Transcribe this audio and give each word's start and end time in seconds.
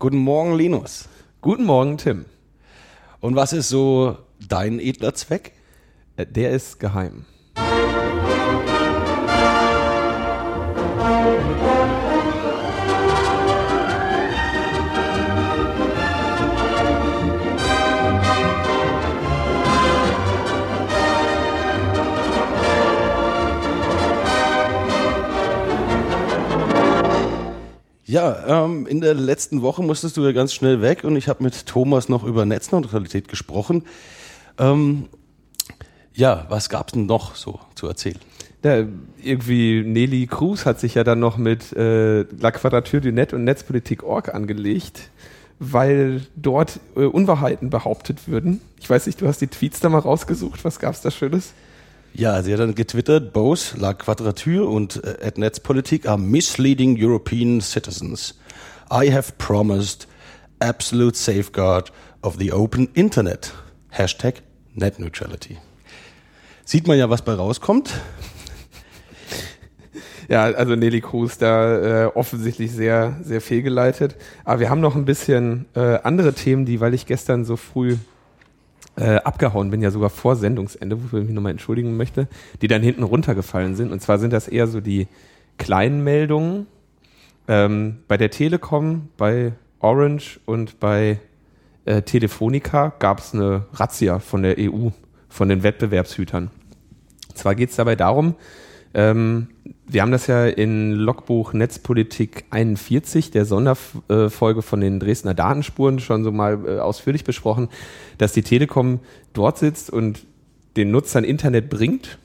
Guten 0.00 0.16
Morgen, 0.16 0.56
Linus. 0.56 1.10
Guten 1.42 1.66
Morgen, 1.66 1.98
Tim. 1.98 2.24
Und 3.20 3.36
was 3.36 3.52
ist 3.52 3.68
so 3.68 4.16
dein 4.48 4.80
edler 4.80 5.12
Zweck? 5.12 5.52
Äh, 6.16 6.24
Der 6.24 6.52
ist 6.52 6.80
geheim. 6.80 7.26
Ja, 28.10 28.64
ähm, 28.64 28.88
in 28.88 29.00
der 29.00 29.14
letzten 29.14 29.62
Woche 29.62 29.84
musstest 29.84 30.16
du 30.16 30.24
ja 30.24 30.32
ganz 30.32 30.52
schnell 30.52 30.82
weg 30.82 31.04
und 31.04 31.14
ich 31.14 31.28
habe 31.28 31.44
mit 31.44 31.66
Thomas 31.66 32.08
noch 32.08 32.24
über 32.24 32.44
Netzneutralität 32.44 33.28
gesprochen. 33.28 33.84
Ähm, 34.58 35.04
ja, 36.12 36.44
was 36.48 36.68
gab's 36.68 36.94
denn 36.94 37.06
noch 37.06 37.36
so 37.36 37.60
zu 37.76 37.86
erzählen? 37.86 38.18
Ja, 38.64 38.84
irgendwie 39.22 39.84
Nelly 39.84 40.26
Cruz 40.26 40.66
hat 40.66 40.80
sich 40.80 40.96
ja 40.96 41.04
dann 41.04 41.20
noch 41.20 41.36
mit 41.36 41.72
äh, 41.74 42.22
La 42.22 42.50
Quadrature 42.50 43.00
du 43.00 43.12
Net 43.12 43.32
und 43.32 43.44
Netzpolitik.org 43.44 44.34
angelegt, 44.34 45.02
weil 45.60 46.22
dort 46.34 46.80
äh, 46.96 47.04
Unwahrheiten 47.04 47.70
behauptet 47.70 48.26
würden. 48.26 48.60
Ich 48.80 48.90
weiß 48.90 49.06
nicht, 49.06 49.20
du 49.20 49.28
hast 49.28 49.40
die 49.40 49.46
Tweets 49.46 49.78
da 49.78 49.88
mal 49.88 50.00
rausgesucht. 50.00 50.64
Was 50.64 50.80
gab's 50.80 51.00
da 51.00 51.12
Schönes? 51.12 51.52
Ja, 52.12 52.42
sie 52.42 52.52
hat 52.52 52.60
dann 52.60 52.74
getwittert, 52.74 53.32
both 53.32 53.76
La 53.78 53.94
Quadrature 53.94 54.66
und 54.66 55.02
äh, 55.04 55.26
at 55.26 55.38
Netzpolitik 55.38 56.06
are 56.06 56.18
misleading 56.18 56.96
European 57.00 57.60
citizens. 57.60 58.38
I 58.90 59.12
have 59.12 59.32
promised 59.38 60.08
absolute 60.58 61.16
safeguard 61.16 61.92
of 62.22 62.36
the 62.38 62.52
open 62.52 62.88
internet. 62.94 63.52
Hashtag 63.90 64.42
Net 64.74 64.98
Neutrality. 64.98 65.58
Sieht 66.64 66.86
man 66.86 66.98
ja, 66.98 67.08
was 67.10 67.22
bei 67.22 67.34
rauskommt. 67.34 67.90
Ja, 70.28 70.44
also 70.44 70.76
Nelly 70.76 71.00
Cruz 71.00 71.38
da 71.38 72.04
äh, 72.04 72.06
offensichtlich 72.06 72.70
sehr, 72.70 73.16
sehr 73.20 73.40
fehlgeleitet. 73.40 74.14
Aber 74.44 74.60
wir 74.60 74.70
haben 74.70 74.80
noch 74.80 74.94
ein 74.94 75.04
bisschen 75.04 75.66
äh, 75.74 75.98
andere 76.04 76.34
Themen, 76.34 76.66
die, 76.66 76.80
weil 76.80 76.94
ich 76.94 77.06
gestern 77.06 77.44
so 77.44 77.56
früh 77.56 77.96
äh, 79.00 79.16
abgehauen 79.16 79.70
bin, 79.70 79.80
ja 79.80 79.90
sogar 79.90 80.10
vor 80.10 80.36
Sendungsende, 80.36 81.02
wofür 81.02 81.20
ich 81.20 81.26
mich 81.26 81.34
nochmal 81.34 81.52
entschuldigen 81.52 81.96
möchte, 81.96 82.28
die 82.60 82.68
dann 82.68 82.82
hinten 82.82 83.02
runtergefallen 83.02 83.74
sind. 83.74 83.90
Und 83.92 84.00
zwar 84.00 84.18
sind 84.18 84.32
das 84.32 84.46
eher 84.46 84.66
so 84.66 84.80
die 84.80 85.08
kleinen 85.58 86.04
Meldungen. 86.04 86.66
Ähm, 87.48 87.98
bei 88.06 88.16
der 88.16 88.30
Telekom, 88.30 89.08
bei 89.16 89.52
Orange 89.80 90.38
und 90.44 90.78
bei 90.80 91.18
äh, 91.86 92.02
Telefonica 92.02 92.92
gab 92.98 93.20
es 93.20 93.34
eine 93.34 93.64
Razzia 93.72 94.18
von 94.18 94.42
der 94.42 94.56
EU, 94.58 94.90
von 95.28 95.48
den 95.48 95.62
Wettbewerbshütern. 95.62 96.50
Zwar 97.34 97.54
geht 97.54 97.70
es 97.70 97.76
dabei 97.76 97.96
darum, 97.96 98.34
ähm, 98.94 99.48
wir 99.86 100.02
haben 100.02 100.12
das 100.12 100.26
ja 100.26 100.46
in 100.46 100.92
Logbuch 100.92 101.52
Netzpolitik 101.52 102.44
41, 102.50 103.30
der 103.30 103.44
Sonderfolge 103.44 104.62
von 104.62 104.80
den 104.80 105.00
Dresdner 105.00 105.34
Datenspuren, 105.34 105.98
schon 106.00 106.24
so 106.24 106.32
mal 106.32 106.58
äh, 106.66 106.78
ausführlich 106.78 107.24
besprochen, 107.24 107.68
dass 108.18 108.32
die 108.32 108.42
Telekom 108.42 109.00
dort 109.32 109.58
sitzt 109.58 109.90
und 109.90 110.26
den 110.76 110.90
Nutzern 110.90 111.24
Internet 111.24 111.70
bringt 111.70 112.18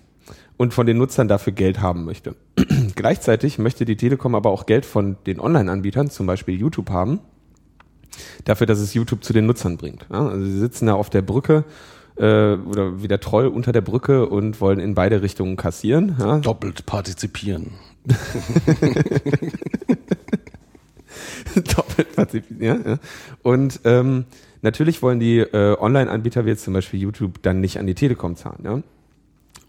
und 0.58 0.74
von 0.74 0.86
den 0.86 0.98
Nutzern 0.98 1.28
dafür 1.28 1.54
Geld 1.54 1.82
haben 1.82 2.06
möchte. 2.06 2.36
Gleichzeitig 2.96 3.58
möchte 3.58 3.86
die 3.86 3.98
Telekom 3.98 4.36
aber 4.36 4.50
auch 4.50 4.66
Geld 4.66 4.86
von 4.86 5.18
den 5.26 5.40
Online-Anbietern, 5.40 6.10
zum 6.10 6.26
Beispiel 6.26 6.56
YouTube, 6.56 6.90
haben, 6.90 7.20
dafür, 8.46 8.68
dass 8.68 8.80
es 8.80 8.94
YouTube 8.94 9.24
zu 9.24 9.34
den 9.34 9.46
Nutzern 9.46 9.78
bringt. 9.78 10.06
Also 10.10 10.44
sie 10.44 10.60
sitzen 10.60 10.88
da 10.88 10.94
auf 10.94 11.10
der 11.10 11.22
Brücke 11.22 11.66
äh, 12.18 12.54
oder 12.56 13.02
wie 13.02 13.08
der 13.08 13.20
Troll 13.20 13.48
unter 13.48 13.72
der 13.72 13.82
Brücke 13.82 14.28
und 14.28 14.62
wollen 14.62 14.80
in 14.80 14.96
beide 14.96 15.22
Richtungen 15.22 15.56
kassieren. 15.58 16.16
Ja. 16.20 16.40
Doppelt 16.40 16.86
partizipieren. 16.86 17.72
Doppelt 21.56 22.16
partizipieren, 22.16 22.84
ja. 22.86 22.98
Und 23.42 23.80
ähm, 23.84 24.26
natürlich 24.62 25.02
wollen 25.02 25.20
die 25.20 25.40
äh, 25.40 25.78
Online-Anbieter 25.80 26.46
wie 26.46 26.50
jetzt 26.50 26.64
zum 26.64 26.74
Beispiel 26.74 27.00
YouTube 27.00 27.42
dann 27.42 27.62
nicht 27.62 27.80
an 27.80 27.88
die 27.88 27.96
Telekom 27.96 28.36
zahlen. 28.36 28.60
Ja. 28.64 28.82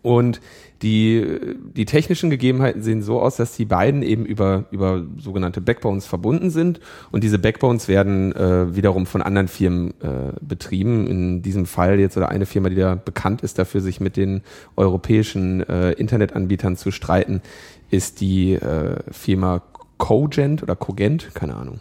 Und 0.06 0.40
die, 0.82 1.26
die 1.74 1.84
technischen 1.84 2.30
Gegebenheiten 2.30 2.80
sehen 2.80 3.02
so 3.02 3.20
aus, 3.20 3.34
dass 3.34 3.56
die 3.56 3.64
beiden 3.64 4.04
eben 4.04 4.24
über, 4.24 4.66
über 4.70 5.04
sogenannte 5.18 5.60
Backbones 5.60 6.06
verbunden 6.06 6.50
sind. 6.50 6.78
Und 7.10 7.24
diese 7.24 7.40
Backbones 7.40 7.88
werden 7.88 8.30
äh, 8.36 8.76
wiederum 8.76 9.06
von 9.06 9.20
anderen 9.20 9.48
Firmen 9.48 9.94
äh, 10.00 10.30
betrieben. 10.40 11.08
In 11.08 11.42
diesem 11.42 11.66
Fall 11.66 11.98
jetzt 11.98 12.16
oder 12.16 12.28
eine 12.28 12.46
Firma, 12.46 12.68
die 12.68 12.76
da 12.76 12.94
bekannt 12.94 13.40
ist 13.40 13.58
dafür, 13.58 13.80
sich 13.80 13.98
mit 13.98 14.16
den 14.16 14.42
europäischen 14.76 15.68
äh, 15.68 15.90
Internetanbietern 15.90 16.76
zu 16.76 16.92
streiten, 16.92 17.42
ist 17.90 18.20
die 18.20 18.52
äh, 18.52 19.00
Firma 19.10 19.62
Cogent 19.98 20.62
oder 20.62 20.76
Cogent, 20.76 21.34
keine 21.34 21.56
Ahnung. 21.56 21.80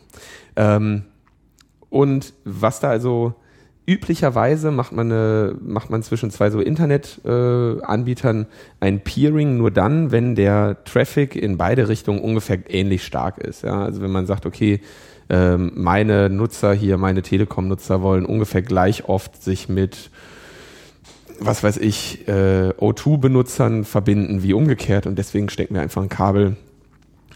Ähm, 0.56 1.04
und 1.92 2.34
was 2.44 2.80
da 2.80 2.90
also 2.90 3.36
üblicherweise 3.88 4.72
macht 4.72 4.92
man 4.92 5.12
eine, 5.12 5.56
macht 5.62 5.90
man 5.90 6.02
zwischen 6.04 6.32
zwei 6.32 6.50
so 6.50 6.60
Internetanbietern 6.60 8.44
äh, 8.44 8.46
ein 8.80 9.02
Peering 9.02 9.58
nur 9.58 9.72
dann, 9.72 10.12
wenn 10.12 10.36
der 10.36 10.84
Traffic 10.86 11.36
in 11.36 11.58
beide 11.58 11.88
Richtungen 11.88 12.20
ungefähr 12.20 12.60
ähnlich 12.68 13.04
stark 13.04 13.38
ist. 13.38 13.64
Ja? 13.64 13.84
Also 13.84 14.02
wenn 14.02 14.12
man 14.12 14.26
sagt, 14.26 14.46
okay, 14.46 14.82
ähm, 15.30 15.72
meine 15.76 16.30
Nutzer 16.30 16.74
hier, 16.74 16.98
meine 16.98 17.22
Telekom-Nutzer 17.22 18.02
wollen 18.02 18.26
ungefähr 18.26 18.62
gleich 18.62 19.08
oft 19.08 19.42
sich 19.42 19.70
mit 19.70 20.10
was 21.40 21.64
weiß 21.64 21.78
ich, 21.78 22.30
äh, 22.30 22.70
O2-Benutzern 22.80 23.84
verbinden 23.84 24.42
wie 24.42 24.54
umgekehrt 24.54 25.06
und 25.06 25.18
deswegen 25.18 25.50
stecken 25.50 25.74
wir 25.74 25.82
einfach 25.82 26.02
ein 26.02 26.08
Kabel 26.08 26.56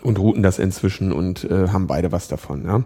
und 0.01 0.19
routen 0.19 0.41
das 0.41 0.57
inzwischen 0.57 1.11
und 1.11 1.43
äh, 1.43 1.67
haben 1.67 1.87
beide 1.87 2.13
was 2.13 2.29
davon. 2.29 2.66
Ja? 2.66 2.83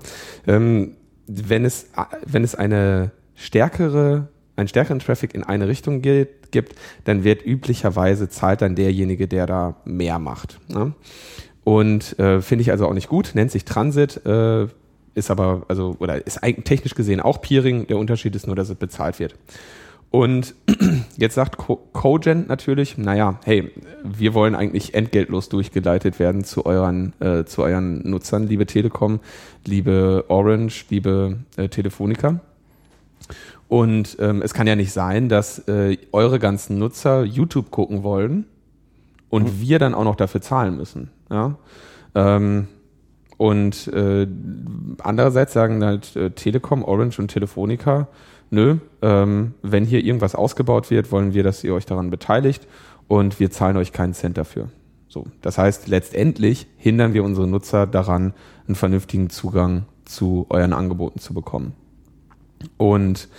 Ähm, 0.47 0.95
wenn 1.27 1.65
es, 1.65 1.87
wenn 2.25 2.43
es 2.43 2.55
eine 2.55 3.11
stärkere, 3.43 4.27
einen 4.55 4.67
stärkeren 4.67 4.99
Traffic 4.99 5.33
in 5.33 5.43
eine 5.43 5.67
Richtung 5.67 6.01
geht, 6.01 6.51
gibt, 6.51 6.75
dann 7.03 7.23
wird 7.23 7.45
üblicherweise 7.45 8.29
zahlt 8.29 8.61
dann 8.61 8.75
derjenige, 8.75 9.27
der 9.27 9.45
da 9.45 9.75
mehr 9.85 10.19
macht. 10.19 10.59
Ne? 10.69 10.93
Und 11.63 12.17
äh, 12.19 12.41
finde 12.41 12.61
ich 12.61 12.71
also 12.71 12.87
auch 12.87 12.93
nicht 12.93 13.09
gut, 13.09 13.31
nennt 13.33 13.51
sich 13.51 13.65
Transit, 13.65 14.25
äh, 14.25 14.67
ist 15.15 15.29
aber, 15.29 15.63
also, 15.67 15.95
oder 15.99 16.25
ist 16.25 16.39
technisch 16.63 16.95
gesehen 16.95 17.19
auch 17.19 17.41
Peering, 17.41 17.87
der 17.87 17.97
Unterschied 17.97 18.35
ist 18.35 18.47
nur, 18.47 18.55
dass 18.55 18.69
es 18.69 18.75
bezahlt 18.75 19.19
wird. 19.19 19.35
Und 20.09 20.53
jetzt 21.17 21.35
sagt 21.35 21.57
Co 21.57 21.77
Cogent 21.91 22.47
natürlich, 22.47 22.97
naja, 22.97 23.39
hey, 23.45 23.71
wir 24.03 24.33
wollen 24.33 24.53
eigentlich 24.53 24.93
entgeltlos 24.93 25.49
durchgeleitet 25.49 26.19
werden 26.19 26.43
zu 26.43 26.65
euren, 26.65 27.13
äh, 27.19 27.45
zu 27.45 27.63
euren 27.63 28.07
Nutzern, 28.07 28.47
liebe 28.47 28.67
Telekom, 28.67 29.19
liebe 29.65 30.25
Orange, 30.27 30.85
liebe 30.89 31.39
äh, 31.57 31.67
Telefonica. 31.67 32.41
Und 33.73 34.17
ähm, 34.19 34.43
es 34.43 34.53
kann 34.53 34.67
ja 34.67 34.75
nicht 34.75 34.91
sein, 34.91 35.29
dass 35.29 35.57
äh, 35.67 35.97
eure 36.11 36.37
ganzen 36.37 36.77
Nutzer 36.77 37.23
YouTube 37.23 37.71
gucken 37.71 38.03
wollen 38.03 38.45
und 39.29 39.45
mhm. 39.45 39.61
wir 39.61 39.79
dann 39.79 39.95
auch 39.95 40.03
noch 40.03 40.15
dafür 40.15 40.41
zahlen 40.41 40.77
müssen. 40.77 41.09
Ja? 41.31 41.55
Ähm, 42.13 42.67
und 43.37 43.87
äh, 43.87 44.27
andererseits 45.01 45.53
sagen 45.53 45.83
halt 45.83 46.15
äh, 46.15 46.29
Telekom, 46.29 46.83
Orange 46.83 47.17
und 47.17 47.29
Telefonica, 47.29 48.09
nö, 48.51 48.77
ähm, 49.01 49.55
wenn 49.63 49.85
hier 49.85 50.05
irgendwas 50.05 50.35
ausgebaut 50.35 50.91
wird, 50.91 51.11
wollen 51.11 51.33
wir, 51.33 51.41
dass 51.41 51.63
ihr 51.63 51.73
euch 51.73 51.87
daran 51.87 52.11
beteiligt 52.11 52.67
und 53.07 53.39
wir 53.39 53.49
zahlen 53.49 53.77
euch 53.77 53.91
keinen 53.91 54.13
Cent 54.13 54.37
dafür. 54.37 54.69
So, 55.07 55.25
das 55.41 55.57
heißt, 55.57 55.87
letztendlich 55.87 56.67
hindern 56.77 57.15
wir 57.15 57.23
unsere 57.23 57.47
Nutzer 57.47 57.87
daran, 57.87 58.35
einen 58.67 58.75
vernünftigen 58.75 59.31
Zugang 59.31 59.87
zu 60.05 60.45
euren 60.49 60.73
Angeboten 60.73 61.17
zu 61.17 61.33
bekommen. 61.33 61.73
Und 62.77 63.29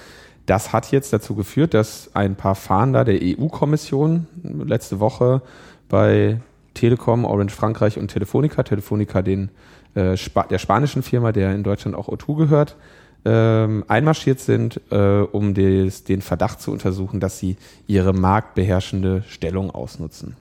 das 0.47 0.73
hat 0.73 0.93
jetzt 0.93 1.13
dazu 1.13 1.35
geführt, 1.35 1.75
dass 1.75 2.11
ein 2.15 2.37
paar 2.37 2.55
Fahnder 2.55 3.05
der 3.05 3.19
EU-Kommission 3.23 4.27
letzte 4.43 5.01
Woche 5.01 5.43
bei 5.89 6.41
Telekom, 6.75 7.25
Orange 7.25 7.55
Frankreich 7.55 7.99
und 7.99 8.09
Telefonica, 8.09 8.63
Telefonica 8.63 9.23
den, 9.23 9.51
äh, 9.95 10.15
Sp 10.19 10.45
der 10.51 10.59
spanischen 10.59 11.03
Firma, 11.03 11.33
der 11.33 11.55
in 11.55 11.63
Deutschland 11.63 11.97
auch 11.97 12.09
O2 12.09 12.37
gehört, 12.37 12.77
ähm, 13.25 13.85
einmarschiert 13.89 14.41
sind, 14.41 14.81
äh, 14.91 15.21
um 15.21 15.55
des, 15.55 16.05
den 16.05 16.21
Verdacht 16.21 16.61
zu 16.61 16.73
untersuchen, 16.73 17.21
dass 17.21 17.39
sie 17.39 17.57
ihre 17.87 18.13
marktbeherrschende 18.13 19.23
Stellung 19.29 19.71
ausnutzen. 19.71 20.37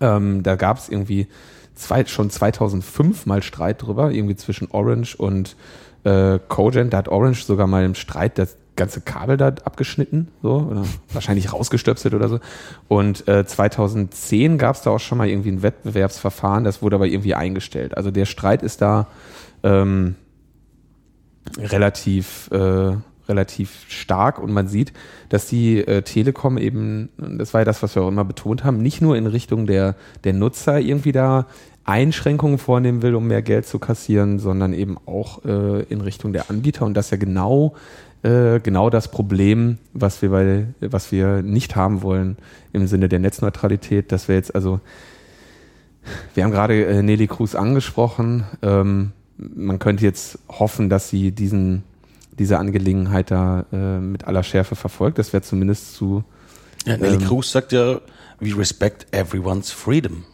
Ähm, 0.00 0.42
da 0.42 0.56
gab 0.56 0.76
es 0.76 0.88
irgendwie 0.88 1.26
zwei, 1.74 2.04
schon 2.04 2.28
2005 2.28 3.24
mal 3.24 3.42
Streit 3.42 3.82
drüber, 3.82 4.10
irgendwie 4.10 4.36
zwischen 4.36 4.68
Orange 4.70 5.16
und 5.16 5.56
äh, 6.04 6.38
Cogent. 6.48 6.92
Da 6.92 6.98
hat 6.98 7.08
Orange 7.08 7.44
sogar 7.44 7.66
mal 7.66 7.84
im 7.84 7.94
Streit 7.94 8.36
das 8.38 8.56
ganze 8.80 9.00
Kabel 9.00 9.36
da 9.36 9.48
abgeschnitten, 9.48 10.28
so, 10.42 10.68
oder 10.70 10.84
wahrscheinlich 11.12 11.52
rausgestöpselt 11.52 12.14
oder 12.14 12.28
so. 12.28 12.40
Und 12.88 13.28
äh, 13.28 13.46
2010 13.46 14.58
gab 14.58 14.74
es 14.74 14.82
da 14.82 14.90
auch 14.90 14.98
schon 14.98 15.18
mal 15.18 15.28
irgendwie 15.28 15.50
ein 15.50 15.62
Wettbewerbsverfahren, 15.62 16.64
das 16.64 16.82
wurde 16.82 16.96
aber 16.96 17.06
irgendwie 17.06 17.34
eingestellt. 17.34 17.96
Also 17.96 18.10
der 18.10 18.24
Streit 18.24 18.62
ist 18.62 18.82
da 18.82 19.06
ähm, 19.62 20.16
relativ 21.58 22.50
äh, 22.52 22.96
relativ 23.28 23.84
stark 23.88 24.40
und 24.40 24.52
man 24.52 24.66
sieht, 24.66 24.92
dass 25.28 25.46
die 25.46 25.78
äh, 25.78 26.02
Telekom 26.02 26.58
eben, 26.58 27.10
das 27.16 27.54
war 27.54 27.60
ja 27.60 27.64
das, 27.64 27.80
was 27.80 27.94
wir 27.94 28.02
auch 28.02 28.08
immer 28.08 28.24
betont 28.24 28.64
haben, 28.64 28.82
nicht 28.82 29.00
nur 29.00 29.16
in 29.16 29.26
Richtung 29.26 29.66
der, 29.66 29.94
der 30.24 30.32
Nutzer 30.32 30.80
irgendwie 30.80 31.12
da 31.12 31.46
Einschränkungen 31.84 32.58
vornehmen 32.58 33.02
will, 33.02 33.14
um 33.14 33.26
mehr 33.26 33.42
Geld 33.42 33.66
zu 33.66 33.78
kassieren, 33.78 34.38
sondern 34.38 34.72
eben 34.72 34.98
auch 35.06 35.44
äh, 35.44 35.82
in 35.84 36.00
Richtung 36.00 36.32
der 36.32 36.50
Anbieter 36.50 36.84
und 36.84 36.94
das 36.94 37.10
ja 37.10 37.16
genau 37.16 37.74
äh, 38.22 38.60
genau 38.60 38.90
das 38.90 39.10
Problem, 39.10 39.78
was 39.92 40.22
wir 40.22 40.30
bei, 40.30 40.66
was 40.80 41.12
wir 41.12 41.42
nicht 41.42 41.76
haben 41.76 42.02
wollen 42.02 42.36
im 42.72 42.86
Sinne 42.86 43.08
der 43.08 43.18
Netzneutralität, 43.18 44.12
dass 44.12 44.28
wir 44.28 44.34
jetzt 44.34 44.54
also 44.54 44.80
wir 46.34 46.44
haben 46.44 46.50
gerade 46.50 46.84
äh, 46.84 47.02
Nelly 47.02 47.26
Cruz 47.26 47.54
angesprochen. 47.54 48.44
Ähm, 48.62 49.12
man 49.36 49.78
könnte 49.78 50.04
jetzt 50.04 50.38
hoffen, 50.48 50.88
dass 50.88 51.08
sie 51.08 51.32
diesen 51.32 51.82
diese 52.38 52.58
Angelegenheit 52.58 53.30
da 53.30 53.66
äh, 53.70 53.98
mit 53.98 54.24
aller 54.24 54.42
Schärfe 54.42 54.74
verfolgt. 54.74 55.18
Das 55.18 55.32
wäre 55.32 55.42
zumindest 55.42 55.94
zu. 55.94 56.24
Ja, 56.86 56.96
Nelly 56.96 57.16
ähm, 57.16 57.26
Cruz 57.26 57.52
sagt 57.52 57.72
ja, 57.72 58.00
we 58.40 58.56
respect 58.56 59.06
everyone's 59.12 59.70
freedom. 59.70 60.24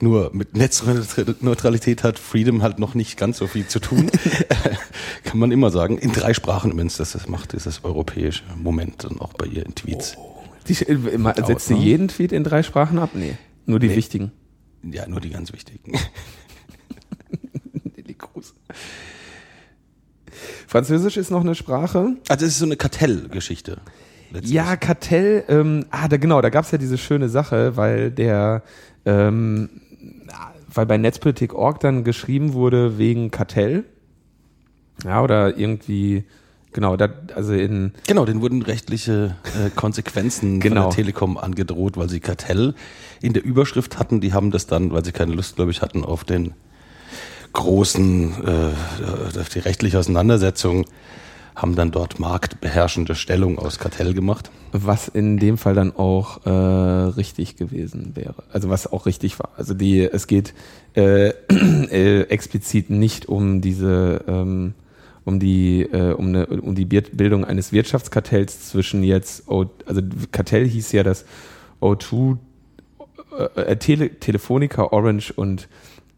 Nur 0.00 0.30
mit 0.34 0.56
Netzneutralität 0.56 2.02
hat 2.02 2.18
Freedom 2.18 2.62
halt 2.62 2.78
noch 2.78 2.94
nicht 2.94 3.16
ganz 3.16 3.38
so 3.38 3.46
viel 3.46 3.66
zu 3.66 3.78
tun. 3.78 4.10
Kann 5.24 5.38
man 5.38 5.52
immer 5.52 5.70
sagen. 5.70 5.98
In 5.98 6.12
drei 6.12 6.34
Sprachen 6.34 6.72
übrigens, 6.72 6.96
das 6.96 7.12
das 7.12 7.28
macht, 7.28 7.54
ist 7.54 7.66
das 7.66 7.84
europäische 7.84 8.42
Moment 8.56 9.04
und 9.04 9.20
auch 9.20 9.34
bei 9.34 9.46
ihr 9.46 9.64
in 9.64 9.74
Tweets. 9.74 10.16
Oh. 10.18 10.34
Die, 10.68 10.72
äh, 10.72 11.44
setzt 11.46 11.66
sie 11.66 11.74
ne? 11.74 11.80
jeden 11.80 12.08
Tweet 12.08 12.32
in 12.32 12.44
drei 12.44 12.62
Sprachen 12.62 12.98
ab? 12.98 13.10
Nee. 13.14 13.36
Nur 13.66 13.78
die 13.78 13.88
nee. 13.88 13.96
wichtigen. 13.96 14.32
Ja, 14.82 15.06
nur 15.06 15.20
die 15.20 15.30
ganz 15.30 15.52
wichtigen. 15.52 15.92
Nelly 17.96 18.14
Cruz. 18.14 18.54
Französisch 20.66 21.16
ist 21.16 21.30
noch 21.30 21.42
eine 21.42 21.54
Sprache. 21.54 22.16
Also 22.28 22.46
es 22.46 22.52
ist 22.52 22.58
so 22.58 22.66
eine 22.66 22.76
Kartellgeschichte. 22.76 23.80
Ja, 24.42 24.76
Kartell, 24.76 25.44
ähm, 25.48 25.86
ah, 25.90 26.08
da 26.08 26.16
genau, 26.16 26.40
da 26.40 26.48
gab 26.48 26.64
es 26.64 26.72
ja 26.72 26.78
diese 26.78 26.98
schöne 26.98 27.28
Sache, 27.28 27.76
weil 27.76 28.10
der, 28.10 28.64
ähm, 29.06 29.70
weil 30.76 30.86
bei 30.86 30.96
Netzpolitik.org 30.96 31.80
dann 31.80 32.04
geschrieben 32.04 32.52
wurde 32.52 32.98
wegen 32.98 33.30
Kartell. 33.30 33.84
Ja, 35.04 35.22
oder 35.22 35.56
irgendwie, 35.56 36.24
genau, 36.72 36.96
da, 36.96 37.08
also 37.34 37.52
in. 37.52 37.92
Genau, 38.06 38.24
denen 38.24 38.40
wurden 38.40 38.62
rechtliche 38.62 39.36
äh, 39.44 39.70
Konsequenzen 39.70 40.60
genau. 40.60 40.82
von 40.82 40.90
der 40.90 40.96
Telekom 40.96 41.36
angedroht, 41.36 41.96
weil 41.96 42.08
sie 42.08 42.20
Kartell 42.20 42.74
in 43.20 43.32
der 43.32 43.44
Überschrift 43.44 43.98
hatten. 43.98 44.20
Die 44.20 44.32
haben 44.32 44.50
das 44.50 44.66
dann, 44.66 44.92
weil 44.92 45.04
sie 45.04 45.12
keine 45.12 45.34
Lust, 45.34 45.56
glaube 45.56 45.70
ich, 45.70 45.82
hatten 45.82 46.04
auf 46.04 46.24
den 46.24 46.54
großen, 47.52 48.44
äh, 48.44 49.44
die 49.54 49.58
rechtliche 49.60 49.98
Auseinandersetzung, 49.98 50.84
haben 51.54 51.76
dann 51.76 51.90
dort 51.90 52.18
marktbeherrschende 52.18 53.14
Stellung 53.14 53.58
aus 53.58 53.78
Kartell 53.78 54.12
gemacht. 54.12 54.50
Was 54.72 55.08
in 55.08 55.38
dem 55.38 55.56
Fall 55.56 55.74
dann 55.74 55.94
auch 55.94 56.44
äh, 56.46 56.50
richtig 56.50 57.56
gewesen 57.56 58.12
wäre. 58.14 58.42
Also 58.52 58.70
was 58.70 58.92
auch 58.92 59.06
richtig 59.06 59.38
war. 59.38 59.50
Also 59.56 59.74
die, 59.74 60.00
es 60.00 60.26
geht 60.26 60.52
äh, 60.94 61.28
äh, 61.48 62.22
explizit 62.22 62.90
nicht 62.90 63.26
um 63.26 63.60
diese 63.60 64.24
ähm, 64.26 64.74
um 65.24 65.40
die 65.40 65.82
äh, 65.82 66.12
um, 66.12 66.28
eine, 66.28 66.46
um 66.46 66.74
die 66.74 66.84
Bildung 66.84 67.44
eines 67.44 67.72
Wirtschaftskartells 67.72 68.68
zwischen 68.68 69.02
jetzt 69.02 69.48
o, 69.48 69.66
also 69.86 70.02
Kartell 70.32 70.68
hieß 70.68 70.92
ja 70.92 71.02
das 71.02 71.24
O2 71.80 72.36
äh, 73.38 73.60
äh, 73.60 73.76
Tele, 73.76 74.10
Telefonica, 74.20 74.92
Orange 74.92 75.32
und 75.34 75.68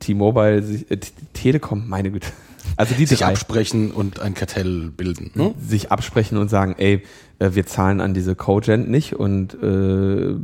T-Mobile, 0.01 0.59
äh, 0.89 0.99
Telekom, 1.33 1.89
meine 1.89 2.11
Güte. 2.11 2.29
Also 2.77 2.95
die 2.95 3.07
sich 3.07 3.21
drei. 3.21 3.29
absprechen 3.29 3.91
und 3.91 4.21
ein 4.21 4.35
Kartell 4.35 4.91
bilden. 4.91 5.31
Ne? 5.35 5.55
Sich 5.59 5.91
absprechen 5.91 6.39
und 6.39 6.49
sagen, 6.49 6.75
ey, 6.79 7.03
äh, 7.39 7.51
wir 7.53 7.67
zahlen 7.67 8.01
an 8.01 8.15
diese 8.15 8.35
Cogent 8.35 8.89
nicht 8.89 9.15
und 9.15 9.55
äh, 9.55 10.35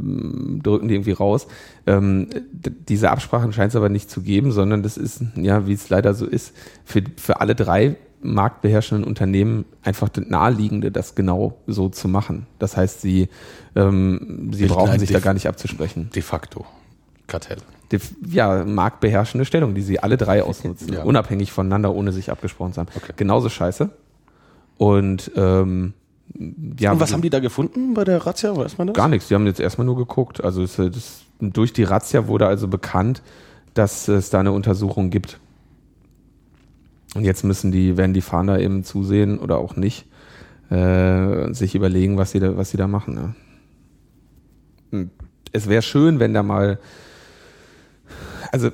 drücken 0.63 0.89
die 0.89 0.95
irgendwie 0.95 1.13
raus. 1.13 1.47
Ähm, 1.87 2.29
diese 2.89 3.11
Absprachen 3.11 3.53
scheint 3.53 3.71
es 3.71 3.77
aber 3.77 3.89
nicht 3.89 4.11
zu 4.11 4.23
geben, 4.23 4.53
sondern 4.53 4.83
das 4.83 4.97
ist, 4.97 5.23
ja, 5.37 5.67
wie 5.67 5.75
es 5.75 5.89
leider 5.91 6.15
so 6.15 6.27
ist, 6.27 6.55
für, 6.85 7.03
für 7.17 7.41
alle 7.41 7.55
drei 7.55 7.97
marktbeherrschenden 8.23 9.05
Unternehmen 9.05 9.65
einfach 9.83 10.09
das 10.09 10.25
naheliegende, 10.27 10.91
das 10.93 11.15
genau 11.15 11.59
so 11.67 11.89
zu 11.89 12.09
machen. 12.09 12.47
Das 12.59 12.77
heißt, 12.77 13.01
sie, 13.01 13.29
ähm, 13.75 14.51
sie 14.53 14.67
brauchen 14.67 14.99
sich 14.99 15.11
da 15.11 15.19
gar 15.19 15.35
nicht 15.35 15.49
abzusprechen. 15.49 16.09
De 16.15 16.23
facto 16.23 16.65
Kartell 17.33 17.59
ja, 18.27 18.65
marktbeherrschende 18.65 19.45
Stellung, 19.45 19.75
die 19.75 19.83
sie 19.83 20.01
alle 20.01 20.17
drei 20.17 20.43
ausnutzen, 20.43 20.93
ja. 20.93 21.03
unabhängig 21.03 21.53
voneinander, 21.53 21.95
ohne 21.95 22.13
sich 22.13 22.31
abgesprochen 22.31 22.73
zu 22.73 22.81
haben. 22.81 22.89
Okay. 22.95 23.13
Genauso 23.17 23.49
scheiße. 23.49 23.91
Und 24.79 25.31
ähm, 25.37 25.95
ja. 26.79 26.93
Und 26.93 27.01
was 27.01 27.13
haben 27.13 27.23
die 27.23 27.31
da 27.31 27.41
gefunden 27.41 27.95
bei 27.95 28.05
der 28.05 28.25
Razzia? 28.25 28.57
Weiß 28.57 28.79
man 28.79 28.89
das? 28.89 28.97
Gar 28.97 29.09
nichts. 29.09 29.29
Die 29.29 29.35
haben 29.35 29.47
jetzt 29.47 29.61
erstmal 29.61 29.85
nur 29.85 29.97
geguckt. 29.97 30.43
Also 30.43 30.63
es, 30.63 30.77
das, 30.77 31.23
durch 31.41 31.73
die 31.73 31.83
Razzia 31.83 32.27
wurde 32.27 32.47
also 32.47 32.69
bekannt, 32.69 33.23
dass 33.75 34.09
es 34.09 34.31
da 34.31 34.41
eine 34.41 34.53
Untersuchung 34.53 35.11
gibt. 35.11 35.39
Und 37.15 37.25
jetzt 37.25 37.45
müssen 37.45 37.73
die, 37.73 37.97
werden 37.97 38.15
die 38.15 38.23
Fahnder 38.23 38.59
eben 38.61 38.85
zusehen 38.85 39.39
oder 39.39 39.59
auch 39.59 39.77
nicht, 39.77 40.07
äh, 40.71 41.53
sich 41.53 41.75
überlegen, 41.75 42.17
was 42.17 42.31
sie 42.31 42.41
da, 42.41 42.57
was 42.57 42.71
sie 42.71 42.79
da 42.79 42.89
machen. 42.89 43.17
Ja. 43.17 43.35
Hm. 44.99 45.11
Es 45.53 45.69
wäre 45.69 45.83
schön, 45.83 46.19
wenn 46.19 46.33
da 46.33 46.43
mal 46.43 46.79
also 48.53 48.71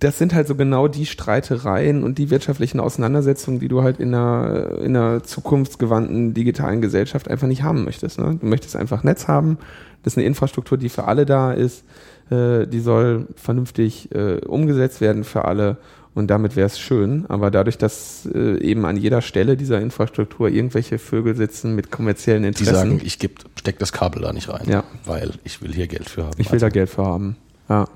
das 0.00 0.18
sind 0.18 0.32
halt 0.34 0.46
so 0.46 0.54
genau 0.54 0.86
die 0.86 1.06
Streitereien 1.06 2.04
und 2.04 2.18
die 2.18 2.30
wirtschaftlichen 2.30 2.78
Auseinandersetzungen, 2.78 3.58
die 3.58 3.68
du 3.68 3.82
halt 3.82 3.98
in 3.98 4.14
einer, 4.14 4.78
in 4.78 4.96
einer 4.96 5.24
zukunftsgewandten 5.24 6.34
digitalen 6.34 6.80
Gesellschaft 6.80 7.28
einfach 7.28 7.48
nicht 7.48 7.62
haben 7.62 7.84
möchtest. 7.84 8.18
Ne? 8.18 8.38
Du 8.40 8.46
möchtest 8.46 8.76
einfach 8.76 9.02
Netz 9.02 9.26
haben, 9.26 9.58
das 10.04 10.12
ist 10.12 10.18
eine 10.18 10.26
Infrastruktur, 10.26 10.78
die 10.78 10.88
für 10.88 11.04
alle 11.04 11.26
da 11.26 11.52
ist, 11.52 11.84
äh, 12.30 12.66
die 12.66 12.78
soll 12.78 13.26
vernünftig 13.34 14.14
äh, 14.14 14.38
umgesetzt 14.44 15.00
werden 15.00 15.24
für 15.24 15.46
alle 15.46 15.78
und 16.14 16.28
damit 16.28 16.54
wäre 16.56 16.66
es 16.66 16.78
schön. 16.78 17.26
Aber 17.28 17.50
dadurch, 17.50 17.78
dass 17.78 18.28
äh, 18.32 18.60
eben 18.60 18.84
an 18.84 18.96
jeder 18.96 19.20
Stelle 19.20 19.56
dieser 19.56 19.80
Infrastruktur 19.80 20.48
irgendwelche 20.48 20.98
Vögel 20.98 21.34
sitzen 21.34 21.74
mit 21.74 21.90
kommerziellen 21.90 22.44
Interessen. 22.44 22.72
Die 22.72 22.76
sagen, 22.76 23.00
ich 23.04 23.18
geb, 23.18 23.40
steck 23.56 23.78
das 23.78 23.92
Kabel 23.92 24.22
da 24.22 24.32
nicht 24.32 24.48
rein, 24.48 24.68
ja. 24.68 24.84
weil 25.04 25.32
ich 25.44 25.60
will 25.60 25.72
hier 25.72 25.88
Geld 25.88 26.08
für 26.08 26.24
haben. 26.24 26.34
Ich 26.38 26.46
will 26.46 26.54
also. 26.54 26.66
da 26.66 26.70
Geld 26.70 26.90
für 26.90 27.04
haben, 27.04 27.36
ja. 27.68 27.86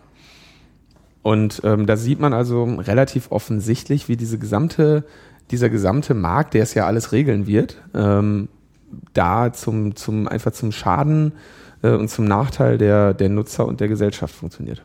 Und 1.22 1.62
ähm, 1.64 1.86
da 1.86 1.96
sieht 1.96 2.19
man 2.19 2.32
also 2.32 2.64
relativ 2.64 3.30
offensichtlich, 3.30 4.08
wie 4.08 4.16
diese 4.16 4.38
gesamte, 4.38 5.04
dieser 5.50 5.70
gesamte 5.70 6.14
Markt, 6.14 6.54
der 6.54 6.64
es 6.64 6.74
ja 6.74 6.86
alles 6.86 7.12
regeln 7.12 7.46
wird, 7.46 7.81
ähm, 7.94 8.48
da 9.14 9.52
zum, 9.52 9.94
zum, 9.96 10.26
einfach 10.29 10.52
zum 10.52 10.72
Schaden 10.72 11.32
äh, 11.82 11.91
und 11.91 12.08
zum 12.08 12.24
Nachteil 12.24 12.76
der, 12.76 13.14
der 13.14 13.29
Nutzer 13.29 13.67
und 13.67 13.81
der 13.81 13.88
Gesellschaft 13.88 14.34
funktioniert. 14.34 14.82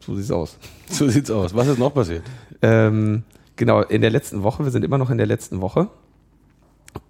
So 0.00 0.14
sieht's 0.14 0.30
aus. 0.30 0.58
So 0.90 1.08
sieht's 1.08 1.30
aus. 1.30 1.54
Was 1.54 1.68
ist 1.68 1.78
noch 1.78 1.94
passiert? 1.94 2.24
Ähm, 2.62 3.22
genau, 3.54 3.82
in 3.82 4.00
der 4.00 4.10
letzten 4.10 4.42
Woche, 4.42 4.64
wir 4.64 4.72
sind 4.72 4.84
immer 4.84 4.98
noch 4.98 5.10
in 5.10 5.18
der 5.18 5.26
letzten 5.26 5.60
Woche, 5.60 5.88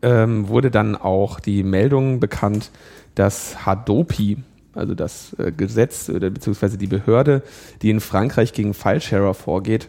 ähm, 0.02 0.48
wurde 0.48 0.70
dann 0.70 0.96
auch 0.96 1.40
die 1.40 1.62
Meldung 1.62 2.20
bekannt, 2.20 2.70
dass 3.14 3.64
Hadopi, 3.64 4.36
also 4.74 4.94
das 4.94 5.34
äh, 5.38 5.52
Gesetz 5.52 6.08
oder 6.08 6.30
beziehungsweise 6.30 6.78
die 6.78 6.86
Behörde, 6.86 7.42
die 7.82 7.90
in 7.90 8.00
Frankreich 8.00 8.52
gegen 8.52 8.74
Filesharer 8.74 9.34
vorgeht, 9.34 9.88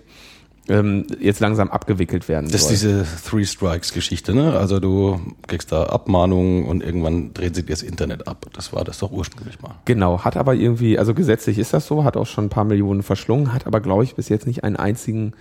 ähm, 0.67 1.07
jetzt 1.19 1.39
langsam 1.39 1.69
abgewickelt 1.69 2.27
werden 2.27 2.49
das 2.51 2.61
soll. 2.61 2.71
Das 2.71 2.83
ist 2.83 2.83
diese 2.83 3.29
Three 3.29 3.45
Strikes 3.45 3.93
Geschichte, 3.93 4.33
ne? 4.33 4.53
Also 4.57 4.79
du 4.79 5.19
kriegst 5.47 5.71
da 5.71 5.83
Abmahnungen 5.83 6.65
und 6.65 6.83
irgendwann 6.83 7.33
dreht 7.33 7.55
sich 7.55 7.65
das 7.65 7.81
Internet 7.81 8.27
ab. 8.27 8.45
Das 8.53 8.71
war 8.71 8.83
das 8.83 8.99
doch 8.99 9.11
ursprünglich 9.11 9.61
mal. 9.61 9.75
Genau, 9.85 10.23
hat 10.23 10.37
aber 10.37 10.53
irgendwie, 10.53 10.99
also 10.99 11.13
gesetzlich 11.13 11.57
ist 11.57 11.73
das 11.73 11.87
so, 11.87 12.03
hat 12.03 12.15
auch 12.15 12.27
schon 12.27 12.45
ein 12.45 12.49
paar 12.49 12.63
Millionen 12.63 13.01
verschlungen, 13.03 13.53
hat 13.53 13.65
aber 13.65 13.81
glaube 13.81 14.03
ich 14.03 14.15
bis 14.15 14.29
jetzt 14.29 14.45
nicht 14.45 14.63
einen 14.63 14.75
einzigen 14.75 15.33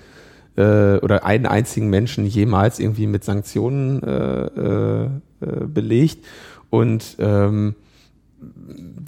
äh, 0.56 0.96
oder 0.96 1.24
einen 1.24 1.46
einzigen 1.46 1.90
Menschen 1.90 2.24
jemals 2.26 2.78
irgendwie 2.78 3.06
mit 3.06 3.22
Sanktionen 3.22 4.02
äh, 4.02 4.46
äh, 4.46 5.04
äh 5.04 5.10
belegt 5.66 6.24
und 6.70 7.16
ähm, 7.18 7.74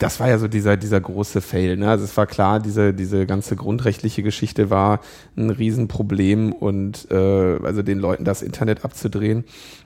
das 0.02 0.18
war 0.18 0.28
ja 0.28 0.38
so 0.38 0.49
dieser, 0.49 0.76
dieser 0.76 1.00
große 1.00 1.40
Fail. 1.40 1.76
Ne? 1.76 1.88
Also 1.88 2.04
es 2.04 2.16
war 2.16 2.26
klar, 2.26 2.59
diese, 2.59 2.92
diese 2.92 3.25
ganze 3.25 3.54
grundrechtliche 3.54 4.25
Geschichte 4.25 4.68
war 4.68 5.00
ein 5.37 5.50
Riesenproblem 5.50 6.52
und 6.52 7.09
äh, 7.11 7.59
also 7.62 7.82
den 7.82 7.99
Leuten 7.99 8.25
das 8.25 8.42
Internet 8.42 8.85
abzudrehen. 8.85 9.44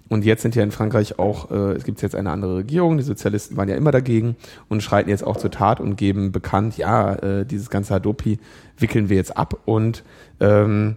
Und 0.09 0.25
jetzt 0.25 0.41
sind 0.41 0.55
ja 0.55 0.63
in 0.63 0.71
Frankreich 0.71 1.19
auch, 1.19 1.51
äh, 1.51 1.73
es 1.73 1.85
gibt 1.85 2.01
jetzt 2.01 2.15
eine 2.15 2.31
andere 2.31 2.57
Regierung, 2.57 2.97
die 2.97 3.03
Sozialisten 3.03 3.59
waren 3.59 3.69
ja 3.69 3.77
immer 3.77 3.91
dagegen 3.91 4.37
und 4.69 4.83
schreiten 4.83 5.11
jetzt 5.11 5.25
auch 5.25 5.37
zur 5.37 5.51
Tat 5.51 5.81
und 5.81 5.97
geben 5.97 6.33
bekannt, 6.33 6.79
ja, 6.79 7.15
äh, 7.17 7.45
dieses 7.45 7.69
ganze 7.69 7.95
Hadopi 7.95 8.39
wickeln 8.79 9.11
wir 9.11 9.17
jetzt 9.17 9.37
ab 9.37 9.59
und 9.67 10.03
ähm, 10.41 10.97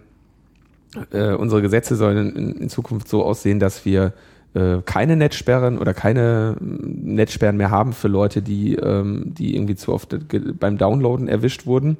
äh, 1.12 1.34
unsere 1.34 1.60
Gesetze 1.60 1.94
sollen 1.96 2.34
in, 2.34 2.52
in 2.56 2.68
Zukunft 2.70 3.08
so 3.08 3.22
aussehen, 3.24 3.58
dass 3.60 3.84
wir 3.84 4.14
keine 4.84 5.16
Netzsperren 5.16 5.78
oder 5.78 5.94
keine 5.94 6.56
mm, 6.58 7.14
Netzsperren 7.14 7.56
mehr 7.56 7.70
haben 7.70 7.92
für 7.92 8.08
Leute, 8.08 8.42
die, 8.42 8.74
ähm, 8.74 9.32
die 9.34 9.54
irgendwie 9.54 9.76
zu 9.76 9.92
oft 9.92 10.16
beim 10.58 10.76
Downloaden 10.76 11.28
erwischt 11.28 11.66
wurden. 11.66 11.96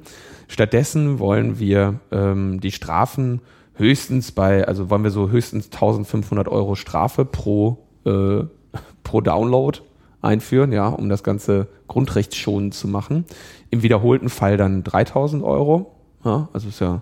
Stattdessen 0.47 1.19
wollen 1.19 1.59
wir 1.59 1.99
ähm, 2.11 2.59
die 2.59 2.71
Strafen 2.71 3.41
höchstens 3.75 4.31
bei, 4.31 4.67
also 4.67 4.89
wollen 4.89 5.03
wir 5.03 5.11
so 5.11 5.29
höchstens 5.29 5.65
1500 5.65 6.47
Euro 6.47 6.75
Strafe 6.75 7.25
pro, 7.25 7.77
äh, 8.05 8.43
pro 9.03 9.21
Download 9.21 9.79
einführen, 10.21 10.71
ja, 10.71 10.87
um 10.87 11.09
das 11.09 11.23
Ganze 11.23 11.67
grundrechtsschonend 11.87 12.73
zu 12.73 12.87
machen. 12.87 13.25
Im 13.69 13.81
wiederholten 13.81 14.29
Fall 14.29 14.57
dann 14.57 14.83
3000 14.83 15.43
Euro, 15.43 15.95
ja, 16.23 16.49
also 16.53 16.67
ist 16.67 16.79
ja 16.79 17.01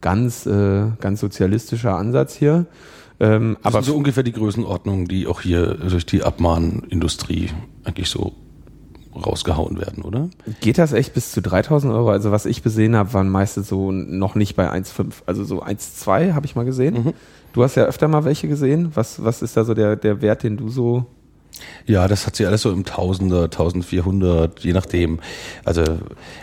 ganz, 0.00 0.46
äh, 0.46 0.86
ganz 1.00 1.20
sozialistischer 1.20 1.96
Ansatz 1.96 2.34
hier. 2.34 2.66
Ähm, 3.18 3.56
das 3.62 3.74
aber 3.74 3.82
sind 3.82 3.92
so 3.92 3.96
ungefähr 3.96 4.22
die 4.22 4.32
Größenordnungen, 4.32 5.06
die 5.06 5.26
auch 5.26 5.40
hier 5.40 5.74
durch 5.74 6.06
die 6.06 6.22
Abmahnindustrie 6.22 7.50
eigentlich 7.84 8.10
so 8.10 8.32
rausgehauen 9.14 9.78
werden, 9.78 10.02
oder? 10.02 10.28
Geht 10.60 10.78
das 10.78 10.92
echt 10.92 11.14
bis 11.14 11.32
zu 11.32 11.40
3000 11.40 11.92
Euro? 11.92 12.10
Also 12.10 12.30
was 12.30 12.46
ich 12.46 12.62
gesehen 12.62 12.96
habe, 12.96 13.14
waren 13.14 13.28
meistens 13.28 13.68
so 13.68 13.90
noch 13.90 14.34
nicht 14.34 14.56
bei 14.56 14.70
1,5. 14.70 15.12
Also 15.24 15.44
so 15.44 15.62
1,2 15.62 16.34
habe 16.34 16.46
ich 16.46 16.54
mal 16.54 16.64
gesehen. 16.64 16.94
Mhm. 16.94 17.12
Du 17.52 17.62
hast 17.62 17.76
ja 17.76 17.84
öfter 17.84 18.08
mal 18.08 18.24
welche 18.24 18.48
gesehen. 18.48 18.90
Was, 18.94 19.24
was 19.24 19.40
ist 19.40 19.56
da 19.56 19.64
so 19.64 19.72
der, 19.72 19.96
der 19.96 20.20
Wert, 20.20 20.42
den 20.42 20.58
du 20.58 20.68
so 20.68 21.06
ja, 21.86 22.08
das 22.08 22.26
hat 22.26 22.36
sie 22.36 22.46
alles 22.46 22.62
so 22.62 22.72
im 22.72 22.84
Tausender, 22.84 23.44
1400, 23.44 24.60
je 24.60 24.72
nachdem. 24.72 25.20
Also 25.64 25.84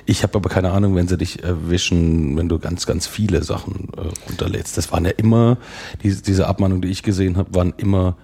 ich 0.05 0.23
habe 0.23 0.35
aber 0.35 0.49
keine 0.49 0.71
Ahnung, 0.71 0.95
wenn 0.95 1.07
sie 1.07 1.17
dich 1.17 1.43
erwischen, 1.43 2.37
wenn 2.37 2.49
du 2.49 2.59
ganz, 2.59 2.85
ganz 2.85 3.07
viele 3.07 3.43
Sachen 3.43 3.89
äh, 3.97 4.29
runterlädst. 4.29 4.77
Das 4.77 4.91
waren 4.91 5.05
ja 5.05 5.11
immer, 5.11 5.57
diese, 6.01 6.21
diese 6.21 6.47
Abmahnungen, 6.47 6.81
die 6.81 6.89
ich 6.89 7.03
gesehen 7.03 7.37
habe, 7.37 7.53
waren 7.53 7.73
immer 7.77 8.15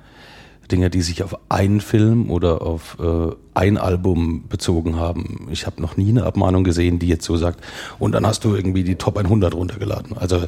Dinge, 0.72 0.90
die 0.90 1.02
sich 1.02 1.24
auf 1.24 1.38
einen 1.50 1.82
Film 1.82 2.30
oder 2.30 2.62
auf 2.62 2.98
äh, 3.00 3.36
ein 3.54 3.78
Album 3.78 4.48
bezogen 4.48 4.96
haben. 4.98 5.48
Ich 5.52 5.66
habe 5.66 5.82
noch 5.82 5.98
nie 5.98 6.10
eine 6.10 6.24
Abmahnung 6.24 6.64
gesehen, 6.64 7.00
die 7.00 7.08
jetzt 7.08 7.26
so 7.26 7.38
sagt, 7.38 7.64
und 7.98 8.14
dann 8.14 8.26
hast 8.26 8.44
du 8.46 8.56
irgendwie 8.56 8.84
die 8.84 8.96
Top 8.96 9.18
100 9.18 9.54
runtergeladen. 9.54 10.18
Also 10.18 10.46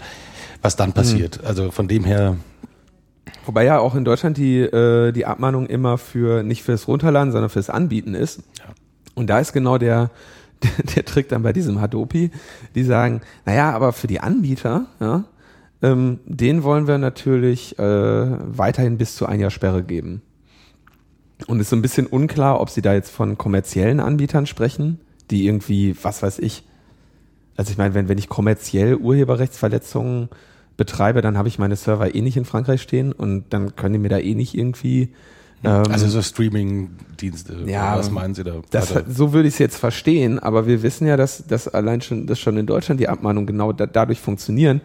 was 0.62 0.76
dann 0.76 0.94
passiert. 0.94 1.42
Mhm. 1.42 1.48
Also 1.48 1.72
von 1.72 1.88
dem 1.88 2.04
her 2.04 2.38
Wobei 3.46 3.66
ja 3.66 3.80
auch 3.80 3.96
in 3.96 4.06
Deutschland 4.06 4.38
die, 4.38 4.60
äh, 4.60 5.12
die 5.12 5.26
Abmahnung 5.26 5.68
immer 5.68 5.98
für 5.98 6.44
nicht 6.44 6.64
fürs 6.64 6.88
Runterladen, 6.88 7.32
sondern 7.32 7.50
fürs 7.50 7.70
Anbieten 7.70 8.14
ist. 8.14 8.42
Ja. 8.60 8.66
Und 9.16 9.28
da 9.30 9.40
ist 9.40 9.54
genau 9.54 9.78
der, 9.78 10.12
der, 10.64 10.96
der 10.96 11.06
Trick 11.06 11.30
dann 11.30 11.44
bei 11.44 11.54
diesem 11.54 11.82
Hadopi, 11.82 12.32
die 12.76 12.84
sagen, 12.84 13.22
naja, 13.46 13.72
aber 13.72 13.94
für 13.94 14.08
die 14.08 14.20
Anbieter, 14.20 14.88
ja, 15.00 15.26
ähm, 15.82 16.20
den 16.26 16.64
wollen 16.64 16.88
wir 16.88 16.98
natürlich 16.98 17.78
äh, 17.80 17.84
weiterhin 17.84 18.98
bis 18.98 19.16
zu 19.16 19.26
ein 19.26 19.40
Jahr 19.40 19.50
Sperre 19.50 19.84
geben. 19.84 20.22
Und 21.48 21.60
ist 21.60 21.72
so 21.72 21.76
ein 21.76 21.82
bisschen 21.82 22.06
unklar, 22.06 22.62
ob 22.62 22.70
sie 22.70 22.84
da 22.84 22.94
jetzt 22.94 23.10
von 23.10 23.38
kommerziellen 23.38 24.00
Anbietern 24.00 24.46
sprechen, 24.46 25.00
die 25.32 25.48
irgendwie, 25.48 25.96
was 26.04 26.22
weiß 26.22 26.38
ich, 26.38 26.64
also 27.58 27.72
ich 27.72 27.78
meine, 27.78 27.94
wenn, 27.94 28.10
wenn 28.10 28.18
ich 28.18 28.30
kommerziell 28.30 28.96
Urheberrechtsverletzungen 28.96 30.30
betreibe, 30.82 31.22
dann 31.22 31.38
habe 31.38 31.48
ich 31.48 31.60
meine 31.60 31.76
Server 31.76 32.16
eh 32.16 32.22
nicht 32.22 32.38
in 32.38 32.46
Frankreich 32.46 32.82
stehen 32.82 33.12
und 33.12 33.46
dann 33.52 33.76
können 33.76 33.94
die 33.94 34.00
mir 34.00 34.10
da 34.10 34.18
eh 34.18 34.34
nicht 34.34 34.58
irgendwie. 34.58 35.10
Ähm, 35.64 35.84
also 35.92 36.08
so 36.08 36.24
Streaming-Dienste, 36.24 37.66
ja, 37.68 37.96
was 38.00 38.10
meinen 38.10 38.34
Sie 38.34 38.44
da? 38.44 38.56
Das, 38.72 38.92
so 39.08 39.32
würde 39.32 39.48
ich 39.48 39.54
es 39.54 39.60
jetzt 39.60 39.78
verstehen, 39.78 40.40
aber 40.40 40.66
wir 40.66 40.82
wissen 40.82 41.06
ja, 41.06 41.18
dass, 41.18 41.46
dass 41.46 41.68
allein 41.68 42.02
schon, 42.02 42.26
dass 42.26 42.40
schon 42.40 42.58
in 42.58 42.66
Deutschland 42.66 43.00
die 43.00 43.08
Abmahnungen 43.08 43.46
genau 43.46 43.74
da, 43.74 43.86
dadurch 43.86 44.20
funktionieren. 44.20 44.82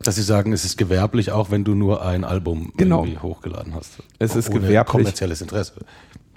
Dass 0.00 0.16
Sie 0.16 0.22
sagen, 0.22 0.54
es 0.54 0.64
ist 0.64 0.78
gewerblich, 0.78 1.30
auch 1.30 1.50
wenn 1.50 1.64
du 1.64 1.74
nur 1.74 2.02
ein 2.02 2.24
Album 2.24 2.72
genau. 2.78 3.02
irgendwie 3.02 3.18
hochgeladen 3.18 3.74
hast. 3.74 3.98
Es 4.18 4.34
ist 4.34 4.48
ohne 4.48 4.60
gewerblich. 4.60 4.92
kommerzielles 4.92 5.42
Interesse. 5.42 5.74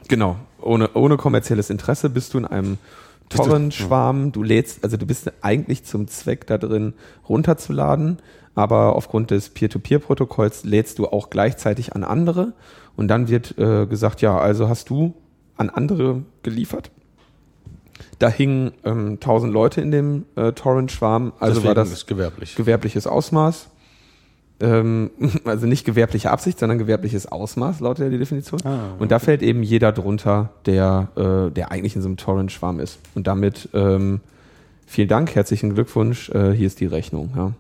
Genau. 0.10 0.36
Ohne, 0.60 0.90
ohne 0.96 1.16
kommerzielles 1.16 1.70
Interesse 1.70 2.10
bist 2.10 2.34
du 2.34 2.40
in 2.40 2.46
einem 2.46 2.78
Torrent-Schwarm. 3.38 4.32
Du 4.32 4.44
lädst, 4.44 4.84
also 4.84 4.98
du 4.98 5.06
bist 5.06 5.32
eigentlich 5.42 5.84
zum 5.84 6.08
Zweck 6.08 6.48
da 6.48 6.58
drin 6.58 6.94
runterzuladen 7.28 8.18
aber 8.56 8.96
aufgrund 8.96 9.32
des 9.32 9.50
Peer-to-Peer-Protokolls 9.50 10.64
lädst 10.64 11.00
du 11.00 11.08
auch 11.08 11.30
gleichzeitig 11.30 11.94
an 11.94 12.04
andere 12.04 12.54
und 12.96 13.08
dann 13.08 13.28
wird 13.30 13.58
äh, 13.58 13.86
gesagt, 13.86 14.22
ja, 14.22 14.38
also 14.38 14.68
hast 14.68 14.90
du 14.90 15.14
an 15.56 15.70
andere 15.70 16.24
geliefert. 16.44 16.92
Da 18.20 18.30
hingen 18.30 18.72
ähm, 18.84 19.14
1000 19.14 19.54
Leute 19.54 19.82
in 19.82 19.92
dem 19.92 20.26
äh, 20.36 20.52
Torrent-Schwarm, 20.52 21.34
also 21.40 21.62
Deswegen 21.62 21.68
war 21.68 21.76
das 21.76 22.06
gewerblich. 22.06 22.56
gewerbliches 22.56 23.08
Ausmaß. 23.08 23.70
Ähm, 24.62 25.10
also 25.46 25.68
nicht 25.68 25.86
gewerbliche 25.86 26.32
Absicht, 26.32 26.60
sondern 26.60 26.78
gewerbliches 26.78 27.26
Ausmaß, 27.26 27.80
lautet 27.80 28.06
ja 28.06 28.10
die 28.10 28.18
Definition. 28.18 28.62
Ah, 28.64 28.92
okay. 28.94 29.04
Und 29.04 29.12
da 29.12 29.20
fällt 29.20 29.42
eben 29.42 29.64
jeder 29.64 29.92
drunter, 29.92 30.52
der, 30.66 31.10
äh, 31.16 31.52
der 31.52 31.72
eigentlich 31.72 31.96
in 31.96 32.02
so 32.02 32.08
einem 32.08 32.18
Torrent-Schwarm 32.18 32.80
ist. 32.80 33.00
Und 33.16 33.28
damit 33.28 33.70
ähm, 33.74 34.22
vielen 34.86 35.08
Dank, 35.08 35.36
herzlichen 35.36 35.74
Glückwunsch, 35.74 36.30
äh, 36.30 36.52
hier 36.52 36.68
ist 36.68 36.80
die 36.80 36.86
Rechnung. 36.86 37.32
Ja. 37.36 37.52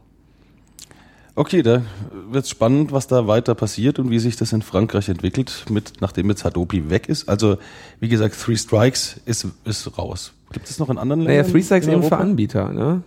Okay, 1.34 1.63
da 1.63 1.81
wird 2.29 2.43
es 2.43 2.50
spannend, 2.50 2.91
was 2.91 3.08
da 3.08 3.25
weiter 3.25 3.55
passiert 3.55 4.00
und 4.00 4.12
wie 4.12 4.20
sich 4.20 4.36
das 4.36 4.51
in 4.51 4.62
Frankreich 4.62 5.08
entwickelt, 5.08 5.65
mit, 5.70 5.93
nachdem 6.01 6.29
jetzt 6.29 6.43
Hadopi 6.43 6.89
weg 6.89 7.08
ist. 7.08 7.29
Also, 7.29 7.58
wie 8.00 8.10
gesagt, 8.10 8.36
Three 8.39 8.58
Strikes 8.58 9.20
ist, 9.25 9.48
ist 9.63 9.98
raus. 9.98 10.34
Gibt 10.51 10.70
es 10.70 10.77
noch 10.77 10.89
in 10.89 10.98
anderen 10.98 11.22
Ländern? 11.22 11.38
Naja, 11.38 11.51
Three 11.51 11.63
Strikes 11.63 11.88
eben 11.88 12.03
für 12.03 12.17
Anbieter, 12.17 12.74
ne? 12.74 13.03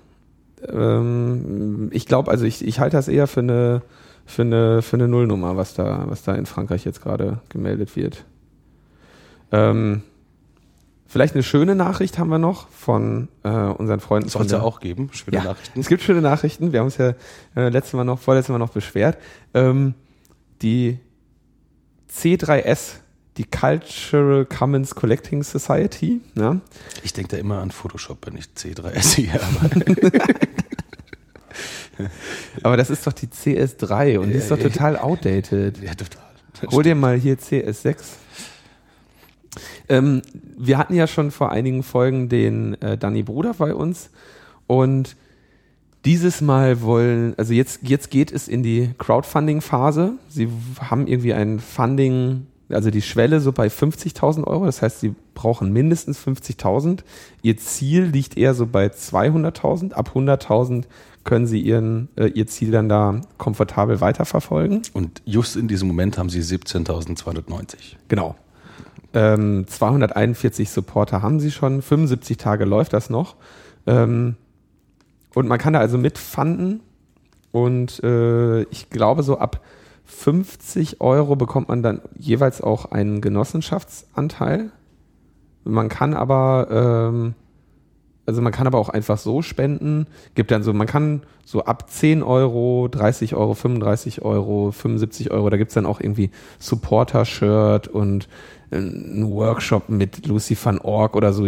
Ähm, 0.68 1.88
ich 1.92 2.06
glaube, 2.06 2.30
also 2.30 2.44
ich, 2.44 2.64
ich 2.64 2.80
halte 2.80 2.96
das 2.96 3.08
eher 3.08 3.26
für 3.26 3.40
eine, 3.40 3.82
für 4.26 4.42
eine, 4.42 4.82
für 4.82 4.96
eine 4.96 5.08
Nullnummer, 5.08 5.56
was 5.56 5.74
da, 5.74 6.04
was 6.08 6.22
da 6.22 6.34
in 6.34 6.46
Frankreich 6.46 6.84
jetzt 6.84 7.02
gerade 7.02 7.40
gemeldet 7.48 7.96
wird. 7.96 8.24
Ähm, 9.52 10.02
Vielleicht 11.14 11.34
eine 11.34 11.44
schöne 11.44 11.76
Nachricht 11.76 12.18
haben 12.18 12.28
wir 12.28 12.40
noch 12.40 12.68
von 12.70 13.28
äh, 13.44 13.48
unseren 13.48 14.00
Freunden. 14.00 14.28
Soll 14.28 14.46
es 14.46 14.50
ja 14.50 14.62
auch 14.62 14.80
geben, 14.80 15.10
schöne 15.12 15.36
ja, 15.36 15.44
Nachrichten. 15.44 15.78
Es 15.78 15.86
gibt 15.86 16.02
schöne 16.02 16.20
Nachrichten. 16.20 16.72
Wir 16.72 16.80
haben 16.80 16.86
uns 16.86 16.96
ja 16.96 17.14
äh, 17.54 17.68
letztes 17.68 17.92
Mal 17.92 18.02
noch, 18.02 18.18
vorletztes 18.18 18.50
Mal 18.50 18.58
noch 18.58 18.70
beschwert. 18.70 19.16
Ähm, 19.54 19.94
die 20.60 20.98
C3S, 22.12 22.94
die 23.36 23.44
Cultural 23.44 24.44
Commons 24.44 24.96
Collecting 24.96 25.44
Society. 25.44 26.20
Ja? 26.34 26.58
Ich 27.04 27.12
denke 27.12 27.30
da 27.30 27.36
immer 27.36 27.60
an 27.60 27.70
Photoshop, 27.70 28.26
wenn 28.26 28.36
ich 28.36 28.46
C3S 28.56 29.14
hier 29.14 29.34
Aber 32.62 32.76
das 32.76 32.90
ist 32.90 33.06
doch 33.06 33.12
die 33.12 33.26
CS3 33.26 34.18
und 34.18 34.30
die 34.30 34.36
ist 34.36 34.50
doch 34.50 34.58
total 34.58 34.96
outdated. 34.96 35.82
Ja, 35.82 35.94
total. 35.94 36.22
Hol 36.70 36.82
dir 36.82 36.94
mal 36.94 37.16
hier 37.16 37.36
CS6. 37.36 37.96
Ähm, 39.88 40.22
wir 40.56 40.78
hatten 40.78 40.94
ja 40.94 41.06
schon 41.06 41.30
vor 41.30 41.52
einigen 41.52 41.82
Folgen 41.82 42.28
den 42.28 42.80
äh, 42.80 42.96
Danny 42.96 43.22
Bruder 43.22 43.54
bei 43.54 43.74
uns 43.74 44.10
und 44.66 45.16
dieses 46.04 46.40
Mal 46.40 46.82
wollen, 46.82 47.34
also 47.38 47.54
jetzt, 47.54 47.80
jetzt 47.82 48.10
geht 48.10 48.30
es 48.30 48.46
in 48.46 48.62
die 48.62 48.90
Crowdfunding-Phase. 48.98 50.12
Sie 50.28 50.48
haben 50.80 51.06
irgendwie 51.06 51.32
ein 51.32 51.60
Funding, 51.60 52.46
also 52.70 52.90
die 52.90 53.02
Schwelle 53.02 53.40
so 53.40 53.52
bei 53.52 53.66
50.000 53.68 54.44
Euro. 54.44 54.66
Das 54.66 54.82
heißt, 54.82 55.00
sie 55.00 55.14
brauchen 55.34 55.72
mindestens 55.72 56.18
50.000. 56.18 57.00
Ihr 57.42 57.56
Ziel 57.56 58.04
liegt 58.04 58.36
eher 58.36 58.54
so 58.54 58.66
bei 58.66 58.86
200.000. 58.86 59.92
Ab 59.92 60.12
100.000 60.14 60.84
können 61.24 61.46
sie 61.46 61.60
ihren, 61.60 62.08
äh, 62.16 62.26
ihr 62.26 62.46
Ziel 62.46 62.70
dann 62.70 62.88
da 62.88 63.20
komfortabel 63.38 64.00
weiterverfolgen. 64.00 64.82
Und 64.92 65.22
just 65.24 65.56
in 65.56 65.68
diesem 65.68 65.88
Moment 65.88 66.18
haben 66.18 66.28
sie 66.28 66.40
17.290. 66.40 67.96
Genau. 68.08 68.36
Ähm, 69.12 69.66
241 69.66 70.70
Supporter 70.70 71.22
haben 71.22 71.40
sie 71.40 71.50
schon, 71.50 71.82
75 71.82 72.36
Tage 72.36 72.64
läuft 72.64 72.92
das 72.92 73.10
noch. 73.10 73.36
Ähm, 73.86 74.36
und 75.34 75.48
man 75.48 75.58
kann 75.58 75.72
da 75.72 75.80
also 75.80 75.98
mitfanden. 75.98 76.80
Und 77.52 78.02
äh, 78.02 78.62
ich 78.64 78.90
glaube, 78.90 79.22
so 79.22 79.38
ab 79.38 79.60
50 80.04 81.00
Euro 81.00 81.36
bekommt 81.36 81.68
man 81.68 81.82
dann 81.82 82.00
jeweils 82.16 82.60
auch 82.60 82.86
einen 82.86 83.20
Genossenschaftsanteil. 83.20 84.70
Man 85.64 85.88
kann 85.88 86.14
aber, 86.14 86.68
ähm, 86.70 87.34
also 88.26 88.42
man 88.42 88.52
kann 88.52 88.66
aber 88.66 88.78
auch 88.78 88.90
einfach 88.90 89.18
so 89.18 89.42
spenden. 89.42 90.06
Gibt 90.34 90.50
dann 90.50 90.62
so, 90.62 90.72
man 90.72 90.86
kann 90.86 91.22
so 91.44 91.64
ab 91.64 91.90
10 91.90 92.22
Euro, 92.22 92.88
30 92.90 93.34
Euro, 93.34 93.54
35 93.54 94.22
Euro, 94.22 94.72
75 94.72 95.30
Euro, 95.30 95.48
da 95.50 95.56
gibt's 95.56 95.74
dann 95.74 95.86
auch 95.86 96.00
irgendwie 96.00 96.30
Supporter-Shirt 96.58 97.88
und 97.88 98.28
ein 98.70 99.30
Workshop 99.30 99.88
mit 99.88 100.26
Lucy 100.26 100.56
van 100.62 100.78
Org 100.78 101.16
oder 101.16 101.32
so, 101.32 101.46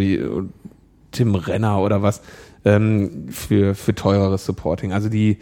Tim 1.11 1.35
Renner 1.35 1.79
oder 1.81 2.01
was, 2.01 2.21
ähm, 2.65 3.27
für, 3.29 3.75
für 3.75 3.95
teureres 3.95 4.45
Supporting. 4.45 4.93
Also 4.93 5.09
die 5.09 5.37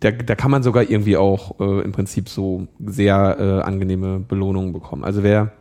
da, 0.00 0.10
da 0.10 0.34
kann 0.34 0.50
man 0.50 0.62
sogar 0.62 0.88
irgendwie 0.88 1.16
auch 1.16 1.60
äh, 1.60 1.82
im 1.82 1.92
Prinzip 1.92 2.28
so 2.28 2.68
sehr 2.84 3.36
äh, 3.38 3.62
angenehme 3.62 4.20
Belohnungen 4.20 4.72
bekommen. 4.72 5.04
Also 5.04 5.22
wer 5.22 5.52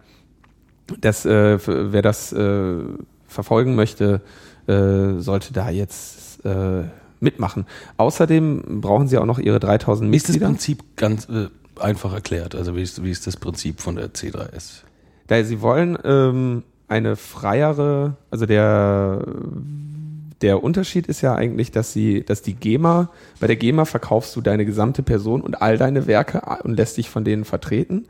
das, 1.02 1.26
äh, 1.26 1.60
wer 1.66 2.02
das 2.02 2.34
äh, 2.34 2.78
verfolgen 3.28 3.76
möchte, 3.76 4.22
äh, 4.68 5.20
sollte 5.20 5.54
da 5.54 5.70
jetzt 5.70 6.46
äh, 6.46 6.84
mitmachen. 7.20 7.66
Außerdem 7.98 8.82
brauchen 8.82 9.08
sie 9.08 9.18
auch 9.18 9.26
noch 9.26 9.40
ihre 9.40 9.60
3000 9.60 10.10
Mitglieder. 10.10 10.34
Ist 10.34 10.42
das 10.42 10.48
Prinzip 10.48 10.84
ganz, 10.96 11.28
äh, 11.30 11.48
einfach 11.80 12.14
erklärt. 12.14 12.56
Also 12.56 12.76
wie 12.76 12.82
ist, 12.82 13.04
wie 13.04 13.12
ist 13.12 13.28
das 13.28 13.38
Prinzip 13.38 13.82
von 13.82 13.96
der 13.96 14.14
C3S? 14.14 14.84
Da 15.28 15.44
sie 15.44 15.62
wollen 15.62 15.98
ähm, 16.04 16.64
eine 16.88 17.16
freiere, 17.16 18.16
also 18.32 18.46
der 18.46 19.26
der 20.42 20.64
Unterschied 20.64 21.08
ist 21.08 21.22
ja 21.22 21.36
eigentlich, 21.36 21.72
dass 21.72 21.94
sie, 21.94 22.24
dass 22.24 22.42
die 22.42 22.54
GEMA, 22.54 23.10
bei 23.40 23.48
der 23.48 23.56
GEMA 23.56 23.86
verkaufst 23.86 24.36
du 24.36 24.42
deine 24.42 24.66
gesamte 24.66 25.04
Person 25.04 25.42
und 25.42 25.62
all 25.62 25.78
deine 25.78 26.08
Werke 26.08 26.42
und 26.64 26.78
lässt 26.78 26.98
dich 26.98 27.10
von 27.10 27.24
denen 27.24 27.44
vertreten. 27.44 28.06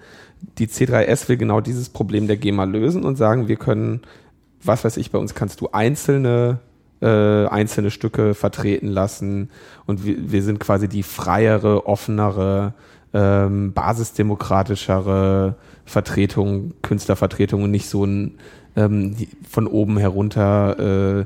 Die 0.57 0.67
C3S 0.67 1.29
will 1.29 1.37
genau 1.37 1.61
dieses 1.61 1.89
Problem 1.89 2.27
der 2.27 2.37
GEMA 2.37 2.65
lösen 2.65 3.03
und 3.03 3.15
sagen, 3.15 3.47
wir 3.47 3.55
können, 3.55 4.01
was 4.61 4.83
weiß 4.83 4.97
ich, 4.97 5.11
bei 5.11 5.19
uns 5.19 5.35
kannst 5.35 5.61
du 5.61 5.69
einzelne 5.71 6.59
äh, 7.01 7.45
einzelne 7.45 7.91
Stücke 7.91 8.33
vertreten 8.33 8.87
lassen 8.87 9.49
und 9.85 10.03
wir, 10.03 10.31
wir 10.31 10.41
sind 10.41 10.59
quasi 10.59 10.87
die 10.87 11.03
freiere, 11.03 11.85
offenere, 11.85 12.73
ähm, 13.13 13.73
basisdemokratischere 13.73 15.55
Vertretung, 15.85 16.73
Künstlervertretung 16.81 17.63
und 17.63 17.71
nicht 17.71 17.87
so 17.87 18.03
ein 18.03 18.39
ähm, 18.75 19.15
von 19.47 19.67
oben 19.67 19.97
herunter 19.97 21.19
äh, 21.19 21.25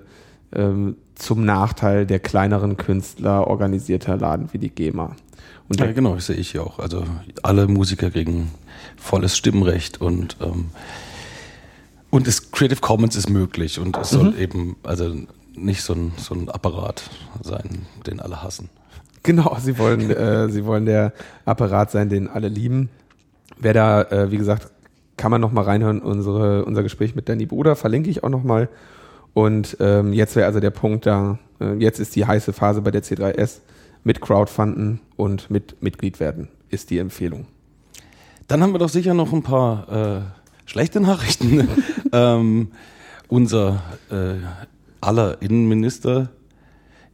ähm, 0.54 0.98
zum 1.16 1.46
Nachteil 1.46 2.06
der 2.06 2.20
kleineren 2.20 2.78
Künstler 2.78 3.48
organisierter 3.48 4.18
Laden 4.18 4.50
wie 4.52 4.58
die 4.58 4.70
GEMA. 4.70 5.16
Und 5.70 5.80
ja, 5.80 5.92
genau, 5.92 6.16
das 6.16 6.28
sehe 6.28 6.36
ich 6.36 6.54
ja 6.54 6.62
auch. 6.62 6.80
Also 6.80 7.04
alle 7.44 7.68
Musiker 7.68 8.10
kriegen 8.12 8.52
volles 8.98 9.38
Stimmrecht 9.38 10.02
und 10.02 10.38
ähm, 10.42 10.72
und 12.12 12.28
das 12.28 12.52
Creative 12.52 12.82
Commons 12.82 13.16
ist 13.16 13.30
möglich 13.30 13.80
und 13.80 13.98
es 13.98 14.12
mhm. 14.12 14.18
soll 14.18 14.38
eben 14.38 14.76
also 14.84 15.16
nicht 15.56 15.82
so 15.82 15.94
ein, 15.94 16.12
so 16.18 16.36
ein 16.36 16.50
Apparat 16.50 17.10
sein, 17.42 17.86
den 18.06 18.20
alle 18.20 18.44
hassen. 18.44 18.70
Genau, 19.24 19.56
sie 19.60 19.78
wollen, 19.78 20.12
äh, 20.12 20.50
sie 20.50 20.66
wollen 20.66 20.86
der 20.86 21.14
Apparat 21.46 21.92
sein, 21.92 22.10
den 22.10 22.28
alle 22.28 22.50
lieben. 22.50 22.90
Wer 23.58 23.74
da, 23.74 24.02
äh, 24.04 24.32
wie 24.32 24.38
gesagt, 24.38 24.72
kann 25.16 25.32
man 25.32 25.40
noch 25.40 25.52
mal 25.52 25.64
reinhören, 25.64 26.02
unsere, 26.02 26.66
unser 26.66 26.84
Gespräch 26.84 27.16
mit 27.16 27.30
Danny 27.30 27.46
Bruder, 27.46 27.76
verlinke 27.76 28.10
ich 28.10 28.24
auch 28.24 28.30
noch 28.30 28.44
mal. 28.44 28.70
Und 29.34 29.78
ähm, 29.80 30.14
jetzt 30.14 30.36
wäre 30.36 30.46
also 30.46 30.60
der 30.60 30.72
Punkt 30.72 31.06
da, 31.06 31.40
äh, 31.60 31.74
jetzt 31.76 32.00
ist 32.00 32.16
die 32.16 32.26
heiße 32.26 32.54
Phase 32.54 32.82
bei 32.82 32.92
der 32.92 33.04
C3S 33.04 33.60
mit 34.04 34.22
Crowdfunden 34.22 35.00
und 35.16 35.50
mit 35.50 35.82
Mitglied 35.82 36.20
werden, 36.20 36.50
ist 36.70 36.90
die 36.90 36.98
Empfehlung. 36.98 37.48
Dann 38.48 38.62
haben 38.62 38.74
wir 38.74 38.80
doch 38.80 38.90
sicher 38.90 39.14
noch 39.14 39.32
ein 39.32 39.44
paar 39.44 39.90
äh, 39.90 40.22
schlechte 40.66 41.00
Nachrichten. 41.00 41.70
ähm, 42.12 42.72
unser 43.28 43.82
äh, 44.10 44.36
aller 45.00 45.42
Innenminister 45.42 46.30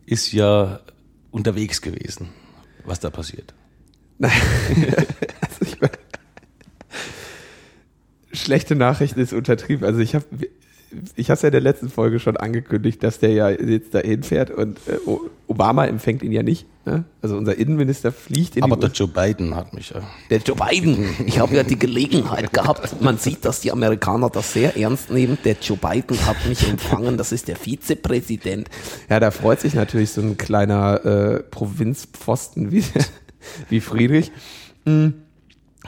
ist 0.05 0.31
ja 0.31 0.79
unterwegs 1.31 1.81
gewesen. 1.81 2.29
Was 2.85 2.99
da 2.99 3.09
passiert? 3.09 3.53
Nein. 4.17 4.31
also 5.41 5.93
schlechte 8.31 8.75
Nachrichten 8.75 9.19
ist 9.19 9.33
untertrieben. 9.33 9.85
Also 9.85 9.99
ich 9.99 10.15
habe 10.15 10.25
ich 11.15 11.29
habe 11.29 11.39
ja 11.41 11.47
in 11.47 11.51
der 11.51 11.61
letzten 11.61 11.89
Folge 11.89 12.19
schon 12.19 12.37
angekündigt, 12.37 13.03
dass 13.03 13.19
der 13.19 13.31
ja 13.31 13.49
jetzt 13.49 13.93
da 13.93 13.99
hinfährt 13.99 14.51
und 14.51 14.77
äh, 14.87 14.97
Obama 15.47 15.85
empfängt 15.85 16.23
ihn 16.23 16.31
ja 16.31 16.43
nicht. 16.43 16.65
Ne? 16.85 17.03
Also 17.21 17.35
unser 17.35 17.57
Innenminister 17.57 18.11
fliegt 18.11 18.55
in 18.55 18.63
Aber 18.63 18.77
der 18.77 18.89
Joe 18.89 19.07
Biden 19.07 19.55
hat 19.55 19.73
mich 19.73 19.89
ja. 19.89 20.01
Der 20.29 20.39
Joe 20.39 20.55
Biden, 20.55 21.09
ich 21.25 21.39
habe 21.39 21.55
ja 21.55 21.63
die 21.63 21.77
Gelegenheit 21.77 22.53
gehabt. 22.53 23.01
Man 23.01 23.17
sieht, 23.17 23.43
dass 23.43 23.59
die 23.59 23.71
Amerikaner 23.71 24.29
das 24.29 24.53
sehr 24.53 24.77
ernst 24.77 25.09
nehmen. 25.09 25.37
Der 25.43 25.57
Joe 25.61 25.77
Biden 25.77 26.25
hat 26.25 26.37
mich 26.47 26.67
empfangen, 26.67 27.17
das 27.17 27.31
ist 27.31 27.49
der 27.49 27.57
Vizepräsident. 27.57 28.69
Ja, 29.09 29.19
da 29.19 29.31
freut 29.31 29.59
sich 29.59 29.73
natürlich 29.73 30.11
so 30.11 30.21
ein 30.21 30.37
kleiner 30.37 31.05
äh, 31.05 31.43
Provinzpfosten 31.43 32.71
wie, 32.71 32.83
wie 33.69 33.81
Friedrich. 33.81 34.31
Hm. 34.85 35.13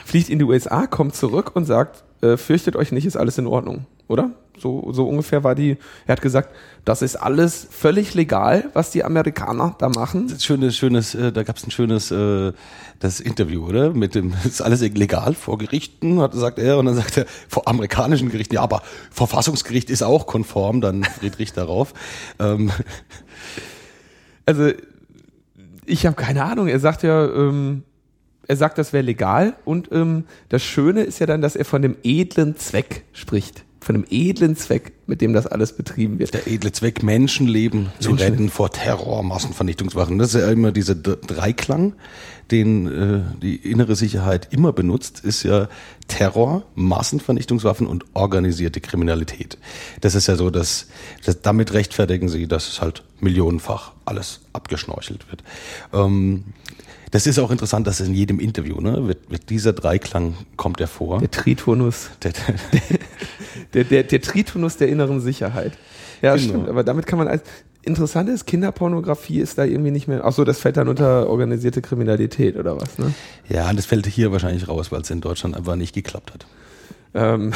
Fliegt 0.04 0.28
in 0.30 0.38
die 0.38 0.44
USA, 0.44 0.86
kommt 0.86 1.14
zurück 1.14 1.54
und 1.54 1.64
sagt, 1.64 2.04
äh, 2.20 2.36
fürchtet 2.36 2.76
euch 2.76 2.92
nicht, 2.92 3.06
ist 3.06 3.16
alles 3.16 3.38
in 3.38 3.46
Ordnung, 3.46 3.86
oder? 4.08 4.30
So, 4.58 4.92
so 4.92 5.08
ungefähr 5.08 5.42
war 5.42 5.54
die, 5.54 5.78
er 6.06 6.12
hat 6.12 6.20
gesagt, 6.20 6.50
das 6.84 7.00
ist 7.00 7.16
alles 7.16 7.66
völlig 7.70 8.12
legal, 8.12 8.68
was 8.74 8.90
die 8.90 9.04
Amerikaner 9.04 9.74
da 9.78 9.88
machen. 9.88 10.28
Schönes, 10.38 10.76
schönes, 10.76 11.14
äh, 11.14 11.32
da 11.32 11.42
gab 11.44 11.56
es 11.56 11.66
ein 11.66 11.70
schönes 11.70 12.10
äh, 12.10 12.52
das 12.98 13.20
Interview, 13.20 13.66
oder? 13.66 13.94
Mit 13.94 14.14
dem, 14.14 14.34
ist 14.44 14.60
alles 14.60 14.80
legal 14.82 15.34
vor 15.34 15.56
Gerichten, 15.56 16.20
hat 16.20 16.34
sagt 16.34 16.58
er, 16.58 16.78
und 16.78 16.86
dann 16.86 16.94
sagt 16.94 17.16
er, 17.16 17.26
vor 17.48 17.66
amerikanischen 17.68 18.28
Gerichten, 18.28 18.56
ja, 18.56 18.60
aber 18.60 18.82
Verfassungsgericht 19.10 19.88
ist 19.88 20.02
auch 20.02 20.26
konform, 20.26 20.80
dann 20.80 21.04
Friedrich 21.04 21.52
darauf. 21.52 21.94
Ähm. 22.38 22.70
Also 24.46 24.70
ich 25.84 26.06
habe 26.06 26.16
keine 26.16 26.44
Ahnung, 26.44 26.68
er 26.68 26.80
sagt 26.80 27.02
ja, 27.02 27.24
ähm, 27.26 27.84
er 28.50 28.56
sagt, 28.56 28.78
das 28.78 28.92
wäre 28.92 29.04
legal 29.04 29.54
und 29.64 29.90
ähm, 29.92 30.24
das 30.48 30.64
Schöne 30.64 31.02
ist 31.02 31.20
ja 31.20 31.26
dann, 31.26 31.40
dass 31.40 31.54
er 31.54 31.64
von 31.64 31.82
dem 31.82 31.96
edlen 32.02 32.56
Zweck 32.56 33.04
spricht 33.12 33.64
von 33.82 33.94
einem 33.94 34.04
edlen 34.10 34.56
Zweck, 34.56 34.92
mit 35.06 35.22
dem 35.22 35.32
das 35.32 35.46
alles 35.46 35.72
betrieben 35.72 36.18
wird. 36.18 36.34
Der 36.34 36.46
edle 36.46 36.70
Zweck, 36.70 37.02
Menschenleben 37.02 37.90
zu 37.98 38.12
retten 38.12 38.50
vor 38.50 38.70
Terror, 38.70 39.22
Massenvernichtungswaffen. 39.22 40.18
Das 40.18 40.34
ist 40.34 40.40
ja 40.40 40.50
immer 40.50 40.70
dieser 40.70 40.94
Dreiklang, 40.94 41.94
den 42.50 42.86
äh, 42.86 43.22
die 43.40 43.56
innere 43.56 43.96
Sicherheit 43.96 44.48
immer 44.50 44.74
benutzt, 44.74 45.20
ist 45.20 45.44
ja 45.44 45.68
Terror, 46.08 46.64
Massenvernichtungswaffen 46.74 47.86
und 47.86 48.04
organisierte 48.12 48.82
Kriminalität. 48.82 49.56
Das 50.02 50.14
ist 50.14 50.26
ja 50.26 50.36
so, 50.36 50.50
dass, 50.50 50.88
dass 51.24 51.40
damit 51.40 51.72
rechtfertigen 51.72 52.28
sie, 52.28 52.46
dass 52.46 52.68
es 52.68 52.82
halt 52.82 53.02
millionenfach 53.20 53.92
alles 54.04 54.42
abgeschnorchelt 54.52 55.30
wird. 55.30 55.42
Ähm, 55.94 56.44
das 57.10 57.26
ist 57.26 57.38
auch 57.38 57.50
interessant, 57.50 57.86
dass 57.86 58.00
in 58.00 58.14
jedem 58.14 58.38
Interview, 58.38 58.80
ne, 58.80 59.06
wird, 59.08 59.30
wird 59.30 59.50
dieser 59.50 59.72
Dreiklang 59.72 60.34
kommt 60.56 60.80
er 60.80 60.86
vor. 60.86 61.18
Der 61.18 61.30
Tritonus. 61.30 62.10
Der, 62.22 62.32
der, 63.74 63.84
der, 63.84 64.02
der 64.04 64.20
Tritonus 64.20 64.76
der 64.76 64.88
inneren 64.88 65.20
Sicherheit. 65.20 65.72
Ja, 66.22 66.36
genau. 66.36 66.48
stimmt. 66.48 66.68
Aber 66.68 66.84
damit 66.84 67.06
kann 67.06 67.18
man 67.18 67.28
als 67.28 67.42
interessant 67.82 68.28
ist, 68.28 68.46
Kinderpornografie 68.46 69.40
ist 69.40 69.58
da 69.58 69.64
irgendwie 69.64 69.90
nicht 69.90 70.06
mehr. 70.06 70.24
Ach 70.24 70.32
so, 70.32 70.44
das 70.44 70.60
fällt 70.60 70.76
dann 70.76 70.88
unter 70.88 71.28
organisierte 71.28 71.82
Kriminalität 71.82 72.56
oder 72.56 72.80
was, 72.80 72.98
ne? 72.98 73.12
Ja, 73.48 73.72
das 73.72 73.86
fällt 73.86 74.06
hier 74.06 74.32
wahrscheinlich 74.32 74.68
raus, 74.68 74.92
weil 74.92 75.00
es 75.00 75.10
in 75.10 75.20
Deutschland 75.20 75.56
einfach 75.56 75.76
nicht 75.76 75.94
geklappt 75.94 76.32
hat. 76.32 76.46
Ähm 77.14 77.52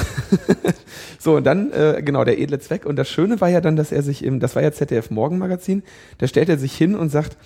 so, 1.18 1.36
und 1.36 1.44
dann, 1.44 1.70
äh, 1.72 2.02
genau, 2.04 2.24
der 2.24 2.40
edle 2.40 2.58
Zweck. 2.58 2.86
Und 2.86 2.96
das 2.96 3.08
Schöne 3.08 3.40
war 3.40 3.50
ja 3.50 3.60
dann, 3.60 3.76
dass 3.76 3.92
er 3.92 4.02
sich 4.02 4.24
im, 4.24 4.40
das 4.40 4.56
war 4.56 4.62
ja 4.62 4.72
ZDF 4.72 5.10
Morgenmagazin, 5.10 5.82
da 6.18 6.26
stellt 6.26 6.48
er 6.48 6.58
sich 6.58 6.74
hin 6.74 6.94
und 6.96 7.10
sagt, 7.10 7.36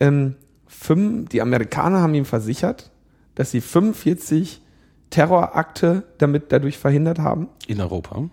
ähm, 0.00 0.36
fünf, 0.78 1.28
die 1.28 1.42
Amerikaner 1.42 2.00
haben 2.00 2.14
ihm 2.14 2.24
versichert, 2.24 2.90
dass 3.34 3.50
sie 3.50 3.60
45 3.60 4.62
Terrorakte 5.10 6.04
damit 6.18 6.52
dadurch 6.52 6.78
verhindert 6.78 7.18
haben. 7.18 7.48
In 7.66 7.80
Europa? 7.80 8.28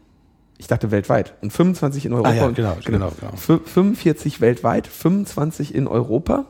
Ich 0.57 0.67
dachte 0.67 0.91
weltweit. 0.91 1.33
Und 1.41 1.51
25 1.51 2.05
in 2.05 2.13
Europa. 2.13 2.29
Ah, 2.29 2.33
ja, 2.33 2.49
genau, 2.49 2.77
genau, 2.85 3.11
genau. 3.19 3.35
45 3.35 4.41
weltweit, 4.41 4.87
25 4.87 5.75
in 5.75 5.87
Europa 5.87 6.45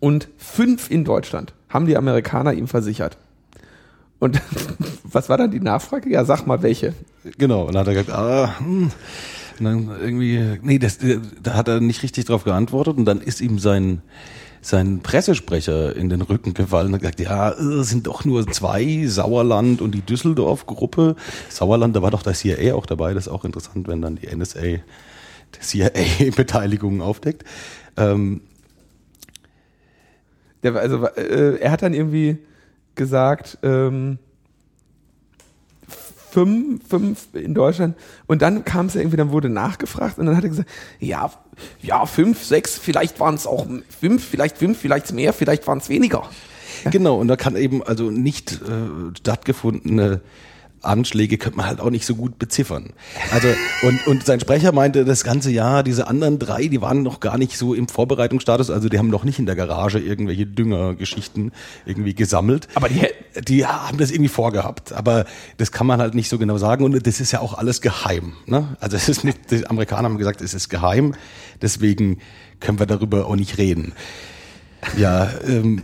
und 0.00 0.28
5 0.38 0.90
in 0.90 1.04
Deutschland 1.04 1.54
haben 1.68 1.86
die 1.86 1.96
Amerikaner 1.96 2.52
ihm 2.52 2.68
versichert. 2.68 3.18
Und 4.18 4.40
was 5.04 5.28
war 5.28 5.36
dann 5.36 5.50
die 5.50 5.60
Nachfrage? 5.60 6.10
Ja, 6.10 6.24
sag 6.24 6.46
mal 6.46 6.62
welche. 6.62 6.94
Genau, 7.38 7.66
und 7.66 7.74
dann 7.74 7.80
hat 7.80 7.88
er 7.88 7.94
gesagt, 7.94 8.18
ah, 8.18 8.58
hm. 8.58 8.90
Und 9.58 9.64
dann 9.64 9.88
irgendwie, 10.00 10.58
nee, 10.62 10.78
das, 10.78 10.98
da 11.42 11.54
hat 11.54 11.68
er 11.68 11.80
nicht 11.80 12.02
richtig 12.02 12.26
drauf 12.26 12.44
geantwortet 12.44 12.98
und 12.98 13.06
dann 13.06 13.22
ist 13.22 13.40
ihm 13.40 13.58
sein, 13.58 14.02
sein 14.60 15.00
Pressesprecher 15.00 15.94
in 15.94 16.08
den 16.08 16.22
Rücken 16.22 16.54
gefallen 16.54 16.92
und 16.92 17.00
gesagt, 17.00 17.20
ja, 17.20 17.50
es 17.50 17.88
sind 17.88 18.06
doch 18.06 18.24
nur 18.24 18.46
zwei, 18.50 19.06
Sauerland 19.06 19.80
und 19.80 19.92
die 19.92 20.02
Düsseldorf-Gruppe. 20.02 21.16
Sauerland, 21.48 21.94
da 21.94 22.02
war 22.02 22.10
doch 22.10 22.22
das 22.22 22.40
CIA 22.40 22.74
auch 22.74 22.86
dabei, 22.86 23.14
das 23.14 23.26
ist 23.26 23.32
auch 23.32 23.44
interessant, 23.44 23.88
wenn 23.88 24.02
dann 24.02 24.16
die 24.16 24.34
NSA 24.34 24.80
CIA-Beteiligungen 25.60 27.00
aufdeckt. 27.00 27.44
Ähm, 27.96 28.40
Der, 30.62 30.74
also 30.74 31.06
äh, 31.06 31.58
er 31.60 31.70
hat 31.70 31.82
dann 31.82 31.94
irgendwie 31.94 32.38
gesagt, 32.94 33.58
ähm, 33.62 34.18
fünf, 36.30 36.88
fünf 36.88 37.28
in 37.34 37.54
Deutschland. 37.54 37.96
Und 38.26 38.42
dann 38.42 38.64
kam 38.64 38.86
es 38.86 38.94
ja 38.94 39.00
irgendwie, 39.00 39.16
dann 39.16 39.30
wurde 39.30 39.48
nachgefragt 39.48 40.18
und 40.18 40.26
dann 40.26 40.36
hat 40.36 40.44
er 40.44 40.50
gesagt, 40.50 40.70
ja, 40.98 41.30
ja, 41.80 42.06
fünf, 42.06 42.44
sechs, 42.44 42.76
vielleicht 42.78 43.20
waren 43.20 43.34
es 43.34 43.46
auch 43.46 43.66
fünf, 44.00 44.24
vielleicht 44.24 44.58
fünf, 44.58 44.78
vielleicht 44.78 45.12
mehr, 45.12 45.32
vielleicht 45.32 45.66
waren 45.66 45.78
es 45.78 45.88
weniger. 45.88 46.28
Genau, 46.90 47.16
und 47.18 47.28
da 47.28 47.36
kann 47.36 47.56
eben 47.56 47.82
also 47.82 48.10
nicht 48.10 48.52
äh, 48.52 49.16
stattgefundene 49.16 50.20
Anschläge 50.86 51.38
könnte 51.38 51.58
man 51.58 51.66
halt 51.66 51.80
auch 51.80 51.90
nicht 51.90 52.06
so 52.06 52.14
gut 52.14 52.38
beziffern. 52.38 52.92
Also 53.32 53.48
und 53.82 54.06
und 54.06 54.24
sein 54.24 54.40
Sprecher 54.40 54.72
meinte 54.72 55.04
das 55.04 55.24
ganze 55.24 55.50
Jahr, 55.50 55.82
diese 55.82 56.06
anderen 56.08 56.38
drei, 56.38 56.68
die 56.68 56.80
waren 56.80 57.02
noch 57.02 57.20
gar 57.20 57.38
nicht 57.38 57.56
so 57.56 57.74
im 57.74 57.88
Vorbereitungsstatus, 57.88 58.70
also 58.70 58.88
die 58.88 58.98
haben 58.98 59.08
noch 59.08 59.24
nicht 59.24 59.38
in 59.38 59.46
der 59.46 59.56
Garage 59.56 59.98
irgendwelche 59.98 60.46
Düngergeschichten 60.46 61.52
irgendwie 61.84 62.14
gesammelt. 62.14 62.68
Aber 62.74 62.88
die 62.88 63.06
die 63.46 63.66
haben 63.66 63.98
das 63.98 64.10
irgendwie 64.10 64.28
vorgehabt, 64.28 64.92
aber 64.92 65.26
das 65.58 65.72
kann 65.72 65.86
man 65.86 66.00
halt 66.00 66.14
nicht 66.14 66.28
so 66.28 66.38
genau 66.38 66.58
sagen 66.58 66.84
und 66.84 67.06
das 67.06 67.20
ist 67.20 67.32
ja 67.32 67.40
auch 67.40 67.54
alles 67.54 67.80
geheim, 67.80 68.32
ne? 68.46 68.76
Also 68.80 68.96
es 68.96 69.08
ist 69.08 69.24
nicht 69.24 69.50
die 69.50 69.66
Amerikaner 69.66 70.08
haben 70.08 70.18
gesagt, 70.18 70.40
es 70.40 70.54
ist 70.54 70.68
geheim, 70.68 71.14
deswegen 71.60 72.18
können 72.60 72.78
wir 72.78 72.86
darüber 72.86 73.26
auch 73.26 73.36
nicht 73.36 73.58
reden. 73.58 73.92
Ja, 74.96 75.28
ähm 75.46 75.82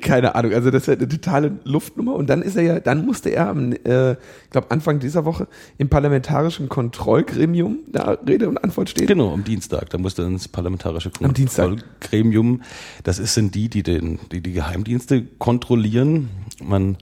Keine 0.00 0.34
Ahnung, 0.34 0.52
also 0.52 0.70
das 0.70 0.82
ist 0.82 0.88
ja 0.88 0.94
eine 0.94 1.08
totale 1.08 1.58
Luftnummer. 1.64 2.14
Und 2.14 2.28
dann 2.28 2.42
ist 2.42 2.56
er 2.56 2.62
ja, 2.62 2.80
dann 2.80 3.06
musste 3.06 3.30
er 3.30 3.48
am, 3.48 3.72
äh, 3.72 4.12
ich 4.12 4.50
glaube 4.50 4.70
Anfang 4.70 4.98
dieser 4.98 5.24
Woche 5.24 5.46
im 5.78 5.88
parlamentarischen 5.88 6.68
Kontrollgremium 6.68 7.78
da 7.88 8.18
Rede 8.26 8.48
und 8.48 8.58
Antwort 8.58 8.90
stehen. 8.90 9.06
Genau, 9.06 9.32
am 9.32 9.44
Dienstag. 9.44 9.90
Da 9.90 9.98
musste 9.98 10.22
ins 10.22 10.48
parlamentarische 10.48 11.10
Am 11.22 11.34
Dienstag. 11.34 11.68
Kontrollgremium. 11.68 12.62
Das 13.04 13.18
ist, 13.18 13.34
sind 13.34 13.54
die, 13.54 13.68
die 13.68 13.82
den, 13.82 14.18
die, 14.32 14.40
die 14.40 14.52
Geheimdienste 14.52 15.22
kontrollieren. 15.38 16.28
Man, 16.62 16.96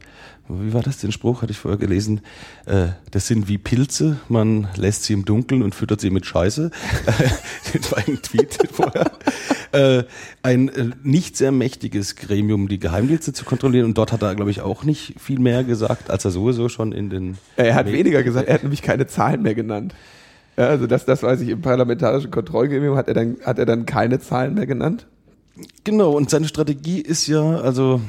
wie 0.48 0.74
war 0.74 0.82
das, 0.82 0.98
den 0.98 1.10
Spruch, 1.10 1.40
hatte 1.40 1.52
ich 1.52 1.58
vorher 1.58 1.78
gelesen? 1.78 2.20
Äh, 2.66 2.88
das 3.10 3.26
sind 3.26 3.48
wie 3.48 3.56
Pilze, 3.56 4.18
man 4.28 4.68
lässt 4.76 5.04
sie 5.04 5.14
im 5.14 5.24
Dunkeln 5.24 5.62
und 5.62 5.74
füttert 5.74 6.00
sie 6.00 6.10
mit 6.10 6.26
Scheiße. 6.26 6.70
das 7.72 7.92
war 7.92 7.98
ein 8.06 8.20
Tweet 8.20 8.58
vorher. 8.70 9.10
Äh, 9.72 10.04
ein 10.42 10.68
äh, 10.68 10.90
nicht 11.02 11.36
sehr 11.36 11.50
mächtiges 11.50 12.16
Gremium, 12.16 12.68
die 12.68 12.78
Geheimdienste 12.78 13.32
zu 13.32 13.44
kontrollieren. 13.44 13.86
Und 13.86 13.98
dort 13.98 14.12
hat 14.12 14.22
er, 14.22 14.34
glaube 14.34 14.50
ich, 14.50 14.60
auch 14.60 14.84
nicht 14.84 15.18
viel 15.18 15.38
mehr 15.38 15.64
gesagt, 15.64 16.10
als 16.10 16.24
er 16.26 16.30
sowieso 16.30 16.68
schon 16.68 16.92
in 16.92 17.08
den... 17.08 17.38
Er 17.56 17.74
hat 17.74 17.90
weniger 17.90 18.22
gesagt, 18.22 18.46
er 18.46 18.54
hat 18.54 18.62
nämlich 18.62 18.82
keine 18.82 19.06
Zahlen 19.06 19.42
mehr 19.42 19.54
genannt. 19.54 19.94
Ja, 20.56 20.68
also 20.68 20.86
das, 20.86 21.06
das 21.06 21.22
weiß 21.22 21.40
ich, 21.40 21.48
im 21.48 21.62
parlamentarischen 21.62 22.30
Kontrollgremium 22.30 22.96
hat 22.96 23.08
er 23.08 23.14
dann, 23.14 23.38
hat 23.44 23.58
er 23.58 23.66
dann 23.66 23.86
keine 23.86 24.20
Zahlen 24.20 24.54
mehr 24.54 24.66
genannt. 24.66 25.06
Genau, 25.84 26.12
und 26.12 26.30
seine 26.30 26.48
Strategie 26.48 27.00
ist 27.00 27.26
ja, 27.26 27.42
also 27.42 28.00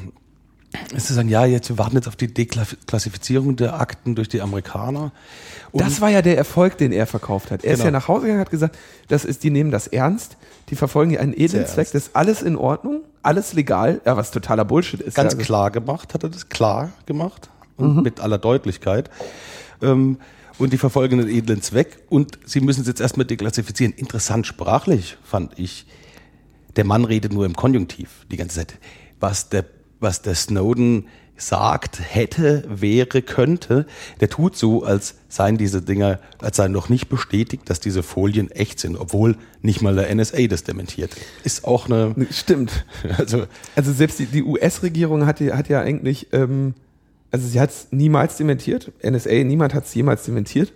ist 0.94 1.06
zu 1.06 1.14
sagen, 1.14 1.28
ja, 1.28 1.44
jetzt 1.44 1.68
wir 1.68 1.78
warten 1.78 1.96
jetzt 1.96 2.08
auf 2.08 2.16
die 2.16 2.32
Deklassifizierung 2.32 3.56
der 3.56 3.80
Akten 3.80 4.14
durch 4.14 4.28
die 4.28 4.40
Amerikaner. 4.42 5.12
Und 5.72 5.80
das 5.80 6.00
war 6.00 6.10
ja 6.10 6.22
der 6.22 6.36
Erfolg, 6.36 6.78
den 6.78 6.92
er 6.92 7.06
verkauft 7.06 7.50
hat. 7.50 7.64
Er 7.64 7.72
ist 7.72 7.78
Genau. 7.78 7.86
ja 7.86 7.90
nach 7.92 8.08
Hause 8.08 8.22
gegangen, 8.22 8.40
hat 8.40 8.50
gesagt, 8.50 8.76
das 9.08 9.24
ist, 9.24 9.42
die 9.44 9.50
nehmen 9.50 9.70
das 9.70 9.86
ernst, 9.86 10.36
die 10.68 10.76
verfolgen 10.76 11.10
hier 11.10 11.20
einen 11.20 11.34
edlen 11.34 11.66
Zweck, 11.66 11.90
das 11.92 12.06
ist 12.08 12.16
alles 12.16 12.42
in 12.42 12.56
Ordnung, 12.56 13.02
alles 13.22 13.52
legal, 13.52 14.00
ja, 14.04 14.16
was 14.16 14.30
totaler 14.30 14.64
Bullshit 14.64 15.00
ist. 15.00 15.14
ganz 15.14 15.34
ja, 15.34 15.38
klar 15.40 15.70
gemacht, 15.70 16.14
hat 16.14 16.22
er 16.22 16.28
das 16.30 16.48
klar 16.48 16.90
gemacht 17.06 17.48
und 17.76 18.02
mit 18.02 18.20
aller 18.20 18.38
Deutlichkeit. 18.38 19.10
Ähm, 19.82 20.18
und 20.58 20.72
die 20.72 20.78
verfolgen 20.78 21.18
den 21.18 21.28
edlen 21.28 21.60
Zweck 21.60 21.98
und 22.08 22.38
sie 22.46 22.60
müssen 22.60 22.80
es 22.80 22.86
jetzt 22.86 23.00
erstmal 23.00 23.26
deklassifizieren. 23.26 23.92
Interessant 23.92 24.46
sprachlich 24.46 25.18
fand 25.22 25.58
ich, 25.58 25.86
der 26.76 26.84
Mann 26.84 27.04
redet 27.04 27.32
nur 27.32 27.44
im 27.44 27.54
Konjunktiv 27.54 28.24
die 28.30 28.36
ganze 28.38 28.56
Zeit. 28.56 28.78
Was 29.20 29.50
der, 29.50 29.64
was 30.00 30.22
der 30.22 30.34
Snowden 30.34 31.06
sagt, 31.38 32.00
hätte, 32.02 32.64
wäre, 32.66 33.20
könnte, 33.20 33.84
der 34.20 34.30
tut 34.30 34.56
so, 34.56 34.84
als 34.84 35.16
seien 35.28 35.58
diese 35.58 35.82
Dinger, 35.82 36.18
als 36.38 36.56
seien 36.56 36.72
noch 36.72 36.88
nicht 36.88 37.08
bestätigt, 37.10 37.68
dass 37.68 37.78
diese 37.78 38.02
Folien 38.02 38.50
echt 38.50 38.80
sind, 38.80 38.96
obwohl 38.96 39.36
nicht 39.60 39.82
mal 39.82 39.94
der 39.94 40.14
NSA 40.14 40.46
das 40.46 40.64
dementiert. 40.64 41.14
Ist 41.44 41.64
auch 41.66 41.86
eine, 41.86 42.14
Stimmt. 42.30 42.86
also, 43.18 43.44
Also 43.74 43.92
selbst 43.92 44.18
die, 44.18 44.26
die 44.26 44.42
US-Regierung 44.44 45.26
hat, 45.26 45.40
ja- 45.40 45.56
hat 45.58 45.68
ja 45.68 45.80
eigentlich, 45.82 46.28
ähm, 46.32 46.72
also 47.30 47.46
sie 47.46 47.60
hat 47.60 47.68
es 47.70 47.88
niemals 47.90 48.38
dementiert. 48.38 48.90
NSA, 49.02 49.44
niemand 49.44 49.74
hat 49.74 49.84
es 49.84 49.94
jemals 49.94 50.24
dementiert. 50.24 50.72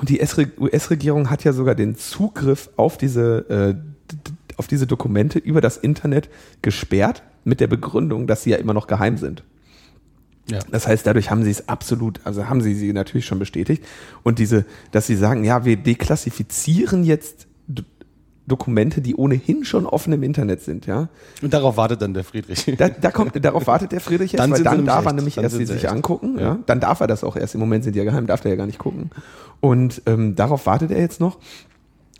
Und 0.00 0.08
die 0.08 0.20
US-Regierung 0.58 1.28
hat 1.28 1.44
ja 1.44 1.52
sogar 1.52 1.74
den 1.74 1.96
Zugriff 1.96 2.70
auf 2.76 2.96
diese, 2.96 3.74
äh, 3.76 4.16
auf 4.56 4.66
diese 4.66 4.86
Dokumente 4.86 5.38
über 5.38 5.60
das 5.60 5.76
Internet 5.76 6.28
gesperrt, 6.62 7.22
mit 7.44 7.60
der 7.60 7.68
Begründung, 7.68 8.26
dass 8.26 8.42
sie 8.42 8.50
ja 8.50 8.56
immer 8.56 8.74
noch 8.74 8.86
geheim 8.88 9.16
sind. 9.18 9.44
ja. 10.50 10.58
Das 10.70 10.86
heißt, 10.88 11.06
dadurch 11.06 11.30
haben 11.30 11.44
sie 11.44 11.50
es 11.50 11.68
absolut, 11.68 12.20
also 12.24 12.48
haben 12.48 12.60
sie 12.60 12.74
sie 12.74 12.92
natürlich 12.92 13.26
schon 13.26 13.38
bestätigt. 13.38 13.84
Und 14.24 14.38
diese, 14.38 14.64
dass 14.90 15.06
sie 15.06 15.16
sagen, 15.16 15.44
ja, 15.44 15.64
wir 15.64 15.76
deklassifizieren 15.76 17.04
jetzt 17.04 17.46
Dokumente, 18.46 19.00
die 19.00 19.16
ohnehin 19.16 19.64
schon 19.64 19.86
offen 19.86 20.12
im 20.12 20.22
Internet 20.22 20.62
sind, 20.62 20.86
ja. 20.86 21.08
Und 21.42 21.52
darauf 21.52 21.76
wartet 21.76 22.00
dann 22.00 22.14
der 22.14 22.22
Friedrich. 22.22 22.64
Da, 22.78 22.88
da 22.88 23.10
kommt, 23.10 23.44
darauf 23.44 23.66
wartet 23.66 23.90
der 23.90 24.00
Friedrich 24.00 24.32
jetzt, 24.32 24.40
Dann 24.40 24.52
weil 24.52 24.62
dann 24.62 24.86
darf 24.86 25.04
er 25.04 25.08
echt. 25.08 25.16
nämlich 25.16 25.34
Dann 25.34 25.44
erst 25.44 25.56
sie 25.56 25.66
sich 25.66 25.82
echt. 25.84 25.92
angucken, 25.92 26.36
ja. 26.38 26.42
Ja. 26.42 26.58
Dann 26.66 26.78
darf 26.78 27.00
er 27.00 27.08
das 27.08 27.24
auch 27.24 27.36
erst. 27.36 27.54
Im 27.54 27.60
Moment 27.60 27.82
sind 27.82 27.94
die 27.94 27.98
ja 27.98 28.04
geheim, 28.04 28.26
darf 28.28 28.44
er 28.44 28.52
ja 28.52 28.56
gar 28.56 28.66
nicht 28.66 28.78
gucken. 28.78 29.10
Und 29.60 30.00
ähm, 30.06 30.36
darauf 30.36 30.66
wartet 30.66 30.92
er 30.92 31.00
jetzt 31.00 31.18
noch. 31.20 31.38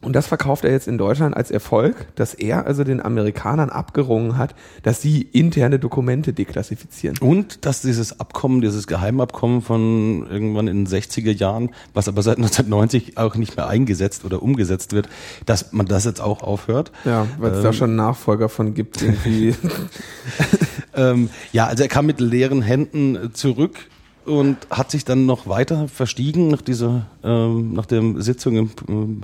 Und 0.07 0.13
das 0.13 0.29
verkauft 0.29 0.65
er 0.65 0.71
jetzt 0.71 0.87
in 0.87 0.99
Deutschland 0.99 1.37
als 1.37 1.51
Erfolg, 1.51 2.07
dass 2.15 2.33
er 2.33 2.65
also 2.65 2.85
den 2.85 3.05
Amerikanern 3.05 3.71
abgerungen 3.71 4.39
hat, 4.39 4.55
dass 4.85 5.03
sie 5.03 5.23
interne 5.23 5.81
Dokumente 5.81 6.33
deklassifizieren. 6.33 7.19
Und 7.19 7.67
dass 7.67 7.81
dieses 7.81 8.21
Abkommen, 8.21 8.61
dieses 8.61 8.87
Geheimabkommen 8.87 9.63
von 9.63 10.25
irgendwann 10.31 10.69
in 10.69 10.85
den 10.85 10.87
60er 10.87 11.33
Jahren, 11.33 11.71
was 11.93 12.07
aber 12.07 12.23
seit 12.23 12.37
1990 12.39 13.19
auch 13.19 13.35
nicht 13.35 13.57
mehr 13.57 13.67
eingesetzt 13.67 14.25
oder 14.25 14.45
umgesetzt 14.45 14.93
wird, 14.93 15.09
dass 15.45 15.73
man 15.73 15.87
das 15.87 16.05
jetzt 16.05 16.21
auch 16.21 16.45
aufhört. 16.45 16.93
Ja, 17.05 17.27
weil 17.41 17.51
es 17.51 17.65
da 17.65 17.73
schon 17.73 17.97
Nachfolger 17.97 18.49
von 18.49 18.75
gibt, 18.75 19.03
irgendwie. 19.03 19.57
Ähm, 20.99 21.29
ja, 21.53 21.67
also 21.67 21.83
er 21.83 21.91
kam 21.91 22.07
mit 22.07 22.21
leeren 22.21 22.63
Händen 22.63 23.35
zurück 23.35 23.81
und 24.27 24.59
hat 24.71 24.91
sich 24.91 25.05
dann 25.05 25.25
noch 25.25 25.47
weiter 25.47 25.89
verstiegen 25.89 26.49
nach 26.49 26.63
dieser, 26.63 27.07
ähm, 27.23 27.73
nach 27.73 27.87
der 27.87 28.03
Sitzung 28.19 28.57
im 28.57 28.71
ähm, 28.89 29.21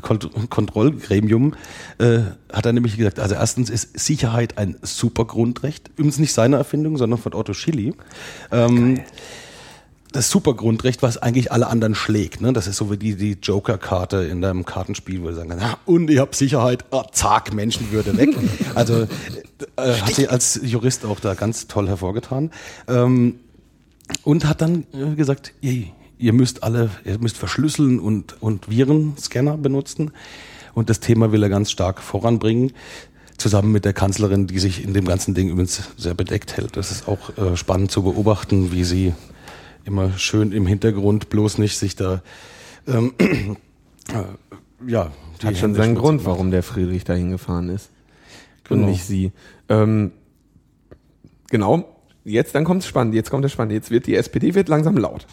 Kont 0.00 0.30
Kontrollgremium, 0.50 1.54
äh, 1.98 2.20
hat 2.52 2.66
er 2.66 2.72
nämlich 2.72 2.96
gesagt, 2.96 3.20
also 3.20 3.34
erstens 3.34 3.70
ist 3.70 3.98
Sicherheit 3.98 4.58
ein 4.58 4.76
super 4.82 5.24
Grundrecht, 5.24 5.90
übrigens 5.96 6.18
nicht 6.18 6.32
seine 6.32 6.56
Erfindung, 6.56 6.96
sondern 6.96 7.18
von 7.18 7.34
Otto 7.34 7.54
Schilly. 7.54 7.94
Ähm, 8.50 9.00
das 10.12 10.28
Supergrundrecht, 10.30 11.02
was 11.02 11.16
eigentlich 11.16 11.52
alle 11.52 11.68
anderen 11.68 11.94
schlägt. 11.94 12.40
Ne? 12.42 12.52
Das 12.52 12.66
ist 12.66 12.76
so 12.76 12.90
wie 12.90 12.98
die, 12.98 13.16
die 13.16 13.38
Joker-Karte 13.42 14.18
in 14.18 14.42
deinem 14.42 14.64
Kartenspiel, 14.64 15.22
wo 15.22 15.28
du 15.28 15.34
sagen 15.34 15.52
ah, 15.60 15.78
und 15.86 16.10
ich 16.10 16.18
hab 16.18 16.34
Sicherheit, 16.34 16.84
ah, 16.90 17.04
zack, 17.12 17.54
Menschenwürde 17.54 18.16
weg. 18.16 18.36
also 18.74 19.06
äh, 19.76 19.92
hat 19.94 20.14
sie 20.14 20.28
als 20.28 20.60
Jurist 20.62 21.04
auch 21.06 21.20
da 21.20 21.34
ganz 21.34 21.66
toll 21.66 21.88
hervorgetan. 21.88 22.50
Ähm, 22.88 23.36
und 24.24 24.46
hat 24.46 24.60
dann 24.60 24.84
äh, 24.92 25.14
gesagt, 25.14 25.52
ihr, 25.60 25.86
ihr 26.18 26.32
müsst 26.32 26.62
alle, 26.62 26.90
ihr 27.04 27.18
müsst 27.18 27.36
verschlüsseln 27.36 27.98
und, 28.00 28.40
und 28.42 28.70
Virenscanner 28.70 29.56
benutzen. 29.56 30.12
Und 30.74 30.88
das 30.90 31.00
Thema 31.00 31.32
will 31.32 31.42
er 31.42 31.48
ganz 31.48 31.70
stark 31.70 32.00
voranbringen. 32.00 32.72
Zusammen 33.38 33.72
mit 33.72 33.84
der 33.84 33.92
Kanzlerin, 33.92 34.46
die 34.46 34.58
sich 34.58 34.84
in 34.84 34.94
dem 34.94 35.04
ganzen 35.04 35.34
Ding 35.34 35.48
übrigens 35.48 35.82
sehr 35.96 36.14
bedeckt 36.14 36.56
hält. 36.56 36.76
Das 36.76 36.90
ist 36.90 37.08
auch 37.08 37.36
äh, 37.36 37.56
spannend 37.56 37.90
zu 37.90 38.02
beobachten, 38.02 38.72
wie 38.72 38.84
sie 38.84 39.14
immer 39.84 40.12
schön 40.16 40.52
im 40.52 40.66
Hintergrund 40.66 41.28
bloß 41.28 41.58
nicht 41.58 41.76
sich 41.76 41.96
da 41.96 42.22
ähm, 42.86 43.14
äh, 43.18 44.86
ja 44.86 45.10
die 45.42 45.48
Hat 45.48 45.56
schon 45.56 45.74
seinen 45.74 45.96
Grund, 45.96 46.18
macht. 46.18 46.26
warum 46.26 46.52
der 46.52 46.62
Friedrich 46.62 47.02
dahin 47.04 47.30
gefahren 47.32 47.68
ist. 47.68 47.90
Und 48.68 48.78
Genau. 48.78 48.90
nicht 48.90 49.04
sie. 49.04 49.32
Ähm, 49.68 50.12
genau. 51.50 51.91
Jetzt, 52.24 52.54
dann 52.54 52.64
kommt 52.64 52.82
es 52.82 52.88
spannend. 52.88 53.14
Jetzt 53.14 53.30
kommt 53.30 53.44
es 53.44 53.52
spannend. 53.52 53.72
Jetzt 53.72 53.90
wird 53.90 54.06
die 54.06 54.14
SPD 54.14 54.54
wird 54.54 54.68
langsam 54.68 54.96
laut. 54.96 55.26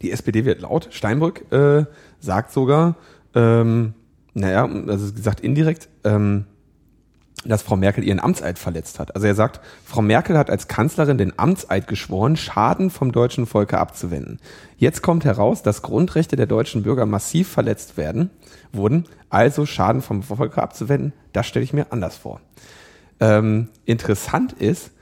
Die 0.00 0.10
SPD 0.10 0.44
wird 0.44 0.60
laut. 0.60 0.88
Steinbrück 0.90 1.50
äh, 1.52 1.84
sagt 2.20 2.52
sogar, 2.52 2.96
ähm, 3.34 3.94
naja, 4.34 4.64
also 4.64 5.12
gesagt 5.12 5.40
indirekt, 5.40 5.88
ähm, 6.04 6.46
dass 7.44 7.62
Frau 7.62 7.76
Merkel 7.76 8.04
ihren 8.04 8.20
Amtseid 8.20 8.58
verletzt 8.58 8.98
hat. 8.98 9.14
Also 9.14 9.26
er 9.26 9.34
sagt, 9.34 9.60
Frau 9.84 10.02
Merkel 10.02 10.38
hat 10.38 10.48
als 10.48 10.68
Kanzlerin 10.68 11.18
den 11.18 11.38
Amtseid 11.38 11.88
geschworen, 11.88 12.36
Schaden 12.36 12.90
vom 12.90 13.10
deutschen 13.10 13.46
Volke 13.46 13.78
abzuwenden. 13.78 14.38
Jetzt 14.76 15.02
kommt 15.02 15.24
heraus, 15.24 15.62
dass 15.62 15.82
Grundrechte 15.82 16.36
der 16.36 16.46
deutschen 16.46 16.82
Bürger 16.82 17.06
massiv 17.06 17.48
verletzt 17.48 17.96
werden, 17.96 18.30
wurden, 18.72 19.06
also 19.28 19.66
Schaden 19.66 20.02
vom 20.02 20.22
Volke 20.22 20.62
abzuwenden, 20.62 21.12
das 21.32 21.46
stelle 21.46 21.64
ich 21.64 21.72
mir 21.72 21.86
anders 21.90 22.16
vor. 22.16 22.40
Ähm, 23.18 23.68
interessant 23.86 24.52
ist, 24.52 24.92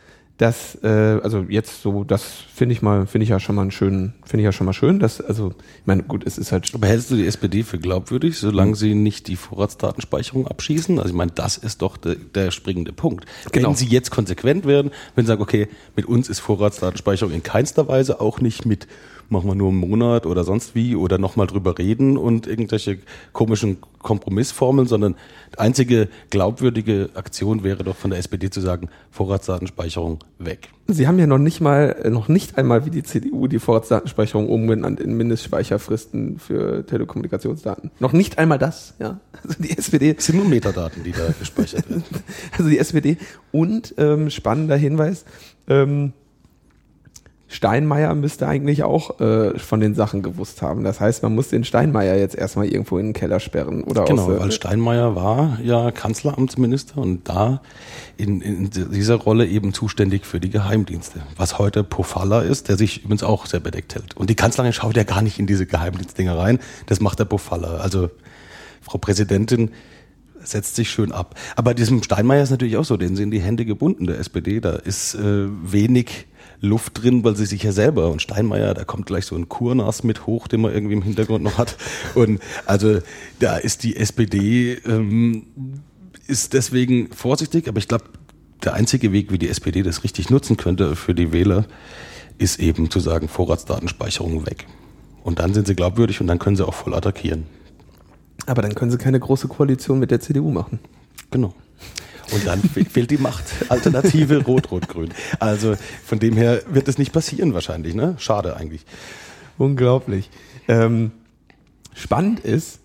dass, 0.40 0.78
äh, 0.82 0.88
also 0.88 1.44
jetzt 1.50 1.82
so, 1.82 2.02
das 2.02 2.22
finde 2.24 2.72
ich 2.72 2.80
mal, 2.80 3.06
finde 3.06 3.24
ich 3.24 3.28
ja 3.28 3.38
schon 3.38 3.56
mal 3.56 3.62
einen 3.62 3.70
schönen, 3.70 4.14
finde 4.24 4.40
ich 4.40 4.44
ja 4.46 4.52
schon 4.52 4.64
mal 4.64 4.72
schön, 4.72 4.98
dass, 4.98 5.20
also, 5.20 5.50
ich 5.50 5.86
meine, 5.86 6.02
gut, 6.02 6.26
es 6.26 6.38
ist 6.38 6.50
halt 6.50 6.70
Aber 6.72 6.86
hältst 6.86 7.10
du 7.10 7.16
die 7.16 7.26
SPD 7.26 7.62
für 7.62 7.78
glaubwürdig, 7.78 8.38
solange 8.38 8.74
sie 8.74 8.94
nicht 8.94 9.28
die 9.28 9.36
Vorratsdatenspeicherung 9.36 10.46
abschießen? 10.46 10.98
Also 10.98 11.10
ich 11.10 11.14
meine, 11.14 11.32
das 11.32 11.58
ist 11.58 11.82
doch 11.82 11.98
der, 11.98 12.14
der 12.14 12.52
springende 12.52 12.94
Punkt. 12.94 13.26
Genau. 13.52 13.68
Wenn 13.68 13.76
sie 13.76 13.86
jetzt 13.86 14.10
konsequent 14.10 14.64
werden, 14.64 14.92
wenn 15.14 15.26
sie 15.26 15.28
sagen, 15.28 15.42
okay, 15.42 15.68
mit 15.94 16.06
uns 16.06 16.30
ist 16.30 16.38
Vorratsdatenspeicherung 16.38 17.34
in 17.34 17.42
keinster 17.42 17.86
Weise, 17.86 18.18
auch 18.22 18.40
nicht 18.40 18.64
mit 18.64 18.86
machen 19.30 19.48
wir 19.48 19.54
nur 19.54 19.68
einen 19.68 19.78
Monat 19.78 20.26
oder 20.26 20.44
sonst 20.44 20.74
wie 20.74 20.96
oder 20.96 21.18
nochmal 21.18 21.46
drüber 21.46 21.78
reden 21.78 22.16
und 22.16 22.46
irgendwelche 22.46 22.98
komischen 23.32 23.78
Kompromissformeln, 24.00 24.88
sondern 24.88 25.14
die 25.52 25.58
einzige 25.58 26.08
glaubwürdige 26.30 27.10
Aktion 27.14 27.62
wäre 27.62 27.84
doch 27.84 27.96
von 27.96 28.10
der 28.10 28.18
SPD 28.18 28.50
zu 28.50 28.60
sagen, 28.60 28.88
Vorratsdatenspeicherung 29.10 30.18
weg. 30.38 30.70
Sie 30.86 31.06
haben 31.06 31.18
ja 31.18 31.26
noch 31.26 31.38
nicht 31.38 31.60
mal, 31.60 32.08
noch 32.10 32.28
nicht 32.28 32.58
einmal 32.58 32.86
wie 32.86 32.90
die 32.90 33.02
CDU 33.02 33.46
die 33.46 33.58
Vorratsdatenspeicherung 33.58 34.48
umbenannt 34.48 35.00
in 35.00 35.16
Mindestspeicherfristen 35.16 36.38
für 36.38 36.84
Telekommunikationsdaten. 36.86 37.90
Noch 38.00 38.12
nicht 38.12 38.38
einmal 38.38 38.58
das, 38.58 38.94
ja. 38.98 39.20
Also 39.42 39.62
die 39.62 39.76
SPD, 39.76 40.14
Es 40.18 40.26
sind 40.26 40.36
nur 40.36 40.48
Metadaten, 40.48 41.04
die 41.04 41.12
da 41.12 41.32
gespeichert 41.38 41.88
werden. 41.88 42.04
also 42.58 42.68
die 42.68 42.78
SPD 42.78 43.18
und 43.52 43.94
ähm, 43.98 44.30
spannender 44.30 44.76
Hinweis, 44.76 45.24
ähm, 45.68 46.12
Steinmeier 47.52 48.14
müsste 48.14 48.46
eigentlich 48.46 48.84
auch 48.84 49.18
äh, 49.18 49.58
von 49.58 49.80
den 49.80 49.96
Sachen 49.96 50.22
gewusst 50.22 50.62
haben. 50.62 50.84
Das 50.84 51.00
heißt, 51.00 51.24
man 51.24 51.34
muss 51.34 51.48
den 51.48 51.64
Steinmeier 51.64 52.16
jetzt 52.16 52.36
erstmal 52.36 52.66
irgendwo 52.66 52.96
in 52.96 53.06
den 53.06 53.12
Keller 53.12 53.40
sperren. 53.40 53.82
Oder 53.82 54.04
Genau, 54.04 54.30
aus, 54.30 54.38
weil 54.38 54.52
Steinmeier 54.52 55.16
war 55.16 55.58
ja 55.60 55.90
Kanzleramtsminister 55.90 56.98
und 56.98 57.28
da 57.28 57.60
in, 58.16 58.40
in 58.40 58.70
dieser 58.70 59.16
Rolle 59.16 59.48
eben 59.48 59.74
zuständig 59.74 60.26
für 60.26 60.38
die 60.38 60.48
Geheimdienste. 60.48 61.22
Was 61.36 61.58
heute 61.58 61.82
Pofalla 61.82 62.42
ist, 62.42 62.68
der 62.68 62.76
sich 62.76 62.98
übrigens 63.02 63.24
auch 63.24 63.46
sehr 63.46 63.58
bedeckt 63.58 63.96
hält. 63.96 64.16
Und 64.16 64.30
die 64.30 64.36
Kanzlerin 64.36 64.72
schaut 64.72 64.96
ja 64.96 65.02
gar 65.02 65.20
nicht 65.20 65.40
in 65.40 65.48
diese 65.48 65.66
Geheimdienstdinger 65.66 66.38
rein. 66.38 66.60
Das 66.86 67.00
macht 67.00 67.18
der 67.18 67.24
Pofalla. 67.24 67.78
Also 67.78 68.10
Frau 68.80 68.98
Präsidentin 68.98 69.72
setzt 70.40 70.76
sich 70.76 70.88
schön 70.88 71.10
ab. 71.10 71.34
Aber 71.56 71.74
diesem 71.74 72.00
Steinmeier 72.00 72.44
ist 72.44 72.50
natürlich 72.50 72.76
auch 72.76 72.84
so, 72.84 72.96
denen 72.96 73.16
sind 73.16 73.32
die 73.32 73.40
Hände 73.40 73.64
gebunden, 73.64 74.06
der 74.06 74.20
SPD. 74.20 74.60
Da 74.60 74.76
ist 74.76 75.16
äh, 75.16 75.48
wenig 75.64 76.26
Luft 76.60 77.02
drin, 77.02 77.24
weil 77.24 77.36
sie 77.36 77.46
sich 77.46 77.62
ja 77.62 77.72
selber 77.72 78.10
und 78.10 78.20
Steinmeier, 78.20 78.74
da 78.74 78.84
kommt 78.84 79.06
gleich 79.06 79.24
so 79.24 79.34
ein 79.34 79.48
Kurnas 79.48 80.04
mit 80.04 80.26
hoch, 80.26 80.46
den 80.46 80.60
man 80.60 80.72
irgendwie 80.72 80.94
im 80.94 81.02
Hintergrund 81.02 81.42
noch 81.42 81.58
hat. 81.58 81.76
Und 82.14 82.40
also 82.66 82.98
da 83.38 83.56
ist 83.56 83.82
die 83.82 83.96
SPD 83.96 84.74
ähm, 84.84 85.46
ist 86.26 86.52
deswegen 86.52 87.10
vorsichtig, 87.12 87.68
aber 87.68 87.78
ich 87.78 87.88
glaube, 87.88 88.04
der 88.62 88.74
einzige 88.74 89.12
Weg, 89.12 89.32
wie 89.32 89.38
die 89.38 89.48
SPD 89.48 89.82
das 89.82 90.04
richtig 90.04 90.30
nutzen 90.30 90.56
könnte 90.56 90.94
für 90.96 91.14
die 91.14 91.32
Wähler, 91.32 91.66
ist 92.38 92.60
eben 92.60 92.90
zu 92.90 93.00
sagen, 93.00 93.28
Vorratsdatenspeicherung 93.28 94.46
weg. 94.46 94.66
Und 95.22 95.38
dann 95.38 95.54
sind 95.54 95.66
sie 95.66 95.74
glaubwürdig 95.74 96.20
und 96.20 96.26
dann 96.26 96.38
können 96.38 96.56
sie 96.56 96.66
auch 96.66 96.74
voll 96.74 96.94
attackieren. 96.94 97.44
aber 98.46 98.62
dann 98.62 98.74
können 98.74 98.90
sie 98.90 98.98
keine 98.98 99.20
große 99.20 99.48
Koalition 99.48 99.98
mit 99.98 100.10
der 100.10 100.20
CDU 100.20 100.50
machen. 100.50 100.78
Genau. 101.30 101.54
Und 102.32 102.46
dann 102.46 102.60
fe- 102.60 102.84
fehlt 102.84 103.10
die 103.10 103.18
Macht. 103.18 103.44
Alternative 103.68 104.38
Rot-Rot-Grün. 104.46 105.10
Also 105.38 105.76
von 106.04 106.18
dem 106.18 106.36
her 106.36 106.62
wird 106.70 106.88
es 106.88 106.98
nicht 106.98 107.12
passieren 107.12 107.54
wahrscheinlich, 107.54 107.94
ne? 107.94 108.14
Schade 108.18 108.56
eigentlich. 108.56 108.84
Unglaublich. 109.58 110.30
Ähm, 110.68 111.10
spannend 111.94 112.40
ist, 112.40 112.78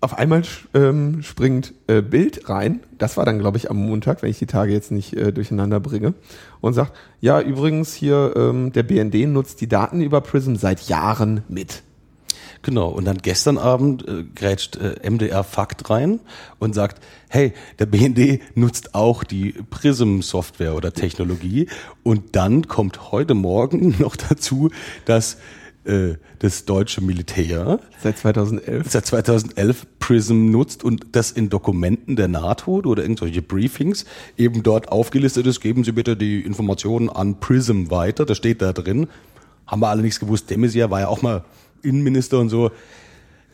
auf 0.00 0.18
einmal 0.18 0.42
ähm, 0.74 1.22
springt 1.22 1.74
äh, 1.86 2.02
Bild 2.02 2.48
rein, 2.48 2.80
das 2.98 3.16
war 3.16 3.24
dann 3.24 3.38
glaube 3.38 3.56
ich 3.56 3.70
am 3.70 3.76
Montag, 3.76 4.22
wenn 4.22 4.30
ich 4.30 4.38
die 4.38 4.46
Tage 4.46 4.72
jetzt 4.72 4.90
nicht 4.90 5.14
äh, 5.14 5.32
durcheinander 5.32 5.78
bringe, 5.78 6.14
und 6.60 6.74
sagt, 6.74 6.92
ja 7.20 7.40
übrigens 7.40 7.94
hier, 7.94 8.34
ähm, 8.36 8.72
der 8.72 8.82
BND 8.82 9.28
nutzt 9.28 9.60
die 9.60 9.68
Daten 9.68 10.00
über 10.00 10.20
Prism 10.20 10.56
seit 10.56 10.88
Jahren 10.88 11.44
mit. 11.48 11.82
Genau. 12.62 12.88
Und 12.88 13.04
dann 13.04 13.18
gestern 13.18 13.58
Abend 13.58 14.06
äh, 14.06 14.24
grätscht 14.34 14.76
äh, 14.76 15.08
MDR 15.08 15.42
Fakt 15.42 15.90
rein 15.90 16.20
und 16.60 16.74
sagt, 16.74 17.02
hey, 17.28 17.52
der 17.80 17.86
BND 17.86 18.40
nutzt 18.54 18.94
auch 18.94 19.24
die 19.24 19.52
Prism-Software 19.70 20.76
oder 20.76 20.92
Technologie. 20.92 21.68
Und 22.04 22.36
dann 22.36 22.68
kommt 22.68 23.10
heute 23.10 23.34
Morgen 23.34 23.96
noch 23.98 24.14
dazu, 24.14 24.70
dass 25.04 25.38
äh, 25.84 26.14
das 26.38 26.64
deutsche 26.64 27.00
Militär 27.00 27.80
Seit 28.00 28.18
2011. 28.18 28.88
seit 28.88 29.06
2011 29.06 29.86
Prism 29.98 30.46
nutzt 30.46 30.84
und 30.84 31.06
das 31.12 31.32
in 31.32 31.48
Dokumenten 31.48 32.14
der 32.14 32.28
NATO 32.28 32.82
oder 32.84 33.02
irgendwelche 33.02 33.42
Briefings 33.42 34.04
eben 34.36 34.62
dort 34.62 34.90
aufgelistet 34.90 35.46
ist. 35.48 35.60
Geben 35.60 35.82
Sie 35.82 35.92
bitte 35.92 36.16
die 36.16 36.40
Informationen 36.40 37.10
an 37.10 37.40
Prism 37.40 37.90
weiter. 37.90 38.24
Das 38.24 38.36
steht 38.36 38.62
da 38.62 38.72
drin. 38.72 39.08
Haben 39.66 39.80
wir 39.80 39.88
alle 39.88 40.02
nichts 40.02 40.20
gewusst. 40.20 40.50
De 40.50 40.56
Maizière 40.56 40.90
war 40.90 41.00
ja 41.00 41.08
auch 41.08 41.22
mal 41.22 41.44
Innenminister 41.82 42.38
und 42.38 42.48
so. 42.48 42.70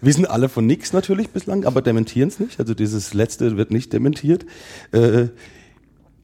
Wissen 0.01 0.27
alle 0.27 0.49
von 0.49 0.67
nichts 0.67 0.93
natürlich 0.93 1.31
bislang, 1.31 1.64
aber 1.64 1.83
dementieren 1.83 2.29
es 2.29 2.38
nicht. 2.38 2.61
Also 2.61 2.75
dieses 2.75 3.14
letzte 3.14 3.57
wird 3.57 3.71
nicht 3.71 3.93
dementiert. 3.93 4.47
Äh, 4.93 5.29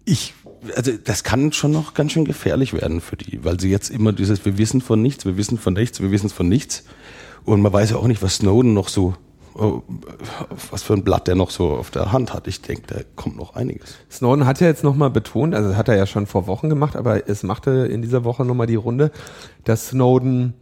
ich, 0.04 0.34
also 0.76 0.92
das 0.92 1.24
kann 1.24 1.52
schon 1.52 1.72
noch 1.72 1.94
ganz 1.94 2.12
schön 2.12 2.24
gefährlich 2.24 2.72
werden 2.72 3.00
für 3.00 3.16
die, 3.16 3.44
weil 3.44 3.58
sie 3.58 3.70
jetzt 3.70 3.90
immer 3.90 4.12
dieses, 4.12 4.44
wir 4.44 4.58
wissen 4.58 4.80
von 4.80 5.02
nichts, 5.02 5.24
wir 5.24 5.36
wissen 5.36 5.58
von 5.58 5.74
nichts, 5.74 6.00
wir 6.00 6.10
wissen 6.10 6.30
von 6.30 6.48
nichts. 6.48 6.84
Und 7.44 7.62
man 7.62 7.72
weiß 7.72 7.90
ja 7.90 7.96
auch 7.96 8.06
nicht, 8.06 8.22
was 8.22 8.36
Snowden 8.36 8.74
noch 8.74 8.88
so, 8.88 9.14
oh, 9.54 9.82
was 10.70 10.82
für 10.82 10.94
ein 10.94 11.04
Blatt 11.04 11.26
der 11.26 11.34
noch 11.34 11.50
so 11.50 11.70
auf 11.70 11.90
der 11.90 12.12
Hand 12.12 12.32
hat. 12.32 12.46
Ich 12.46 12.62
denke, 12.62 12.82
da 12.86 13.00
kommt 13.16 13.36
noch 13.36 13.54
einiges. 13.54 13.96
Snowden 14.10 14.46
hat 14.46 14.60
ja 14.60 14.66
jetzt 14.66 14.84
nochmal 14.84 15.10
betont, 15.10 15.54
also 15.54 15.76
hat 15.76 15.88
er 15.88 15.96
ja 15.96 16.06
schon 16.06 16.26
vor 16.26 16.46
Wochen 16.46 16.68
gemacht, 16.68 16.96
aber 16.96 17.28
es 17.28 17.42
machte 17.42 17.70
in 17.70 18.02
dieser 18.02 18.24
Woche 18.24 18.44
nochmal 18.44 18.66
die 18.66 18.74
Runde, 18.76 19.10
dass 19.64 19.88
Snowden 19.88 20.54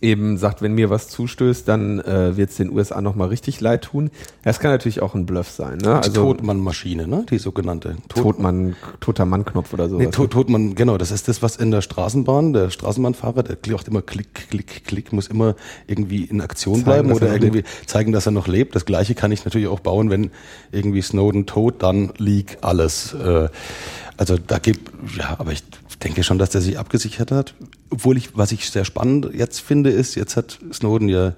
eben 0.00 0.38
sagt, 0.38 0.62
wenn 0.62 0.74
mir 0.74 0.90
was 0.90 1.08
zustößt, 1.08 1.66
dann 1.66 1.98
äh, 2.00 2.36
wird 2.36 2.50
es 2.50 2.56
den 2.56 2.70
USA 2.70 3.00
nochmal 3.00 3.28
richtig 3.28 3.60
leid 3.60 3.82
tun. 3.82 4.10
Das 4.42 4.60
kann 4.60 4.70
natürlich 4.70 5.02
auch 5.02 5.14
ein 5.14 5.26
Bluff 5.26 5.50
sein. 5.50 5.78
Ne? 5.78 5.96
Also 5.96 6.10
Also 6.10 6.22
Todmann-Maschine, 6.22 7.08
ne? 7.08 7.26
Die 7.28 7.38
sogenannte. 7.38 7.96
Tod 8.08 8.22
Totmann, 8.22 8.76
toter 9.00 9.24
Mann-Knopf 9.24 9.72
oder 9.72 9.88
sowas. 9.88 10.04
Nee, 10.04 10.10
Tod, 10.10 10.30
Todmann, 10.30 10.74
genau, 10.74 10.98
das 10.98 11.10
ist 11.10 11.28
das, 11.28 11.42
was 11.42 11.56
in 11.56 11.70
der 11.70 11.82
Straßenbahn, 11.82 12.52
der 12.52 12.70
Straßenbahnfahrer, 12.70 13.42
der 13.42 13.56
macht 13.72 13.88
immer 13.88 14.02
Klick, 14.02 14.48
Klick, 14.50 14.84
Klick, 14.84 15.12
muss 15.12 15.26
immer 15.26 15.56
irgendwie 15.86 16.24
in 16.24 16.40
Aktion 16.40 16.76
Zeigen, 16.76 16.84
bleiben 16.84 17.12
oder 17.12 17.28
er 17.28 17.34
irgendwie 17.34 17.64
zeigen, 17.86 18.12
dass 18.12 18.26
er 18.26 18.32
noch 18.32 18.46
lebt. 18.46 18.74
Das 18.76 18.84
gleiche 18.84 19.14
kann 19.14 19.32
ich 19.32 19.44
natürlich 19.44 19.68
auch 19.68 19.80
bauen, 19.80 20.10
wenn 20.10 20.30
irgendwie 20.70 21.02
Snowden 21.02 21.46
tot, 21.46 21.82
dann 21.82 22.12
Leak 22.18 22.58
alles. 22.60 23.14
Äh, 23.14 23.48
also 24.16 24.36
da 24.36 24.58
gibt, 24.58 24.90
ja, 25.16 25.36
aber 25.38 25.52
ich 25.52 25.62
denke 26.02 26.22
schon, 26.22 26.38
dass 26.38 26.50
der 26.50 26.60
sich 26.60 26.78
abgesichert 26.78 27.30
hat. 27.30 27.54
Obwohl 27.90 28.16
ich, 28.16 28.36
was 28.36 28.52
ich 28.52 28.70
sehr 28.70 28.84
spannend 28.84 29.30
jetzt 29.34 29.60
finde, 29.60 29.90
ist, 29.90 30.14
jetzt 30.14 30.36
hat 30.36 30.58
Snowden 30.72 31.08
ja 31.08 31.34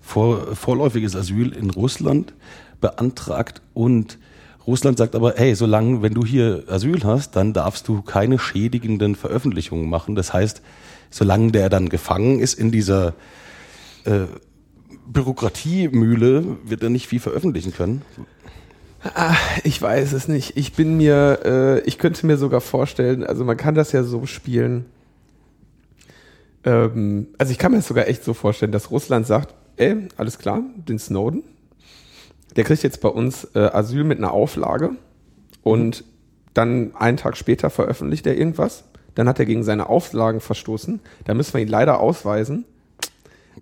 vor, 0.00 0.54
vorläufiges 0.54 1.16
Asyl 1.16 1.52
in 1.52 1.70
Russland 1.70 2.34
beantragt 2.80 3.62
und 3.72 4.18
Russland 4.66 4.96
sagt 4.96 5.14
aber, 5.14 5.34
hey, 5.36 5.54
solange, 5.54 6.02
wenn 6.02 6.14
du 6.14 6.24
hier 6.24 6.64
Asyl 6.68 7.04
hast, 7.04 7.36
dann 7.36 7.52
darfst 7.52 7.86
du 7.88 8.00
keine 8.00 8.38
schädigenden 8.38 9.14
Veröffentlichungen 9.14 9.88
machen. 9.90 10.14
Das 10.14 10.32
heißt, 10.32 10.62
solange 11.10 11.52
der 11.52 11.68
dann 11.68 11.90
gefangen 11.90 12.40
ist 12.40 12.54
in 12.54 12.70
dieser 12.70 13.14
äh, 14.04 14.24
Bürokratiemühle, 15.06 16.56
wird 16.64 16.82
er 16.82 16.88
nicht 16.88 17.08
viel 17.08 17.20
veröffentlichen 17.20 17.74
können. 17.74 18.02
Ah, 19.12 19.36
ich 19.64 19.80
weiß 19.80 20.14
es 20.14 20.28
nicht. 20.28 20.56
Ich 20.56 20.72
bin 20.72 20.96
mir, 20.96 21.40
äh, 21.44 21.80
ich 21.80 21.98
könnte 21.98 22.26
mir 22.26 22.38
sogar 22.38 22.62
vorstellen, 22.62 23.22
also 23.22 23.44
man 23.44 23.56
kann 23.56 23.74
das 23.74 23.92
ja 23.92 24.02
so 24.02 24.24
spielen. 24.24 24.86
Ähm, 26.64 27.28
also 27.36 27.52
ich 27.52 27.58
kann 27.58 27.72
mir 27.72 27.78
das 27.78 27.88
sogar 27.88 28.08
echt 28.08 28.24
so 28.24 28.32
vorstellen, 28.32 28.72
dass 28.72 28.90
Russland 28.90 29.26
sagt, 29.26 29.54
ey, 29.76 30.08
alles 30.16 30.38
klar, 30.38 30.62
den 30.76 30.98
Snowden, 30.98 31.42
der 32.56 32.64
kriegt 32.64 32.82
jetzt 32.82 33.02
bei 33.02 33.08
uns 33.08 33.44
äh, 33.54 33.58
Asyl 33.58 34.04
mit 34.04 34.18
einer 34.18 34.32
Auflage 34.32 34.92
und 35.62 36.04
dann 36.54 36.94
einen 36.94 37.18
Tag 37.18 37.36
später 37.36 37.68
veröffentlicht 37.68 38.26
er 38.26 38.38
irgendwas. 38.38 38.84
Dann 39.14 39.28
hat 39.28 39.38
er 39.38 39.44
gegen 39.44 39.64
seine 39.64 39.88
Auflagen 39.88 40.40
verstoßen. 40.40 41.00
Da 41.24 41.34
müssen 41.34 41.54
wir 41.54 41.60
ihn 41.60 41.68
leider 41.68 42.00
ausweisen. 42.00 42.64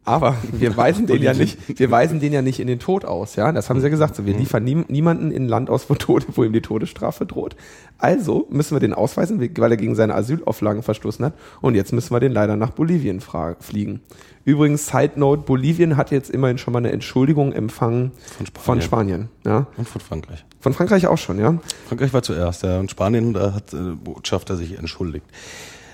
Aber 0.05 0.37
wir 0.51 0.77
weisen 0.77 1.07
den 1.07 1.23
ja 1.23 1.33
nicht, 1.33 1.79
wir 1.79 1.91
weisen 1.91 2.19
den 2.19 2.33
ja 2.33 2.43
nicht 2.43 2.59
in 2.59 2.67
den 2.67 2.81
Tod 2.81 3.05
aus, 3.05 3.37
ja. 3.37 3.53
Das 3.53 3.71
haben 3.71 3.79
sie 3.79 3.87
ja 3.87 3.91
gesagt. 3.91 4.17
So, 4.17 4.27
wir 4.27 4.37
liefern 4.37 4.65
nie, 4.65 4.85
niemanden 4.89 5.31
in 5.31 5.45
ein 5.45 5.49
Land 5.49 5.71
aus, 5.71 5.89
wo, 5.89 5.95
Tode, 5.95 6.27
wo 6.35 6.43
ihm 6.43 6.53
die 6.53 6.61
Todesstrafe 6.61 7.25
droht. 7.25 7.55
Also 7.99 8.49
müssen 8.51 8.75
wir 8.75 8.81
den 8.81 8.95
ausweisen, 8.95 9.41
weil 9.41 9.71
er 9.71 9.77
gegen 9.77 9.95
seine 9.95 10.15
Asylauflagen 10.15 10.83
verstoßen 10.83 11.25
hat. 11.25 11.35
Und 11.61 11.77
jetzt 11.77 11.93
müssen 11.93 12.13
wir 12.13 12.19
den 12.19 12.33
leider 12.33 12.57
nach 12.57 12.71
Bolivien 12.71 13.21
fliegen. 13.61 14.01
Übrigens, 14.45 14.89
Side 14.89 15.13
Note, 15.17 15.43
Bolivien 15.43 15.97
hat 15.97 16.11
jetzt 16.11 16.31
immerhin 16.31 16.59
schon 16.59 16.73
mal 16.73 16.81
eine 16.81 16.91
Entschuldigung 16.91 17.53
empfangen 17.53 18.11
Von 18.37 18.47
Spanien. 18.47 18.65
von 18.65 18.81
Spanien. 18.83 19.29
Ja. 19.45 19.67
Und 19.77 19.89
von 19.89 20.01
Frankreich. 20.01 20.45
Von 20.59 20.73
Frankreich 20.73 21.07
auch 21.07 21.19
schon, 21.19 21.39
ja. 21.39 21.59
Frankreich 21.87 22.13
war 22.13 22.25
zuerst, 22.25 22.65
ja. 22.65 22.81
Und 22.81 22.91
Spanien, 22.91 23.35
da 23.35 23.55
hat 23.55 23.73
äh, 23.73 23.77
Botschafter 24.03 24.57
sich 24.57 24.79
entschuldigt. 24.79 25.27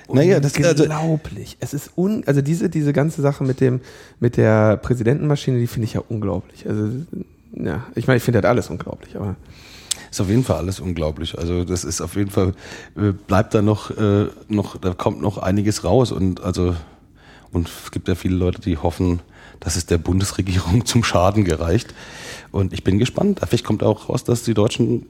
Naja, 0.09 0.40
das 0.40 0.57
also, 0.57 0.85
unglaublich. 0.85 1.57
es 1.61 1.75
ist 1.75 1.92
un, 1.97 2.25
also 2.27 2.40
diese 2.40 2.71
diese 2.71 2.92
ganze 2.92 3.23
Sache 3.23 3.44
mit 3.44 3.61
dem 3.61 3.81
mit 4.21 4.37
der 4.37 4.77
Präsidentenmaschine, 4.79 5.59
die 5.59 5.66
finde 5.66 5.87
ich 5.87 5.94
ja 5.94 6.03
unglaublich. 6.09 6.66
Also 6.68 6.90
ja, 7.53 7.87
ich 7.94 8.07
meine, 8.07 8.18
ich 8.18 8.23
finde 8.23 8.40
das 8.40 8.49
alles 8.51 8.71
unglaublich, 8.71 9.16
aber 9.16 9.37
Ist 10.11 10.21
auf 10.21 10.29
jeden 10.29 10.44
Fall 10.44 10.57
alles 10.57 10.81
unglaublich. 10.81 11.38
Also 11.38 11.64
das 11.64 11.85
ist 11.85 12.01
auf 12.01 12.16
jeden 12.16 12.31
Fall 12.31 12.55
äh, 12.97 13.12
bleibt 13.12 13.55
da 13.55 13.62
noch 13.62 13.90
äh, 13.90 14.27
noch 14.49 14.77
da 14.79 14.94
kommt 14.94 15.21
noch 15.21 15.38
einiges 15.38 15.85
raus 15.85 16.12
und 16.12 16.42
also 16.42 16.75
und 17.53 17.68
es 17.68 17.90
gibt 17.90 18.09
ja 18.09 18.14
viele 18.14 18.37
Leute, 18.37 18.61
die 18.61 18.77
hoffen, 18.77 19.21
dass 19.61 19.77
es 19.77 19.87
der 19.87 19.99
Bundesregierung 19.99 20.85
zum 20.85 21.05
Schaden 21.05 21.44
gereicht. 21.44 21.94
Und 22.51 22.73
ich 22.73 22.85
bin 22.85 22.99
gespannt. 22.99 23.40
Vielleicht 23.47 23.64
kommt 23.64 23.83
auch 23.83 24.09
raus, 24.09 24.25
dass 24.25 24.42
die 24.42 24.55
Deutschen 24.55 25.07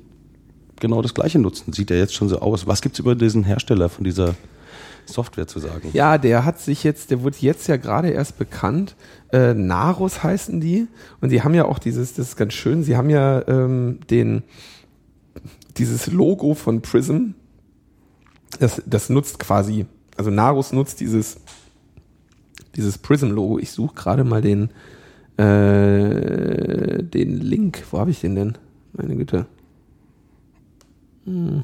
genau 0.80 1.02
das 1.02 1.14
Gleiche 1.14 1.38
nutzen. 1.38 1.72
Sieht 1.72 1.90
ja 1.90 1.96
jetzt 1.96 2.14
schon 2.14 2.28
so 2.28 2.40
aus. 2.40 2.66
Was 2.66 2.80
gibt's 2.80 2.98
über 2.98 3.14
diesen 3.14 3.44
Hersteller 3.44 3.88
von 3.88 4.04
dieser 4.04 4.34
Software 5.06 5.46
zu 5.46 5.58
sagen? 5.58 5.90
Ja, 5.92 6.18
der 6.18 6.44
hat 6.44 6.60
sich 6.60 6.84
jetzt, 6.84 7.10
der 7.10 7.22
wurde 7.22 7.36
jetzt 7.40 7.66
ja 7.68 7.76
gerade 7.76 8.10
erst 8.10 8.38
bekannt. 8.38 8.94
Äh, 9.32 9.54
Narus 9.54 10.22
heißen 10.22 10.60
die. 10.60 10.86
Und 11.20 11.30
die 11.30 11.42
haben 11.42 11.54
ja 11.54 11.64
auch 11.64 11.78
dieses, 11.78 12.14
das 12.14 12.28
ist 12.28 12.36
ganz 12.36 12.52
schön, 12.52 12.82
sie 12.82 12.96
haben 12.96 13.10
ja 13.10 13.46
ähm, 13.48 14.00
den, 14.10 14.42
dieses 15.76 16.06
Logo 16.08 16.54
von 16.54 16.82
Prism. 16.82 17.30
Das, 18.60 18.82
das 18.86 19.10
nutzt 19.10 19.38
quasi, 19.38 19.86
also 20.16 20.30
Narus 20.30 20.72
nutzt 20.72 21.00
dieses, 21.00 21.38
dieses 22.76 22.98
Prism-Logo. 22.98 23.58
Ich 23.58 23.72
suche 23.72 23.94
gerade 23.94 24.24
mal 24.24 24.40
den, 24.40 24.70
äh, 25.36 27.02
den 27.02 27.40
Link. 27.40 27.84
Wo 27.90 27.98
habe 27.98 28.10
ich 28.10 28.20
den 28.20 28.34
denn? 28.34 28.58
Meine 28.92 29.16
Güte. 29.16 29.46
Hm. 31.24 31.62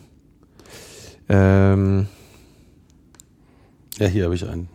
Ähm, 1.29 2.07
Ja, 3.99 4.07
hier 4.07 4.25
habe 4.25 4.35
ich 4.35 4.49
einen. 4.49 4.69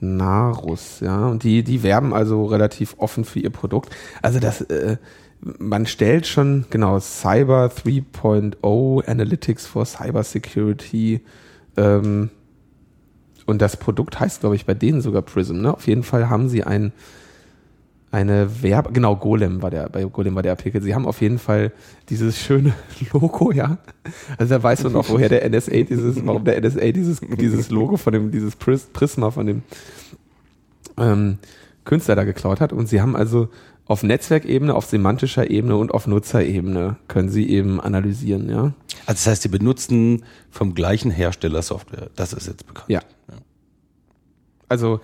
Narus, 0.00 1.00
ja. 1.00 1.28
Und 1.28 1.44
die, 1.44 1.62
die 1.62 1.82
werben 1.82 2.12
also 2.12 2.44
relativ 2.44 2.94
offen 2.98 3.24
für 3.24 3.40
ihr 3.40 3.50
Produkt. 3.50 3.94
Also 4.22 4.38
das, 4.38 4.60
äh, 4.62 4.98
man 5.40 5.86
stellt 5.86 6.26
schon, 6.26 6.66
genau, 6.70 6.98
Cyber 7.00 7.66
3.0 7.66 9.06
Analytics 9.06 9.66
for 9.66 9.86
Cyber 9.86 10.22
Security. 10.22 11.20
Ähm, 11.76 12.30
und 13.46 13.60
das 13.60 13.76
Produkt 13.76 14.20
heißt, 14.20 14.40
glaube 14.40 14.56
ich, 14.56 14.66
bei 14.66 14.74
denen 14.74 15.00
sogar 15.00 15.22
Prism. 15.22 15.60
Ne? 15.60 15.72
Auf 15.72 15.86
jeden 15.86 16.02
Fall 16.02 16.28
haben 16.28 16.48
sie 16.48 16.64
ein, 16.64 16.92
eine 18.14 18.62
Werbe, 18.62 18.92
genau, 18.92 19.16
Golem 19.16 19.60
war 19.60 19.70
der, 19.70 19.88
bei 19.88 20.04
Golem 20.04 20.36
war 20.36 20.42
der 20.44 20.52
Artikel. 20.52 20.80
Sie 20.80 20.94
haben 20.94 21.04
auf 21.04 21.20
jeden 21.20 21.38
Fall 21.38 21.72
dieses 22.08 22.38
schöne 22.38 22.72
Logo, 23.12 23.50
ja. 23.50 23.78
Also 24.38 24.54
da 24.54 24.62
weiß 24.62 24.84
man 24.84 24.94
auch, 24.94 25.08
woher 25.08 25.28
der 25.28 25.48
NSA 25.48 25.82
dieses, 25.82 26.24
warum 26.24 26.44
der 26.44 26.60
NSA 26.60 26.92
dieses, 26.92 27.20
dieses 27.20 27.70
Logo 27.70 27.96
von 27.96 28.12
dem, 28.12 28.30
dieses 28.30 28.54
Pris 28.54 28.84
Prisma 28.92 29.32
von 29.32 29.46
dem 29.46 29.62
ähm, 30.96 31.38
Künstler 31.84 32.14
da 32.14 32.22
geklaut 32.22 32.60
hat. 32.60 32.72
Und 32.72 32.88
sie 32.88 33.00
haben 33.00 33.16
also 33.16 33.48
auf 33.86 34.04
Netzwerkebene, 34.04 34.72
auf 34.72 34.86
semantischer 34.86 35.50
Ebene 35.50 35.76
und 35.76 35.92
auf 35.92 36.06
Nutzerebene 36.06 36.96
können 37.08 37.30
sie 37.30 37.50
eben 37.50 37.80
analysieren, 37.80 38.48
ja. 38.48 38.72
Also 39.06 39.24
das 39.24 39.26
heißt, 39.26 39.42
sie 39.42 39.48
benutzen 39.48 40.22
vom 40.50 40.74
gleichen 40.74 41.10
Hersteller 41.10 41.62
Software. 41.62 42.10
Das 42.14 42.32
ist 42.32 42.46
jetzt 42.46 42.64
bekannt. 42.64 42.88
Ja. 42.88 43.00
Also 44.68 45.00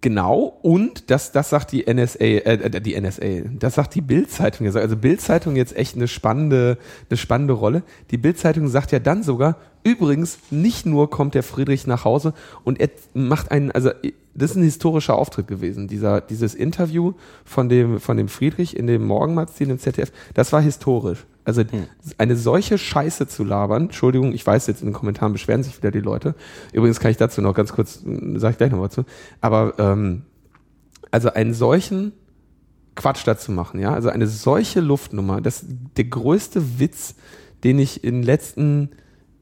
genau 0.00 0.58
und 0.62 1.10
das 1.10 1.32
das 1.32 1.50
sagt 1.50 1.72
die 1.72 1.92
NSA 1.92 2.24
äh, 2.24 2.80
die 2.80 3.00
NSA 3.00 3.48
das 3.58 3.74
sagt 3.74 3.94
die 3.94 4.00
Bildzeitung. 4.00 4.66
Also 4.66 4.96
Bildzeitung 4.96 5.56
jetzt 5.56 5.76
echt 5.76 5.96
eine 5.96 6.08
spannende 6.08 6.78
eine 7.10 7.16
spannende 7.16 7.54
Rolle. 7.54 7.82
Die 8.10 8.18
Bildzeitung 8.18 8.68
sagt 8.68 8.92
ja 8.92 8.98
dann 8.98 9.22
sogar 9.22 9.56
übrigens 9.84 10.38
nicht 10.50 10.86
nur 10.86 11.10
kommt 11.10 11.34
der 11.34 11.42
Friedrich 11.42 11.86
nach 11.86 12.04
Hause 12.04 12.34
und 12.64 12.80
er 12.80 12.90
macht 13.14 13.50
einen 13.50 13.70
also 13.72 13.90
das 14.34 14.52
ist 14.52 14.56
ein 14.56 14.62
historischer 14.62 15.16
Auftritt 15.16 15.48
gewesen 15.48 15.88
dieser 15.88 16.20
dieses 16.20 16.54
Interview 16.54 17.14
von 17.44 17.68
dem 17.68 17.98
von 18.00 18.16
dem 18.16 18.28
Friedrich 18.28 18.76
in 18.76 18.86
dem 18.86 19.04
Morgenmagazin 19.04 19.70
im 19.70 19.78
ZDF 19.78 20.12
das 20.34 20.52
war 20.52 20.60
historisch 20.60 21.26
also 21.48 21.62
eine 22.18 22.36
solche 22.36 22.76
Scheiße 22.76 23.26
zu 23.26 23.42
labern, 23.42 23.84
Entschuldigung, 23.84 24.32
ich 24.34 24.46
weiß 24.46 24.66
jetzt 24.66 24.82
in 24.82 24.88
den 24.88 24.92
Kommentaren 24.92 25.32
beschweren 25.32 25.62
sich 25.62 25.78
wieder 25.78 25.90
die 25.90 26.00
Leute. 26.00 26.34
Übrigens 26.74 27.00
kann 27.00 27.10
ich 27.10 27.16
dazu 27.16 27.40
noch 27.40 27.54
ganz 27.54 27.72
kurz, 27.72 28.02
sage 28.04 28.52
ich 28.52 28.58
gleich 28.58 28.70
noch 28.70 28.82
was 28.82 28.92
zu. 28.92 29.04
Aber 29.40 29.72
ähm, 29.78 30.24
also 31.10 31.32
einen 31.32 31.54
solchen 31.54 32.12
Quatsch 32.96 33.26
dazu 33.26 33.50
machen, 33.50 33.80
ja, 33.80 33.94
also 33.94 34.10
eine 34.10 34.26
solche 34.26 34.80
Luftnummer, 34.80 35.40
das 35.40 35.62
ist 35.62 35.72
der 35.96 36.04
größte 36.04 36.78
Witz, 36.80 37.14
den 37.64 37.78
ich 37.78 38.04
in 38.04 38.16
den 38.16 38.22
letzten 38.24 38.90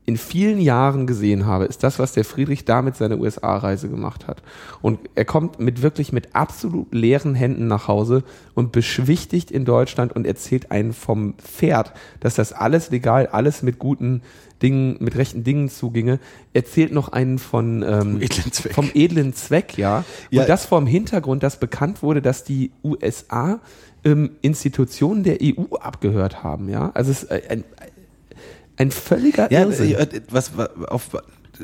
in 0.06 0.16
vielen 0.16 0.60
Jahren 0.60 1.08
gesehen 1.08 1.46
habe, 1.46 1.64
ist 1.64 1.82
das, 1.82 1.98
was 1.98 2.12
der 2.12 2.24
Friedrich 2.24 2.64
da 2.64 2.80
mit 2.80 2.94
seiner 2.94 3.18
USA-Reise 3.18 3.88
gemacht 3.88 4.28
hat. 4.28 4.40
Und 4.80 5.00
er 5.16 5.24
kommt 5.24 5.58
mit 5.58 5.82
wirklich 5.82 6.12
mit 6.12 6.36
absolut 6.36 6.94
leeren 6.94 7.34
Händen 7.34 7.66
nach 7.66 7.88
Hause 7.88 8.22
und 8.54 8.70
beschwichtigt 8.70 9.50
in 9.50 9.64
Deutschland 9.64 10.14
und 10.14 10.24
erzählt 10.24 10.70
einen 10.70 10.92
vom 10.92 11.34
Pferd, 11.38 11.92
dass 12.20 12.36
das 12.36 12.52
alles 12.52 12.90
legal, 12.90 13.26
alles 13.26 13.62
mit 13.62 13.80
guten 13.80 14.22
Dingen, 14.62 14.96
mit 15.00 15.16
rechten 15.16 15.42
Dingen 15.42 15.68
zuginge. 15.68 16.20
Erzählt 16.54 16.92
noch 16.92 17.08
einen 17.08 17.40
von 17.40 17.82
ähm, 17.82 18.22
Edlen 18.22 18.52
Zweck. 18.52 18.74
vom 18.74 18.90
edlen 18.94 19.34
Zweck, 19.34 19.76
ja. 19.76 20.04
Ja. 20.30 20.42
Und 20.42 20.48
das 20.48 20.66
vor 20.66 20.78
dem 20.78 20.86
Hintergrund, 20.86 21.42
dass 21.42 21.58
bekannt 21.58 22.04
wurde, 22.04 22.22
dass 22.22 22.44
die 22.44 22.70
USA 22.84 23.58
ähm, 24.04 24.30
Institutionen 24.40 25.24
der 25.24 25.38
EU 25.42 25.74
abgehört 25.80 26.44
haben, 26.44 26.68
ja. 26.68 26.92
Also 26.94 27.10
es 27.10 27.24
ist 27.24 27.30
äh, 27.32 27.42
ein, 27.50 27.64
ein 28.76 28.90
völliger 28.90 29.50
Ja, 29.52 29.60
Irrsinn. 29.60 29.94
äh, 29.94 30.20
was, 30.30 30.56
was 30.56 30.70
auf, 30.88 31.08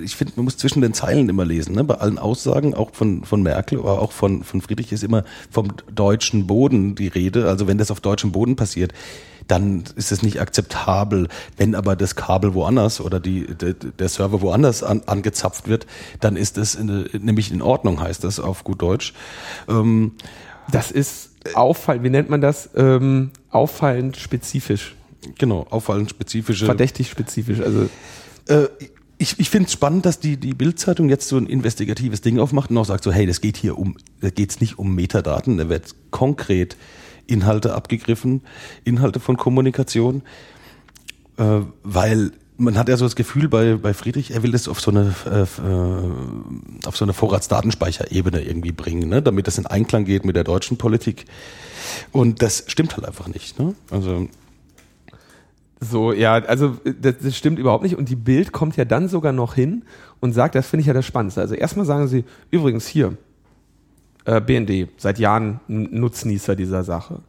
ich 0.02 0.16
finde, 0.16 0.34
man 0.36 0.44
muss 0.46 0.56
zwischen 0.56 0.80
den 0.80 0.94
Zeilen 0.94 1.28
immer 1.28 1.44
lesen. 1.44 1.74
Ne? 1.74 1.84
Bei 1.84 1.96
allen 1.96 2.18
Aussagen, 2.18 2.74
auch 2.74 2.90
von, 2.94 3.24
von 3.24 3.42
Merkel, 3.42 3.78
aber 3.78 4.00
auch 4.00 4.12
von, 4.12 4.42
von 4.42 4.60
Friedrich, 4.62 4.92
ist 4.92 5.04
immer 5.04 5.24
vom 5.50 5.68
deutschen 5.94 6.46
Boden 6.46 6.94
die 6.94 7.08
Rede. 7.08 7.48
Also 7.48 7.66
wenn 7.66 7.78
das 7.78 7.90
auf 7.90 8.00
deutschem 8.00 8.32
Boden 8.32 8.56
passiert, 8.56 8.92
dann 9.48 9.84
ist 9.96 10.12
es 10.12 10.22
nicht 10.22 10.40
akzeptabel. 10.40 11.28
Wenn 11.58 11.74
aber 11.74 11.96
das 11.96 12.14
Kabel 12.16 12.54
woanders 12.54 13.00
oder 13.00 13.20
die, 13.20 13.44
der, 13.46 13.74
der 13.74 14.08
Server 14.08 14.40
woanders 14.40 14.82
an, 14.82 15.02
angezapft 15.06 15.68
wird, 15.68 15.86
dann 16.20 16.36
ist 16.36 16.56
es 16.56 16.74
in, 16.74 17.08
nämlich 17.20 17.52
in 17.52 17.60
Ordnung, 17.60 18.00
heißt 18.00 18.24
das 18.24 18.40
auf 18.40 18.64
gut 18.64 18.80
Deutsch. 18.80 19.12
Ähm, 19.68 20.12
Das 20.70 20.90
ist 20.90 21.30
auffallend, 21.54 22.04
wie 22.04 22.10
nennt 22.10 22.30
man 22.30 22.40
das? 22.40 22.70
Ähm, 22.76 23.32
auffallend 23.50 24.16
spezifisch. 24.16 24.94
Genau, 25.38 25.66
auffallend 25.70 26.10
spezifische. 26.10 26.66
Verdächtig 26.66 27.10
spezifisch. 27.10 27.60
Also 27.60 27.88
Äh, 28.48 28.66
ich 29.18 29.38
ich 29.38 29.50
finde 29.50 29.66
es 29.66 29.72
spannend, 29.72 30.04
dass 30.04 30.18
die, 30.18 30.36
die 30.36 30.54
Bild-Zeitung 30.54 31.08
jetzt 31.08 31.28
so 31.28 31.36
ein 31.36 31.46
investigatives 31.46 32.22
Ding 32.22 32.38
aufmacht 32.38 32.70
und 32.70 32.78
auch 32.78 32.84
sagt 32.84 33.04
so, 33.04 33.12
hey, 33.12 33.26
das 33.26 33.40
geht 33.40 33.56
hier 33.56 33.78
um, 33.78 33.96
da 34.20 34.30
geht's 34.30 34.60
nicht 34.60 34.78
um 34.78 34.94
Metadaten, 34.94 35.58
da 35.58 35.68
wird 35.68 35.94
konkret 36.10 36.76
Inhalte 37.26 37.74
abgegriffen, 37.74 38.42
Inhalte 38.84 39.20
von 39.20 39.36
Kommunikation, 39.36 40.22
äh, 41.36 41.60
weil 41.84 42.32
man 42.56 42.76
hat 42.76 42.88
ja 42.88 42.96
so 42.96 43.04
das 43.04 43.16
Gefühl 43.16 43.48
bei, 43.48 43.76
bei 43.76 43.94
Friedrich, 43.94 44.32
er 44.32 44.42
will 44.42 44.52
das 44.52 44.68
auf 44.68 44.80
so 44.80 44.90
eine, 44.90 45.14
äh, 45.26 46.86
auf 46.86 46.96
so 46.96 47.04
eine 47.04 47.12
Vorratsdatenspeicherebene 47.12 48.42
irgendwie 48.42 48.72
bringen, 48.72 49.08
ne? 49.08 49.22
damit 49.22 49.46
das 49.46 49.58
in 49.58 49.66
Einklang 49.66 50.04
geht 50.04 50.24
mit 50.24 50.36
der 50.36 50.44
deutschen 50.44 50.76
Politik. 50.76 51.26
Und 52.12 52.42
das 52.42 52.64
stimmt 52.66 52.96
halt 52.96 53.06
einfach 53.06 53.28
nicht. 53.28 53.58
Ne? 53.58 53.74
Also 53.90 54.28
so, 55.82 56.12
ja, 56.12 56.34
also 56.34 56.76
das, 56.84 57.16
das 57.20 57.36
stimmt 57.36 57.58
überhaupt 57.58 57.82
nicht. 57.82 57.96
Und 57.96 58.08
die 58.08 58.16
Bild 58.16 58.52
kommt 58.52 58.76
ja 58.76 58.84
dann 58.84 59.08
sogar 59.08 59.32
noch 59.32 59.54
hin 59.54 59.84
und 60.20 60.32
sagt, 60.32 60.54
das 60.54 60.68
finde 60.68 60.82
ich 60.82 60.86
ja 60.86 60.92
das 60.92 61.04
Spannendste. 61.04 61.40
Also 61.40 61.54
erstmal 61.54 61.84
sagen 61.84 62.06
sie, 62.06 62.24
übrigens 62.50 62.86
hier, 62.86 63.16
äh, 64.24 64.40
BND, 64.40 64.88
seit 64.96 65.18
Jahren 65.18 65.58
Nutznießer 65.66 66.54
dieser 66.54 66.84
Sache. 66.84 67.20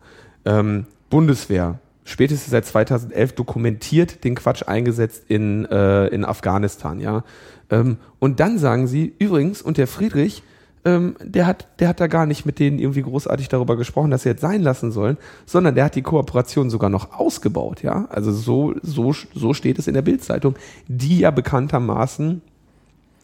Ähm, 0.46 0.86
Bundeswehr, 1.10 1.80
spätestens 2.04 2.52
seit 2.52 2.66
2011 2.66 3.34
dokumentiert 3.34 4.24
den 4.24 4.36
Quatsch 4.36 4.68
eingesetzt 4.68 5.24
in, 5.30 5.66
äh, 5.66 6.08
in 6.08 6.24
Afghanistan, 6.24 7.00
ja. 7.00 7.24
Ähm, 7.72 7.98
und 8.20 8.40
dann 8.40 8.60
sagen 8.60 8.86
sie, 8.86 9.14
übrigens, 9.18 9.64
und 9.64 9.78
der 9.78 9.88
Friedrich, 9.88 10.44
ähm, 10.86 11.16
der, 11.24 11.48
hat, 11.48 11.68
der 11.80 11.88
hat 11.88 12.00
da 12.00 12.08
gar 12.08 12.26
nicht 12.26 12.46
mit 12.46 12.60
denen 12.60 12.80
irgendwie 12.80 13.04
großartig 13.04 13.48
darüber 13.48 13.78
gesprochen, 13.78 14.12
dass 14.12 14.24
sie 14.24 14.30
jetzt 14.30 14.42
sein 14.42 14.62
lassen 14.62 14.92
sollen, 14.92 15.18
sondern 15.46 15.76
der 15.76 15.86
hat 15.86 15.96
die 15.96 16.02
Kooperation 16.02 16.70
sogar 16.70 16.90
noch 16.90 17.18
ausgebaut, 17.18 17.84
ja. 17.84 18.06
Also 18.10 18.32
so, 18.32 18.74
so, 18.82 19.14
so 19.34 19.54
steht 19.54 19.80
es 19.80 19.88
in 19.88 19.94
der 19.94 20.02
Bildzeitung, 20.02 20.56
die 20.88 21.20
ja 21.20 21.32
bekanntermaßen 21.32 22.42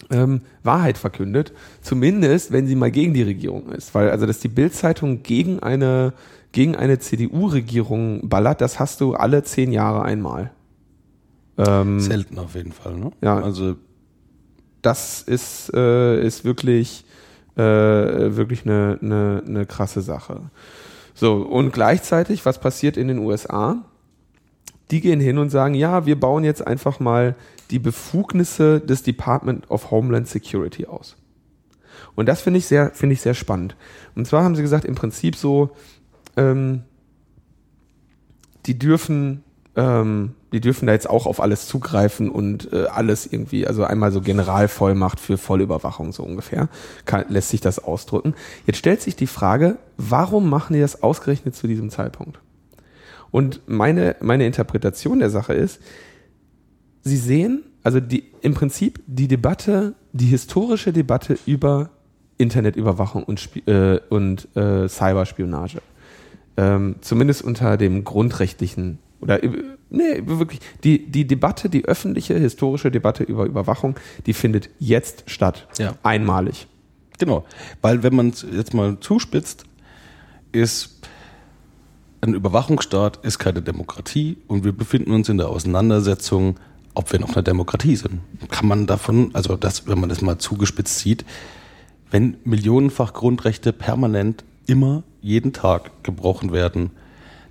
ähm, 0.09 0.41
Wahrheit 0.63 0.97
verkündet, 0.97 1.51
zumindest 1.81 2.51
wenn 2.51 2.67
sie 2.67 2.75
mal 2.75 2.91
gegen 2.91 3.13
die 3.13 3.23
Regierung 3.23 3.69
ist. 3.71 3.93
Weil 3.93 4.09
also, 4.09 4.25
dass 4.25 4.39
die 4.39 4.47
Bildzeitung 4.47 5.23
gegen 5.23 5.59
eine, 5.59 6.13
gegen 6.53 6.75
eine 6.75 6.99
CDU-Regierung 6.99 8.29
ballert, 8.29 8.61
das 8.61 8.79
hast 8.79 9.01
du 9.01 9.15
alle 9.15 9.43
zehn 9.43 9.71
Jahre 9.71 10.03
einmal. 10.03 10.51
Ähm, 11.57 11.99
selten 11.99 12.39
auf 12.39 12.55
jeden 12.55 12.71
Fall. 12.71 12.95
Ne? 12.95 13.11
Ja. 13.21 13.37
Also 13.39 13.75
das 14.81 15.21
ist, 15.21 15.73
äh, 15.73 16.25
ist 16.25 16.45
wirklich, 16.45 17.03
äh, 17.59 18.35
wirklich 18.37 18.65
eine, 18.65 18.97
eine, 19.01 19.43
eine 19.45 19.65
krasse 19.65 20.01
Sache. 20.01 20.41
So, 21.13 21.35
und 21.35 21.73
gleichzeitig, 21.73 22.45
was 22.45 22.59
passiert 22.59 22.95
in 22.95 23.09
den 23.09 23.19
USA? 23.19 23.83
Die 24.91 25.01
gehen 25.01 25.19
hin 25.19 25.37
und 25.37 25.49
sagen, 25.49 25.73
ja, 25.73 26.05
wir 26.05 26.19
bauen 26.19 26.43
jetzt 26.43 26.65
einfach 26.65 26.99
mal 26.99 27.35
die 27.69 27.79
Befugnisse 27.79 28.79
des 28.79 29.03
Department 29.03 29.69
of 29.69 29.91
Homeland 29.91 30.27
Security 30.27 30.85
aus. 30.85 31.17
Und 32.15 32.27
das 32.27 32.41
finde 32.41 32.59
ich 32.59 32.65
sehr, 32.65 32.91
finde 32.91 33.13
ich 33.13 33.21
sehr 33.21 33.33
spannend. 33.33 33.75
Und 34.15 34.25
zwar 34.25 34.43
haben 34.43 34.55
sie 34.55 34.61
gesagt, 34.61 34.85
im 34.85 34.95
Prinzip 34.95 35.35
so, 35.35 35.71
ähm, 36.37 36.83
die 38.65 38.79
dürfen, 38.79 39.43
ähm, 39.79 40.35
die 40.51 40.59
dürfen 40.59 40.87
da 40.87 40.93
jetzt 40.93 41.09
auch 41.09 41.25
auf 41.25 41.39
alles 41.39 41.67
zugreifen 41.67 42.29
und 42.29 42.73
äh, 42.73 42.87
alles 42.87 43.25
irgendwie, 43.25 43.65
also 43.65 43.85
einmal 43.85 44.11
so 44.11 44.19
Generalvollmacht 44.19 45.21
für 45.21 45.37
Vollüberwachung 45.37 46.11
so 46.11 46.23
ungefähr, 46.23 46.67
kann, 47.05 47.25
lässt 47.29 47.49
sich 47.49 47.61
das 47.61 47.79
ausdrücken. 47.79 48.33
Jetzt 48.65 48.77
stellt 48.77 49.01
sich 49.01 49.15
die 49.15 49.27
Frage, 49.27 49.77
warum 49.95 50.49
machen 50.49 50.73
die 50.73 50.81
das 50.81 51.01
ausgerechnet 51.01 51.55
zu 51.55 51.65
diesem 51.67 51.89
Zeitpunkt? 51.89 52.39
Und 53.31 53.61
meine, 53.67 54.17
meine 54.19 54.45
Interpretation 54.45 55.19
der 55.19 55.29
Sache 55.29 55.53
ist, 55.53 55.79
sie 57.01 57.17
sehen, 57.17 57.63
also 57.81 58.01
die, 58.01 58.25
im 58.41 58.53
Prinzip 58.53 59.01
die 59.07 59.29
Debatte, 59.29 59.93
die 60.11 60.25
historische 60.25 60.91
Debatte 60.91 61.37
über 61.45 61.91
Internetüberwachung 62.37 63.23
und, 63.23 63.39
Spi- 63.39 63.63
äh, 63.65 64.01
und 64.09 64.53
äh, 64.57 64.89
Cyberspionage. 64.89 65.81
Ähm, 66.57 66.95
zumindest 66.99 67.43
unter 67.43 67.77
dem 67.77 68.03
grundrechtlichen 68.03 68.99
oder 69.21 69.43
üb- 69.43 69.63
nee, 69.89 70.21
wirklich 70.25 70.59
die 70.83 71.05
die 71.11 71.25
Debatte, 71.27 71.69
die 71.69 71.85
öffentliche 71.85 72.35
historische 72.37 72.91
Debatte 72.91 73.23
über 73.23 73.45
Überwachung, 73.45 73.95
die 74.25 74.33
findet 74.33 74.69
jetzt 74.79 75.23
statt, 75.27 75.67
Ja. 75.77 75.95
einmalig. 76.03 76.67
Genau, 77.17 77.45
weil 77.81 78.01
wenn 78.03 78.15
man 78.15 78.29
es 78.29 78.45
jetzt 78.51 78.73
mal 78.73 78.97
zuspitzt, 78.99 79.65
ist 80.51 80.99
ein 82.21 82.33
Überwachungsstaat 82.33 83.17
ist 83.23 83.39
keine 83.39 83.61
Demokratie 83.61 84.37
und 84.47 84.63
wir 84.65 84.71
befinden 84.73 85.11
uns 85.11 85.29
in 85.29 85.37
der 85.37 85.49
Auseinandersetzung 85.49 86.55
ob 86.95 87.11
wir 87.13 87.19
noch 87.19 87.33
eine 87.35 87.43
Demokratie 87.43 87.95
sind. 87.95 88.19
Kann 88.49 88.67
man 88.67 88.85
davon, 88.87 89.29
also 89.33 89.55
das, 89.55 89.87
wenn 89.87 89.99
man 90.01 90.09
das 90.09 90.21
mal 90.21 90.37
zugespitzt 90.37 90.99
sieht, 90.99 91.23
wenn 92.11 92.35
millionenfach 92.43 93.13
Grundrechte 93.13 93.71
permanent 93.71 94.43
immer 94.65 95.03
jeden 95.21 95.53
Tag 95.53 95.91
gebrochen 96.03 96.51
werden, 96.51 96.89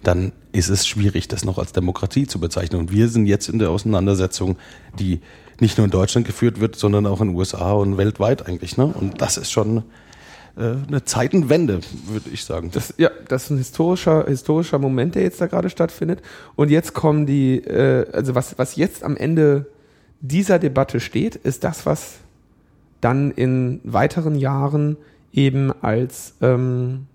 dann 0.03 0.33
ist 0.53 0.69
es 0.69 0.87
schwierig, 0.87 1.29
das 1.29 1.45
noch 1.45 1.59
als 1.59 1.73
Demokratie 1.73 2.27
zu 2.27 2.39
bezeichnen. 2.39 2.81
Und 2.81 2.93
wir 2.93 3.09
sind 3.09 3.27
jetzt 3.27 3.49
in 3.49 3.59
der 3.59 3.71
Auseinandersetzung, 3.71 4.57
die 4.99 5.21
nicht 5.61 5.77
nur 5.79 5.85
in 5.85 5.91
Deutschland 5.91 6.27
geführt 6.27 6.61
wird, 6.61 6.77
sondern 6.77 7.07
auch 7.07 7.21
in 7.21 7.29
den 7.29 7.37
USA 7.37 7.73
und 7.73 7.99
weltweit 7.99 8.47
eigentlich. 8.47 8.77
Ne? 8.77 8.87
Und 8.87 9.21
das 9.21 9.37
ist 9.37 9.51
schon 9.51 9.83
äh, 10.57 10.75
eine 10.87 11.05
Zeitenwende, 11.05 11.81
würde 12.07 12.31
ich 12.31 12.45
sagen. 12.45 12.71
Das, 12.73 12.95
ja, 12.97 13.11
das 13.29 13.45
ist 13.45 13.51
ein 13.51 13.59
historischer, 13.59 14.27
historischer 14.27 14.79
Moment, 14.79 15.15
der 15.15 15.23
jetzt 15.23 15.41
da 15.41 15.47
gerade 15.47 15.71
stattfindet. 15.71 16.23
Und 16.57 16.71
jetzt 16.71 16.95
kommen 16.95 17.27
die, 17.27 17.59
äh, 17.59 18.07
also 18.13 18.35
was, 18.35 18.59
was 18.59 18.77
jetzt 18.77 19.03
am 19.03 19.17
Ende 19.17 19.67
dieser 20.21 20.59
Debatte 20.59 21.01
steht, 21.01 21.37
ist 21.37 21.65
das, 21.65 21.87
was 21.87 22.15
dann 23.01 23.31
in 23.31 23.81
weiteren 23.85 24.35
Jahren 24.35 24.97
eben 25.33 25.73
als, 25.83 26.35
ähm, 26.41 27.07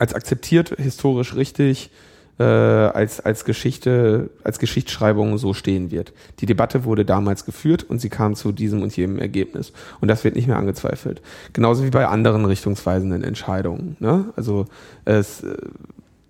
als 0.00 0.14
akzeptiert, 0.14 0.74
historisch 0.78 1.36
richtig, 1.36 1.90
äh, 2.38 2.42
als, 2.42 3.20
als 3.20 3.44
Geschichte, 3.44 4.30
als 4.42 4.58
Geschichtsschreibung 4.58 5.36
so 5.36 5.52
stehen 5.52 5.90
wird. 5.90 6.14
Die 6.40 6.46
Debatte 6.46 6.84
wurde 6.84 7.04
damals 7.04 7.44
geführt 7.44 7.84
und 7.84 8.00
sie 8.00 8.08
kam 8.08 8.34
zu 8.34 8.50
diesem 8.50 8.82
und 8.82 8.96
jenem 8.96 9.18
Ergebnis. 9.18 9.72
Und 10.00 10.08
das 10.08 10.24
wird 10.24 10.36
nicht 10.36 10.48
mehr 10.48 10.56
angezweifelt. 10.56 11.20
Genauso 11.52 11.84
wie 11.84 11.90
bei 11.90 12.06
anderen 12.06 12.46
richtungsweisenden 12.46 13.22
Entscheidungen. 13.22 13.96
Ne? 14.00 14.32
Also 14.36 14.64
es, 15.04 15.42
äh, 15.42 15.54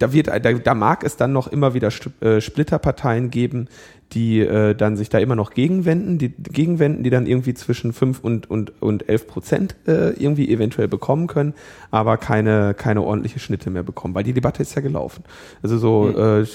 da 0.00 0.12
wird, 0.12 0.26
da, 0.26 0.38
da 0.38 0.74
mag 0.74 1.04
es 1.04 1.16
dann 1.16 1.32
noch 1.32 1.46
immer 1.46 1.74
wieder 1.74 1.90
äh, 2.20 2.40
Splitterparteien 2.40 3.30
geben, 3.30 3.68
die 4.12 4.40
äh, 4.40 4.74
dann 4.74 4.96
sich 4.96 5.08
da 5.08 5.18
immer 5.18 5.36
noch 5.36 5.52
gegenwenden, 5.52 6.18
die 6.18 6.30
gegenwenden, 6.30 7.04
die 7.04 7.10
dann 7.10 7.26
irgendwie 7.26 7.54
zwischen 7.54 7.92
fünf 7.92 8.20
und, 8.20 8.50
und, 8.50 8.82
und 8.82 9.08
elf 9.08 9.26
Prozent 9.26 9.76
äh, 9.86 10.10
irgendwie 10.10 10.50
eventuell 10.50 10.88
bekommen 10.88 11.26
können, 11.26 11.54
aber 11.90 12.16
keine, 12.16 12.74
keine 12.74 13.02
ordentliche 13.02 13.38
Schnitte 13.38 13.70
mehr 13.70 13.82
bekommen, 13.82 14.14
weil 14.14 14.24
die 14.24 14.32
Debatte 14.32 14.62
ist 14.62 14.74
ja 14.74 14.82
gelaufen. 14.82 15.22
Also 15.62 15.78
so 15.78 16.02
mhm. 16.04 16.42
äh, 16.42 16.46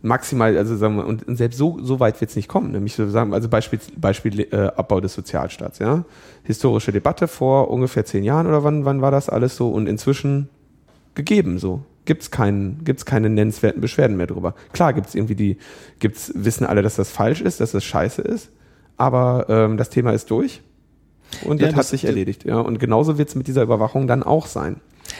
maximal, 0.00 0.56
also 0.56 0.76
sagen 0.76 0.96
wir, 0.96 1.06
und, 1.06 1.28
und 1.28 1.36
selbst 1.36 1.58
so, 1.58 1.78
so 1.82 2.00
weit 2.00 2.20
wird 2.20 2.30
es 2.30 2.36
nicht 2.36 2.48
kommen, 2.48 2.72
nämlich 2.72 2.94
so 2.94 3.08
sagen, 3.08 3.34
also 3.34 3.48
Beispiel, 3.48 3.80
Beispiel 3.96 4.40
äh, 4.50 4.70
Abbau 4.76 5.00
des 5.00 5.14
Sozialstaats, 5.14 5.78
ja. 5.78 6.04
Historische 6.42 6.92
Debatte 6.92 7.28
vor 7.28 7.70
ungefähr 7.70 8.04
zehn 8.04 8.24
Jahren 8.24 8.46
oder 8.46 8.64
wann, 8.64 8.84
wann 8.84 9.00
war 9.02 9.10
das 9.10 9.28
alles 9.28 9.56
so 9.56 9.70
und 9.70 9.88
inzwischen 9.88 10.48
gegeben 11.14 11.58
so 11.58 11.82
gibt's 12.04 12.30
keinen, 12.30 12.84
gibt's 12.84 13.04
keine 13.04 13.30
nennenswerten 13.30 13.80
Beschwerden 13.80 14.16
mehr 14.16 14.26
drüber. 14.26 14.54
Klar 14.72 14.92
gibt's 14.92 15.14
irgendwie 15.14 15.34
die, 15.34 15.56
gibt's, 15.98 16.32
wissen 16.34 16.66
alle, 16.66 16.82
dass 16.82 16.96
das 16.96 17.10
falsch 17.10 17.40
ist, 17.40 17.60
dass 17.60 17.72
das 17.72 17.84
scheiße 17.84 18.22
ist, 18.22 18.50
aber 18.96 19.46
ähm, 19.48 19.76
das 19.76 19.90
Thema 19.90 20.12
ist 20.12 20.30
durch 20.30 20.62
und 21.44 21.60
ja, 21.60 21.68
das, 21.68 21.76
hat 21.76 21.86
sich 21.86 22.04
erledigt. 22.04 22.44
Ja, 22.44 22.58
und 22.60 22.78
genauso 22.78 23.18
wird's 23.18 23.34
mit 23.34 23.46
dieser 23.46 23.62
Überwachung 23.62 24.06
dann 24.06 24.22
auch 24.22 24.46
sein. 24.46 24.76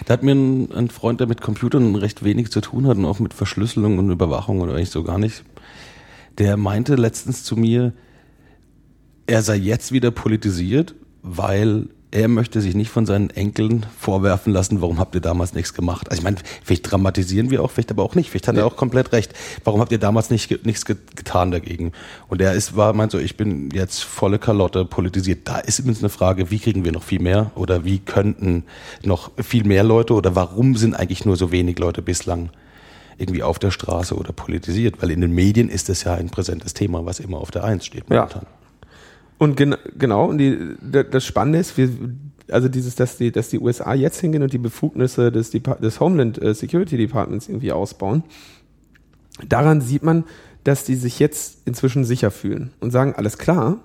Da 0.06 0.14
hat 0.14 0.22
mir 0.22 0.32
ein, 0.32 0.72
ein, 0.72 0.88
Freund, 0.88 1.20
der 1.20 1.26
mit 1.26 1.40
Computern 1.40 1.94
recht 1.96 2.24
wenig 2.24 2.50
zu 2.50 2.60
tun 2.60 2.86
hat 2.86 2.96
und 2.96 3.04
auch 3.04 3.18
mit 3.18 3.34
Verschlüsselung 3.34 3.98
und 3.98 4.10
Überwachung 4.10 4.60
oder 4.60 4.74
eigentlich 4.74 4.90
so 4.90 5.02
gar 5.02 5.18
nicht, 5.18 5.44
der 6.38 6.56
meinte 6.56 6.94
letztens 6.94 7.44
zu 7.44 7.56
mir, 7.56 7.92
er 9.26 9.42
sei 9.42 9.56
jetzt 9.56 9.92
wieder 9.92 10.10
politisiert, 10.10 10.94
weil 11.22 11.88
er 12.14 12.28
möchte 12.28 12.60
sich 12.60 12.76
nicht 12.76 12.90
von 12.90 13.06
seinen 13.06 13.30
Enkeln 13.30 13.86
vorwerfen 13.98 14.52
lassen, 14.52 14.80
warum 14.80 15.00
habt 15.00 15.16
ihr 15.16 15.20
damals 15.20 15.52
nichts 15.52 15.74
gemacht. 15.74 16.08
Also 16.10 16.20
ich 16.20 16.24
meine, 16.24 16.36
vielleicht 16.62 16.88
dramatisieren 16.88 17.50
wir 17.50 17.60
auch, 17.60 17.72
vielleicht 17.72 17.90
aber 17.90 18.04
auch 18.04 18.14
nicht. 18.14 18.30
Vielleicht 18.30 18.46
hat 18.46 18.54
ja. 18.54 18.62
er 18.62 18.66
auch 18.66 18.76
komplett 18.76 19.10
recht. 19.10 19.34
Warum 19.64 19.80
habt 19.80 19.90
ihr 19.90 19.98
damals 19.98 20.30
nicht, 20.30 20.64
nichts 20.64 20.84
getan 20.84 21.50
dagegen? 21.50 21.90
Und 22.28 22.40
er 22.40 22.52
ist, 22.52 22.76
war, 22.76 22.92
meint 22.92 23.10
so, 23.10 23.18
ich 23.18 23.36
bin 23.36 23.70
jetzt 23.70 24.04
volle 24.04 24.38
Kalotte 24.38 24.84
politisiert. 24.84 25.48
Da 25.48 25.58
ist 25.58 25.80
übrigens 25.80 25.98
eine 25.98 26.08
Frage, 26.08 26.52
wie 26.52 26.60
kriegen 26.60 26.84
wir 26.84 26.92
noch 26.92 27.02
viel 27.02 27.20
mehr? 27.20 27.50
Oder 27.56 27.84
wie 27.84 27.98
könnten 27.98 28.62
noch 29.02 29.32
viel 29.42 29.64
mehr 29.64 29.82
Leute 29.82 30.14
oder 30.14 30.36
warum 30.36 30.76
sind 30.76 30.94
eigentlich 30.94 31.24
nur 31.24 31.36
so 31.36 31.50
wenig 31.50 31.80
Leute 31.80 32.00
bislang 32.00 32.50
irgendwie 33.18 33.42
auf 33.42 33.58
der 33.58 33.72
Straße 33.72 34.14
oder 34.14 34.32
politisiert? 34.32 35.02
Weil 35.02 35.10
in 35.10 35.20
den 35.20 35.32
Medien 35.32 35.68
ist 35.68 35.88
es 35.90 36.04
ja 36.04 36.14
ein 36.14 36.30
präsentes 36.30 36.74
Thema, 36.74 37.04
was 37.06 37.18
immer 37.18 37.38
auf 37.38 37.50
der 37.50 37.64
Eins 37.64 37.84
steht 37.84 38.08
momentan. 38.08 38.42
Ja. 38.42 38.63
Und 39.38 39.56
gen 39.56 39.76
genau, 39.98 40.26
und 40.26 40.38
die, 40.38 40.76
das 41.10 41.24
Spannende 41.24 41.58
ist, 41.58 41.76
wir, 41.76 41.90
also 42.50 42.68
dieses, 42.68 42.94
dass 42.94 43.16
die, 43.16 43.32
dass 43.32 43.48
die 43.48 43.58
USA 43.58 43.94
jetzt 43.94 44.20
hingehen 44.20 44.42
und 44.42 44.52
die 44.52 44.58
Befugnisse 44.58 45.32
des, 45.32 45.50
des 45.50 46.00
Homeland 46.00 46.40
äh, 46.40 46.54
Security 46.54 46.96
Departments 46.96 47.48
irgendwie 47.48 47.72
ausbauen, 47.72 48.22
daran 49.48 49.80
sieht 49.80 50.02
man, 50.02 50.24
dass 50.62 50.84
die 50.84 50.94
sich 50.94 51.18
jetzt 51.18 51.66
inzwischen 51.66 52.04
sicher 52.04 52.30
fühlen 52.30 52.72
und 52.80 52.90
sagen, 52.90 53.14
alles 53.14 53.38
klar, 53.38 53.78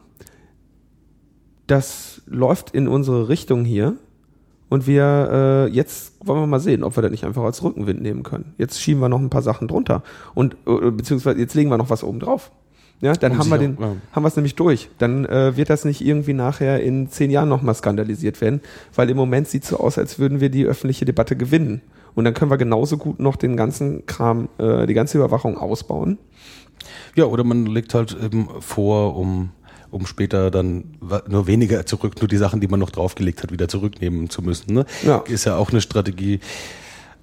das 1.67 2.21
läuft 2.25 2.71
in 2.71 2.87
unsere 2.87 3.29
Richtung 3.29 3.65
hier 3.65 3.97
und 4.69 4.87
wir 4.87 5.67
äh, 5.69 5.71
jetzt 5.71 6.13
wollen 6.25 6.41
wir 6.41 6.47
mal 6.47 6.59
sehen, 6.59 6.83
ob 6.83 6.95
wir 6.95 7.01
das 7.01 7.11
nicht 7.11 7.25
einfach 7.25 7.43
als 7.43 7.63
Rückenwind 7.63 8.01
nehmen 8.01 8.23
können. 8.23 8.53
Jetzt 8.57 8.79
schieben 8.79 9.01
wir 9.01 9.09
noch 9.09 9.19
ein 9.19 9.29
paar 9.29 9.41
Sachen 9.41 9.67
drunter 9.67 10.03
und 10.35 10.55
äh, 10.65 10.91
beziehungsweise 10.91 11.39
jetzt 11.39 11.53
legen 11.55 11.69
wir 11.69 11.77
noch 11.77 11.89
was 11.89 12.03
oben 12.03 12.19
drauf. 12.19 12.51
Ja, 13.01 13.13
dann 13.13 13.37
haben 13.37 13.49
wir 13.49 13.57
den, 13.57 13.77
ja. 13.79 13.95
haben 14.11 14.23
wir 14.23 14.27
es 14.27 14.35
nämlich 14.35 14.55
durch. 14.55 14.89
Dann 14.97 15.25
äh, 15.25 15.55
wird 15.55 15.69
das 15.69 15.85
nicht 15.85 16.01
irgendwie 16.01 16.33
nachher 16.33 16.81
in 16.81 17.09
zehn 17.09 17.31
Jahren 17.31 17.47
nochmal 17.47 17.75
skandalisiert 17.75 18.41
werden, 18.41 18.61
weil 18.93 19.09
im 19.09 19.15
Moment 19.15 19.47
sieht 19.47 19.63
so 19.63 19.77
aus, 19.77 19.97
als 19.97 20.19
würden 20.19 20.41
wir 20.41 20.49
die 20.49 20.65
öffentliche 20.65 21.05
Debatte 21.05 21.37
gewinnen. 21.37 21.81
Und 22.15 22.25
dann 22.25 22.33
können 22.33 22.51
wir 22.51 22.57
genauso 22.57 22.97
gut 22.97 23.19
noch 23.19 23.37
den 23.37 23.55
ganzen 23.55 24.05
Kram, 24.05 24.49
äh, 24.57 24.85
die 24.85 24.93
ganze 24.93 25.17
Überwachung 25.17 25.57
ausbauen. 25.57 26.17
Ja, 27.15 27.25
oder 27.25 27.43
man 27.43 27.65
legt 27.65 27.93
halt 27.93 28.17
eben 28.21 28.49
vor, 28.59 29.15
um 29.15 29.51
um 29.91 30.05
später 30.05 30.51
dann 30.51 30.83
nur 31.27 31.47
weniger 31.47 31.85
zurück, 31.85 32.13
nur 32.19 32.27
die 32.27 32.37
Sachen, 32.37 32.61
die 32.61 32.67
man 32.67 32.79
noch 32.79 32.91
draufgelegt 32.91 33.41
hat, 33.41 33.51
wieder 33.51 33.67
zurücknehmen 33.67 34.29
zu 34.29 34.43
müssen. 34.43 34.73
Ne? 34.73 34.85
Ja. 35.03 35.23
Ist 35.27 35.45
ja 35.45 35.55
auch 35.55 35.71
eine 35.71 35.81
Strategie. 35.81 36.39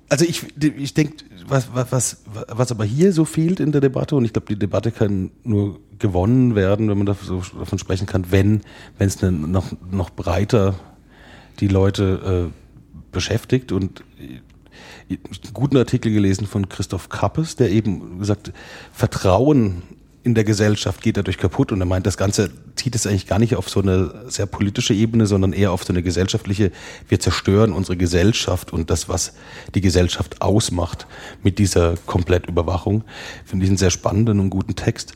Also 0.08 0.24
ich, 0.24 0.44
ich 0.62 0.94
denke, 0.94 1.24
was, 1.48 1.68
was, 1.72 2.22
was 2.48 2.70
aber 2.70 2.84
hier 2.84 3.12
so 3.12 3.24
fehlt 3.24 3.60
in 3.60 3.72
der 3.72 3.80
Debatte, 3.80 4.14
und 4.14 4.24
ich 4.24 4.32
glaube, 4.32 4.46
die 4.48 4.58
Debatte 4.58 4.92
kann 4.92 5.30
nur 5.42 5.80
gewonnen 5.98 6.54
werden, 6.54 6.88
wenn 6.88 6.98
man 6.98 7.06
davon 7.06 7.78
sprechen 7.78 8.06
kann, 8.06 8.30
wenn 8.30 8.62
wenn 8.98 9.08
es 9.08 9.20
noch, 9.22 9.72
noch 9.90 10.10
breiter 10.10 10.74
die 11.60 11.68
Leute 11.68 12.50
äh, 12.50 13.02
beschäftigt. 13.12 13.72
Und 13.72 14.04
einen 15.08 15.18
guten 15.52 15.76
Artikel 15.76 16.12
gelesen 16.12 16.46
von 16.46 16.68
Christoph 16.68 17.08
Kappes, 17.08 17.56
der 17.56 17.70
eben 17.70 18.18
gesagt, 18.18 18.52
Vertrauen 18.92 19.82
in 20.26 20.34
der 20.34 20.42
Gesellschaft 20.42 21.02
geht 21.02 21.16
dadurch 21.16 21.38
kaputt 21.38 21.70
und 21.70 21.78
er 21.78 21.86
meint, 21.86 22.04
das 22.04 22.16
Ganze 22.16 22.50
zieht 22.74 22.96
es 22.96 23.06
eigentlich 23.06 23.28
gar 23.28 23.38
nicht 23.38 23.54
auf 23.54 23.70
so 23.70 23.80
eine 23.80 24.12
sehr 24.26 24.46
politische 24.46 24.92
Ebene, 24.92 25.26
sondern 25.26 25.52
eher 25.52 25.70
auf 25.70 25.84
so 25.84 25.92
eine 25.92 26.02
gesellschaftliche, 26.02 26.72
wir 27.08 27.20
zerstören 27.20 27.72
unsere 27.72 27.96
Gesellschaft 27.96 28.72
und 28.72 28.90
das, 28.90 29.08
was 29.08 29.34
die 29.76 29.80
Gesellschaft 29.80 30.42
ausmacht 30.42 31.06
mit 31.44 31.60
dieser 31.60 31.94
Komplettüberwachung. 32.06 33.04
Finde 33.44 33.66
ich 33.66 33.70
einen 33.70 33.78
sehr 33.78 33.92
spannenden 33.92 34.40
und 34.40 34.50
guten 34.50 34.74
Text 34.74 35.14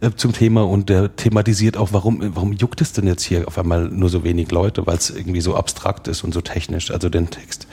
äh, 0.00 0.12
zum 0.16 0.32
Thema 0.32 0.66
und 0.66 0.88
der 0.88 1.14
thematisiert 1.14 1.76
auch, 1.76 1.92
warum, 1.92 2.22
warum 2.34 2.54
juckt 2.54 2.80
es 2.80 2.94
denn 2.94 3.06
jetzt 3.06 3.24
hier 3.24 3.46
auf 3.46 3.58
einmal 3.58 3.90
nur 3.90 4.08
so 4.08 4.24
wenig 4.24 4.50
Leute, 4.50 4.86
weil 4.86 4.96
es 4.96 5.10
irgendwie 5.10 5.42
so 5.42 5.54
abstrakt 5.54 6.08
ist 6.08 6.24
und 6.24 6.32
so 6.32 6.40
technisch. 6.40 6.90
Also 6.90 7.10
den 7.10 7.28
Text 7.28 7.66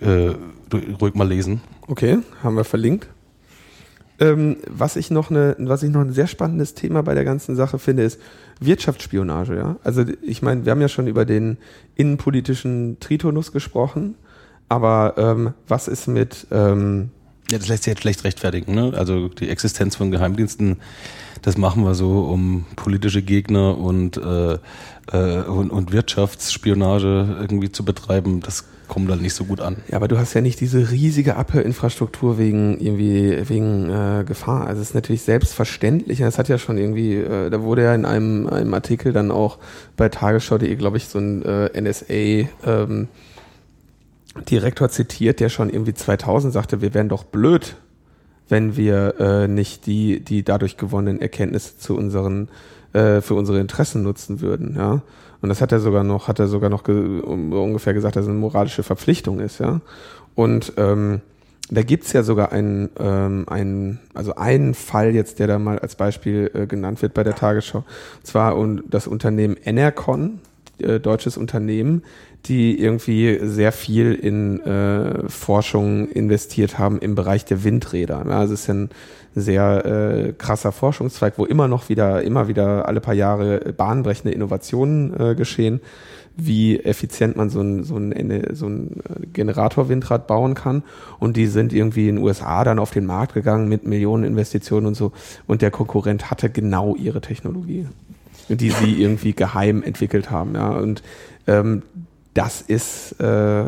äh, 0.00 0.30
ruhig 1.00 1.14
mal 1.14 1.26
lesen. 1.26 1.62
Okay, 1.88 2.18
haben 2.44 2.54
wir 2.54 2.64
verlinkt. 2.64 3.08
Ähm, 4.20 4.58
was 4.68 4.96
ich 4.96 5.10
noch 5.10 5.30
eine, 5.30 5.56
was 5.58 5.82
ich 5.82 5.90
noch 5.90 6.02
ein 6.02 6.12
sehr 6.12 6.26
spannendes 6.26 6.74
Thema 6.74 7.02
bei 7.02 7.14
der 7.14 7.24
ganzen 7.24 7.56
Sache 7.56 7.78
finde, 7.78 8.02
ist 8.02 8.20
Wirtschaftsspionage. 8.60 9.56
Ja, 9.56 9.76
also 9.82 10.04
ich 10.22 10.42
meine, 10.42 10.64
wir 10.64 10.72
haben 10.72 10.80
ja 10.82 10.88
schon 10.88 11.06
über 11.06 11.24
den 11.24 11.56
innenpolitischen 11.94 12.98
Tritonus 13.00 13.50
gesprochen, 13.50 14.16
aber 14.68 15.14
ähm, 15.16 15.54
was 15.66 15.88
ist 15.88 16.06
mit 16.06 16.46
ähm, 16.50 17.10
ja, 17.50 17.58
das 17.58 17.68
lässt 17.68 17.82
sich 17.84 17.90
jetzt 17.90 18.02
schlecht 18.02 18.22
rechtfertigen. 18.22 18.74
Ne? 18.74 18.92
Also 18.96 19.28
die 19.28 19.48
Existenz 19.48 19.96
von 19.96 20.10
Geheimdiensten, 20.12 20.76
das 21.42 21.56
machen 21.56 21.84
wir 21.84 21.94
so, 21.94 22.22
um 22.22 22.66
politische 22.76 23.22
Gegner 23.22 23.76
und, 23.76 24.16
äh, 24.18 24.58
äh, 25.10 25.42
und, 25.42 25.70
und 25.70 25.90
Wirtschaftsspionage 25.90 27.38
irgendwie 27.40 27.72
zu 27.72 27.84
betreiben. 27.84 28.40
Das 28.40 28.66
kommen 28.90 29.06
dann 29.06 29.22
nicht 29.22 29.34
so 29.34 29.44
gut 29.44 29.60
an. 29.60 29.76
Ja, 29.88 29.96
aber 29.96 30.08
du 30.08 30.18
hast 30.18 30.34
ja 30.34 30.40
nicht 30.40 30.60
diese 30.60 30.90
riesige 30.90 31.36
Abhörinfrastruktur 31.36 32.38
wegen 32.38 32.78
irgendwie 32.80 33.48
wegen 33.48 33.88
äh, 33.88 34.24
Gefahr. 34.24 34.66
Also 34.66 34.82
es 34.82 34.88
ist 34.88 34.94
natürlich 34.94 35.22
selbstverständlich. 35.22 36.18
Das 36.18 36.38
hat 36.38 36.48
ja 36.48 36.58
schon 36.58 36.76
irgendwie, 36.76 37.14
äh, 37.14 37.50
da 37.50 37.62
wurde 37.62 37.84
ja 37.84 37.94
in 37.94 38.04
einem, 38.04 38.48
einem 38.48 38.74
Artikel 38.74 39.12
dann 39.12 39.30
auch 39.30 39.58
bei 39.96 40.08
Tagesschau.de, 40.08 40.74
glaube 40.74 40.96
ich, 40.96 41.06
so 41.06 41.20
ein 41.20 41.42
äh, 41.42 41.80
NSA 41.80 42.48
ähm, 42.66 43.08
Direktor 44.50 44.88
zitiert, 44.88 45.38
der 45.38 45.50
schon 45.50 45.70
irgendwie 45.70 45.94
2000 45.94 46.52
sagte, 46.52 46.82
wir 46.82 46.92
wären 46.92 47.08
doch 47.08 47.22
blöd, 47.22 47.76
wenn 48.48 48.76
wir 48.76 49.14
äh, 49.20 49.48
nicht 49.48 49.86
die 49.86 50.18
die 50.18 50.42
dadurch 50.42 50.76
gewonnenen 50.76 51.20
Erkenntnisse 51.20 51.78
zu 51.78 51.96
unseren 51.96 52.48
äh, 52.92 53.20
für 53.20 53.34
unsere 53.34 53.60
Interessen 53.60 54.02
nutzen 54.02 54.40
würden, 54.40 54.74
ja. 54.76 55.02
Und 55.42 55.48
das 55.48 55.60
hat 55.60 55.72
er 55.72 55.80
sogar 55.80 56.04
noch, 56.04 56.28
hat 56.28 56.38
er 56.38 56.48
sogar 56.48 56.70
noch 56.70 56.84
ge 56.84 57.20
ungefähr 57.20 57.94
gesagt, 57.94 58.16
dass 58.16 58.24
es 58.24 58.30
eine 58.30 58.38
moralische 58.38 58.82
Verpflichtung 58.82 59.40
ist, 59.40 59.58
ja. 59.60 59.80
Und 60.34 60.72
ähm, 60.76 61.20
Da 61.72 61.82
gibt's 61.82 62.12
ja 62.12 62.24
sogar 62.24 62.50
einen, 62.50 62.90
ähm, 62.98 63.44
einen, 63.48 64.00
also 64.12 64.34
einen 64.34 64.74
Fall 64.74 65.14
jetzt, 65.14 65.38
der 65.38 65.46
da 65.46 65.58
mal 65.58 65.78
als 65.78 65.94
Beispiel 65.94 66.50
äh, 66.52 66.66
genannt 66.66 67.00
wird 67.00 67.14
bei 67.14 67.22
der 67.22 67.36
Tagesschau. 67.36 67.78
Und 67.78 68.26
zwar 68.26 68.58
un 68.58 68.82
das 68.90 69.06
Unternehmen 69.06 69.56
Enercon, 69.64 70.40
äh, 70.78 70.98
deutsches 70.98 71.36
Unternehmen, 71.36 72.02
die 72.46 72.80
irgendwie 72.80 73.38
sehr 73.42 73.70
viel 73.70 74.14
in 74.14 74.60
äh, 74.62 75.28
Forschung 75.28 76.08
investiert 76.08 76.78
haben 76.78 76.98
im 76.98 77.14
Bereich 77.14 77.44
der 77.44 77.62
Windräder. 77.62 78.26
Also 78.26 78.54
es 78.54 78.62
ist 78.62 78.70
ein 78.70 78.90
sehr 79.34 79.84
äh, 79.84 80.32
krasser 80.32 80.72
Forschungszweig, 80.72 81.34
wo 81.36 81.44
immer 81.44 81.68
noch 81.68 81.88
wieder, 81.88 82.22
immer 82.22 82.48
wieder 82.48 82.88
alle 82.88 83.00
paar 83.00 83.14
Jahre 83.14 83.72
bahnbrechende 83.76 84.34
Innovationen 84.34 85.18
äh, 85.18 85.34
geschehen 85.34 85.80
wie 86.46 86.80
effizient 86.80 87.36
man 87.36 87.50
so 87.50 87.60
ein, 87.60 87.84
so 87.84 87.96
ein, 87.96 88.44
so 88.52 88.66
ein 88.66 89.00
äh, 89.00 89.26
Generator-Windrad 89.32 90.26
bauen 90.26 90.54
kann. 90.54 90.82
Und 91.18 91.36
die 91.36 91.46
sind 91.46 91.72
irgendwie 91.72 92.08
in 92.08 92.16
den 92.16 92.24
USA 92.24 92.64
dann 92.64 92.78
auf 92.78 92.90
den 92.90 93.06
Markt 93.06 93.34
gegangen 93.34 93.68
mit 93.68 93.86
Millionen 93.86 94.24
Investitionen 94.24 94.86
und 94.86 94.94
so. 94.94 95.12
Und 95.46 95.62
der 95.62 95.70
Konkurrent 95.70 96.30
hatte 96.30 96.50
genau 96.50 96.94
ihre 96.96 97.20
Technologie, 97.20 97.86
die 98.48 98.70
sie 98.70 99.00
irgendwie 99.00 99.32
geheim 99.32 99.82
entwickelt 99.82 100.30
haben. 100.30 100.54
Ja. 100.54 100.70
Und 100.70 101.02
ähm, 101.46 101.82
das 102.34 102.62
ist, 102.62 103.20
äh, 103.20 103.64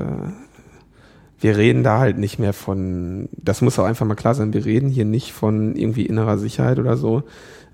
wir 1.43 1.57
reden 1.57 1.83
da 1.83 1.99
halt 1.99 2.19
nicht 2.19 2.39
mehr 2.39 2.53
von, 2.53 3.29
das 3.33 3.63
muss 3.63 3.79
auch 3.79 3.85
einfach 3.85 4.07
mal 4.07 4.15
klar 4.15 4.35
sein, 4.35 4.53
wir 4.53 4.65
reden 4.65 4.89
hier 4.89 5.05
nicht 5.05 5.33
von 5.33 5.75
irgendwie 5.75 6.07
innerer 6.07 6.39
Sicherheit 6.39 6.79
oder 6.79 6.97
so, 6.97 7.25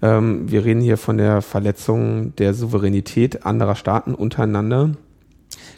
ähm, 0.00 0.50
wir 0.50 0.64
reden 0.64 0.80
hier 0.80 0.96
von 0.96 1.18
der 1.18 1.42
Verletzung 1.42 2.34
der 2.36 2.54
Souveränität 2.54 3.44
anderer 3.44 3.76
Staaten 3.76 4.14
untereinander. 4.14 4.92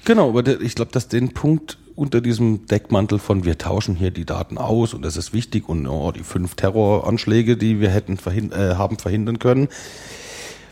Genau, 0.04 0.28
aber 0.28 0.60
ich 0.60 0.76
glaube, 0.76 0.92
dass 0.92 1.08
den 1.08 1.34
Punkt 1.34 1.78
unter 1.96 2.20
diesem 2.20 2.66
Deckmantel 2.66 3.18
von 3.18 3.44
wir 3.44 3.58
tauschen 3.58 3.96
hier 3.96 4.12
die 4.12 4.24
Daten 4.24 4.56
aus 4.56 4.94
und 4.94 5.02
das 5.02 5.16
ist 5.16 5.32
wichtig 5.32 5.68
und 5.68 5.86
oh, 5.86 6.12
die 6.12 6.22
fünf 6.22 6.54
Terroranschläge, 6.54 7.56
die 7.56 7.80
wir 7.80 7.90
hätten 7.90 8.16
verhind 8.16 8.52
äh, 8.52 8.76
haben 8.76 8.98
verhindern 8.98 9.40
können, 9.40 9.68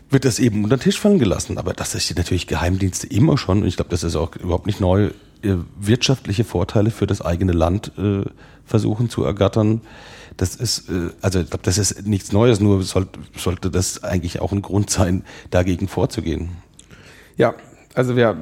wird 0.09 0.25
das 0.25 0.39
eben 0.39 0.63
unter 0.63 0.77
den 0.77 0.83
Tisch 0.83 0.99
fallen 0.99 1.19
gelassen. 1.19 1.57
Aber 1.57 1.73
das 1.73 1.95
ist 1.95 2.17
natürlich 2.17 2.47
Geheimdienste 2.47 3.07
immer 3.07 3.37
schon 3.37 3.61
und 3.61 3.67
ich 3.67 3.75
glaube, 3.75 3.91
das 3.91 4.03
ist 4.03 4.15
auch 4.15 4.35
überhaupt 4.37 4.65
nicht 4.65 4.79
neu, 4.79 5.11
wirtschaftliche 5.79 6.43
Vorteile 6.43 6.91
für 6.91 7.07
das 7.07 7.21
eigene 7.21 7.51
Land 7.51 7.91
äh, 7.97 8.23
versuchen 8.65 9.09
zu 9.09 9.23
ergattern 9.23 9.81
das 10.39 10.55
ist, 10.55 10.89
äh, 10.89 11.09
also 11.21 11.39
ich 11.39 11.49
glaube, 11.49 11.63
das 11.63 11.77
ist 11.77 12.07
nichts 12.07 12.31
Neues, 12.31 12.59
nur 12.59 12.81
sollte, 12.83 13.19
sollte 13.35 13.69
das 13.69 14.03
eigentlich 14.03 14.41
auch 14.41 14.51
ein 14.51 14.61
Grund 14.61 14.89
sein, 14.89 15.23
dagegen 15.51 15.87
vorzugehen. 15.87 16.49
Ja, 17.35 17.55
also 17.93 18.15
wir, 18.15 18.37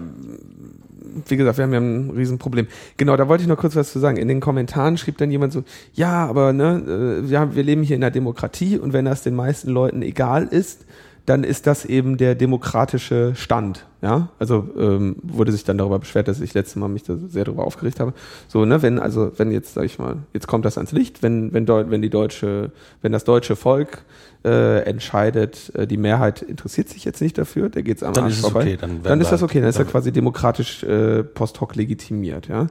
wie 1.28 1.38
gesagt, 1.38 1.58
wir 1.58 1.64
haben 1.64 1.74
ja 1.74 1.80
ein 1.80 2.12
Riesenproblem. 2.12 2.68
Genau, 2.98 3.18
da 3.18 3.28
wollte 3.28 3.44
ich 3.44 3.48
noch 3.48 3.58
kurz 3.58 3.76
was 3.76 3.92
zu 3.92 4.00
sagen. 4.00 4.18
In 4.18 4.28
den 4.28 4.40
Kommentaren 4.40 4.98
schrieb 4.98 5.18
dann 5.18 5.32
jemand 5.32 5.54
so, 5.54 5.64
ja, 5.94 6.28
aber 6.28 6.54
ne, 6.54 7.22
äh, 7.26 7.30
wir, 7.30 7.56
wir 7.56 7.64
leben 7.64 7.84
hier 7.84 7.96
in 7.96 8.04
einer 8.04 8.12
Demokratie 8.12 8.78
und 8.78 8.94
wenn 8.94 9.06
das 9.06 9.24
den 9.24 9.36
meisten 9.36 9.72
Leuten 9.72 10.02
egal 10.02 10.46
ist, 10.46 10.86
dann 11.28 11.44
ist 11.44 11.68
das 11.68 11.84
eben 11.84 12.16
der 12.16 12.36
demokratische 12.36 13.36
Stand. 13.36 13.86
Ja, 14.02 14.30
also 14.40 14.70
ähm, 14.80 15.18
wurde 15.22 15.52
sich 15.52 15.66
dann 15.66 15.78
darüber 15.78 16.00
beschwert, 16.00 16.30
dass 16.30 16.40
ich 16.40 16.54
letztes 16.54 16.78
Mal 16.78 16.88
mich 16.88 17.04
da 17.04 17.18
sehr 17.18 17.44
darüber 17.44 17.66
aufgeregt 17.66 18.00
habe. 18.00 18.14
So, 18.48 18.64
ne, 18.64 18.82
wenn 18.82 18.98
also 18.98 19.34
wenn 19.36 19.52
jetzt 19.52 19.74
sag 19.74 19.84
ich 19.84 20.00
mal, 20.00 20.20
jetzt 20.34 20.48
kommt 20.48 20.64
das 20.64 20.78
ans 20.78 20.94
Licht, 20.94 21.24
wenn 21.24 21.52
wenn 21.52 21.66
Deu 21.66 21.84
wenn 21.90 22.02
die 22.02 22.10
deutsche, 22.10 22.72
wenn 23.02 23.12
das 23.12 23.26
deutsche 23.26 23.58
Volk 23.58 24.06
äh, 24.46 24.84
entscheidet, 24.84 25.76
äh, 25.76 25.86
die 25.86 25.98
Mehrheit 25.98 26.42
interessiert 26.42 26.88
sich 26.88 27.04
jetzt 27.04 27.22
nicht 27.22 27.38
dafür, 27.38 27.68
der 27.68 27.84
geht's 27.84 28.04
am 28.04 28.14
dann 28.14 28.24
Arsch 28.24 28.34
ist 28.34 28.40
es 28.40 28.46
vorbei. 28.46 28.62
Okay, 28.62 28.78
dann, 28.80 29.04
dann 29.04 29.20
ist 29.20 29.32
das 29.32 29.44
okay, 29.44 29.60
dann 29.60 29.70
ist 29.70 29.80
er 29.80 29.86
quasi 29.86 30.14
demokratisch 30.14 30.84
äh, 30.84 31.26
post 31.26 31.60
hoc 31.60 31.76
legitimiert. 31.76 32.48
Ja, 32.48 32.68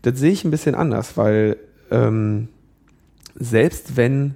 das 0.00 0.18
sehe 0.18 0.32
ich 0.32 0.44
ein 0.44 0.50
bisschen 0.50 0.74
anders, 0.74 1.18
weil 1.18 1.58
ähm, 1.90 2.48
selbst 3.34 3.98
wenn 3.98 4.34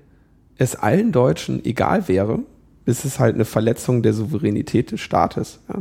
es 0.58 0.76
allen 0.76 1.10
Deutschen 1.10 1.64
egal 1.64 2.06
wäre, 2.08 2.40
ist 2.84 3.04
es 3.04 3.18
halt 3.18 3.34
eine 3.34 3.44
Verletzung 3.44 4.02
der 4.02 4.12
Souveränität 4.12 4.92
des 4.92 5.00
Staates. 5.00 5.60
Ja. 5.68 5.80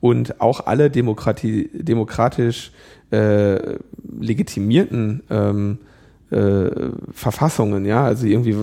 Und 0.00 0.40
auch 0.40 0.66
alle 0.66 0.90
Demokratie, 0.90 1.70
demokratisch 1.72 2.72
äh, 3.10 3.78
legitimierten 4.20 5.22
ähm, 5.30 5.78
äh, 6.30 6.70
Verfassungen, 7.12 7.84
ja, 7.84 8.04
also 8.04 8.26
irgendwie 8.26 8.54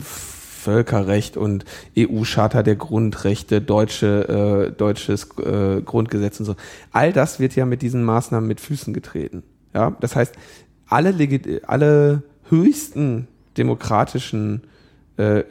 Völkerrecht 0.00 1.36
und 1.36 1.64
EU-Charta 1.96 2.62
der 2.62 2.76
Grundrechte, 2.76 3.60
deutsche, 3.60 4.68
äh, 4.68 4.76
deutsches 4.76 5.28
äh, 5.38 5.82
Grundgesetz 5.82 6.40
und 6.40 6.46
so. 6.46 6.56
All 6.92 7.12
das 7.12 7.40
wird 7.40 7.54
ja 7.56 7.66
mit 7.66 7.82
diesen 7.82 8.04
Maßnahmen 8.04 8.46
mit 8.46 8.60
Füßen 8.60 8.94
getreten. 8.94 9.42
Ja, 9.74 9.96
das 10.00 10.16
heißt, 10.16 10.34
alle, 10.86 11.14
alle 11.66 12.22
höchsten 12.48 13.28
demokratischen 13.56 14.62
äh, 15.16 15.42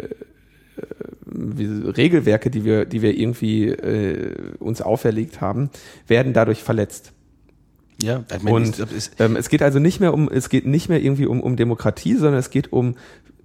Regelwerke, 1.33 2.49
die 2.49 2.63
wir, 2.63 2.85
die 2.85 3.01
wir 3.01 3.17
irgendwie 3.17 3.69
äh, 3.69 4.53
uns 4.59 4.81
auferlegt 4.81 5.41
haben, 5.41 5.69
werden 6.07 6.33
dadurch 6.33 6.63
verletzt. 6.63 7.13
Ja, 8.01 8.23
ich 8.35 8.43
meine, 8.43 8.55
und 8.55 8.85
ähm, 9.17 9.35
es 9.35 9.49
geht 9.49 9.63
also 9.63 9.79
nicht 9.79 9.99
mehr 9.99 10.13
um, 10.13 10.29
es 10.29 10.49
geht 10.49 10.67
nicht 10.67 10.87
mehr 10.87 11.01
irgendwie 11.01 11.25
um, 11.25 11.41
um 11.41 11.55
Demokratie, 11.55 12.15
sondern 12.15 12.39
es 12.39 12.51
geht 12.51 12.71
um 12.71 12.95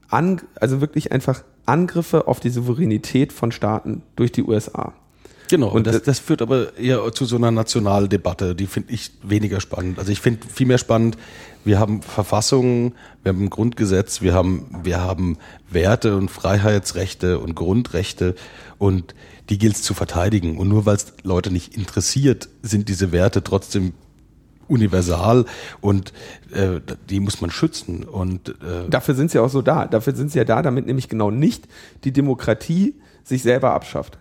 an, 0.09 0.43
also 0.57 0.81
wirklich 0.83 1.11
einfach 1.11 1.43
Angriffe 1.65 2.29
auf 2.29 2.39
die 2.39 2.51
Souveränität 2.51 3.33
von 3.33 3.51
Staaten 3.51 4.03
durch 4.15 4.31
die 4.31 4.43
USA. 4.43 4.93
Genau, 5.53 5.69
und 5.69 5.87
das, 5.87 6.01
das 6.01 6.19
führt 6.19 6.41
aber 6.41 6.79
eher 6.79 7.13
zu 7.13 7.27
so 7.27 7.37
einer 7.37 7.51
Nationaldebatte, 7.51 8.55
die 8.55 8.67
finde 8.67 8.91
ich 8.91 9.11
weniger 9.23 9.61
spannend. 9.61 9.99
Also 9.99 10.11
ich 10.11 10.19
finde 10.19 10.47
viel 10.49 10.67
mehr 10.67 10.79
spannend, 10.79 11.19
wir 11.63 11.79
haben 11.79 12.01
Verfassungen, 12.01 12.95
wir 13.23 13.35
haben 13.35 13.43
ein 13.43 13.51
Grundgesetz, 13.51 14.23
wir 14.23 14.33
haben, 14.33 14.81
wir 14.83 15.03
haben 15.03 15.37
Werte 15.69 16.17
und 16.17 16.31
Freiheitsrechte 16.31 17.39
und 17.39 17.55
Grundrechte 17.55 18.35
und 18.79 19.15
die 19.51 19.59
gilt 19.59 19.75
es 19.75 19.83
zu 19.83 19.93
verteidigen. 19.93 20.57
Und 20.57 20.71
nur 20.71 20.87
weil 20.87 20.97
es 20.97 21.13
Leute 21.23 21.51
nicht 21.51 21.77
interessiert, 21.77 22.49
sind 22.63 22.89
diese 22.89 23.13
Werte 23.13 23.45
trotzdem 23.45 23.93
universal 24.69 25.45
und 25.83 26.15
äh, 26.55 26.81
die 27.11 27.21
muss 27.21 27.43
man 27.43 27.51
schützen. 27.51 28.05
Und 28.05 28.49
äh 28.49 28.89
dafür 28.89 29.15
sind 29.15 29.31
sie 29.31 29.39
auch 29.39 29.51
so 29.51 29.61
da. 29.61 29.85
Dafür 29.85 30.15
sind 30.15 30.33
sie 30.33 30.39
ja 30.39 30.45
da, 30.47 30.63
damit 30.63 30.87
nämlich 30.87 31.11
genau 31.11 31.31
nicht 31.31 31.69
die 32.05 32.13
Demokratie 32.13 32.95
sich 33.23 33.43
selber 33.43 33.75
abschafft 33.75 34.17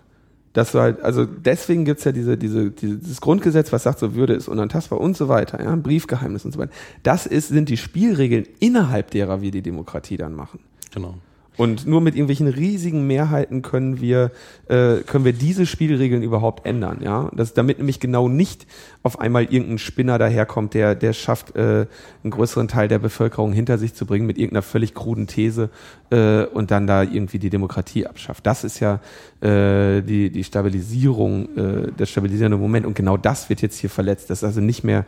dass 0.52 0.72
du 0.72 0.80
halt, 0.80 1.00
also 1.02 1.24
deswegen 1.24 1.84
gibt's 1.84 2.04
ja 2.04 2.12
diese, 2.12 2.36
diese, 2.36 2.70
dieses 2.70 3.20
Grundgesetz, 3.20 3.72
was 3.72 3.82
sagt, 3.82 3.98
so 3.98 4.14
Würde 4.14 4.34
ist 4.34 4.48
unantastbar 4.48 5.00
und 5.00 5.16
so 5.16 5.28
weiter, 5.28 5.62
ja, 5.62 5.74
Briefgeheimnis 5.76 6.44
und 6.44 6.52
so 6.52 6.58
weiter. 6.58 6.72
Das 7.02 7.26
ist, 7.26 7.48
sind 7.48 7.68
die 7.68 7.76
Spielregeln, 7.76 8.46
innerhalb 8.60 9.10
derer 9.10 9.40
wir 9.40 9.50
die 9.50 9.62
Demokratie 9.62 10.16
dann 10.16 10.34
machen. 10.34 10.60
Genau. 10.92 11.14
Und 11.58 11.86
nur 11.86 12.00
mit 12.00 12.14
irgendwelchen 12.14 12.48
riesigen 12.48 13.06
Mehrheiten 13.06 13.60
können 13.60 14.00
wir, 14.00 14.30
äh, 14.68 14.96
können 15.06 15.26
wir 15.26 15.34
diese 15.34 15.66
Spielregeln 15.66 16.22
überhaupt 16.22 16.64
ändern, 16.64 17.00
ja. 17.02 17.30
Das, 17.36 17.52
damit 17.52 17.76
nämlich 17.76 18.00
genau 18.00 18.26
nicht 18.28 18.66
auf 19.02 19.20
einmal 19.20 19.44
irgendein 19.44 19.78
Spinner 19.78 20.18
daherkommt, 20.18 20.72
der, 20.72 20.94
der 20.94 21.12
schafft, 21.12 21.54
äh, 21.54 21.86
einen 22.22 22.30
größeren 22.30 22.68
Teil 22.68 22.88
der 22.88 22.98
Bevölkerung 22.98 23.52
hinter 23.52 23.76
sich 23.76 23.92
zu 23.92 24.06
bringen 24.06 24.26
mit 24.26 24.38
irgendeiner 24.38 24.62
völlig 24.62 24.94
kruden 24.94 25.26
These 25.26 25.68
äh, 26.10 26.44
und 26.44 26.70
dann 26.70 26.86
da 26.86 27.02
irgendwie 27.02 27.38
die 27.38 27.50
Demokratie 27.50 28.06
abschafft. 28.06 28.46
Das 28.46 28.64
ist 28.64 28.80
ja 28.80 29.00
äh, 29.42 30.00
die, 30.00 30.30
die 30.30 30.44
Stabilisierung, 30.44 31.56
äh, 31.56 31.92
der 31.92 32.06
stabilisierende 32.06 32.56
Moment. 32.56 32.86
Und 32.86 32.94
genau 32.94 33.18
das 33.18 33.50
wird 33.50 33.60
jetzt 33.60 33.78
hier 33.78 33.90
verletzt. 33.90 34.30
Das 34.30 34.38
ist 34.38 34.44
also 34.44 34.62
nicht 34.62 34.84
mehr, 34.84 35.04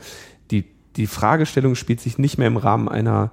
die, 0.50 0.64
die 0.96 1.06
Fragestellung 1.06 1.74
spielt 1.74 2.02
sich 2.02 2.18
nicht 2.18 2.36
mehr 2.36 2.48
im 2.48 2.58
Rahmen 2.58 2.90
einer 2.90 3.30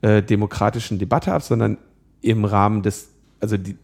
äh, 0.00 0.22
demokratischen 0.22 0.98
Debatte 0.98 1.32
ab, 1.32 1.42
sondern 1.42 1.76
im 2.24 2.44
Rahmen 2.44 2.82
des, 2.82 3.08
also 3.40 3.56
die, 3.56 3.76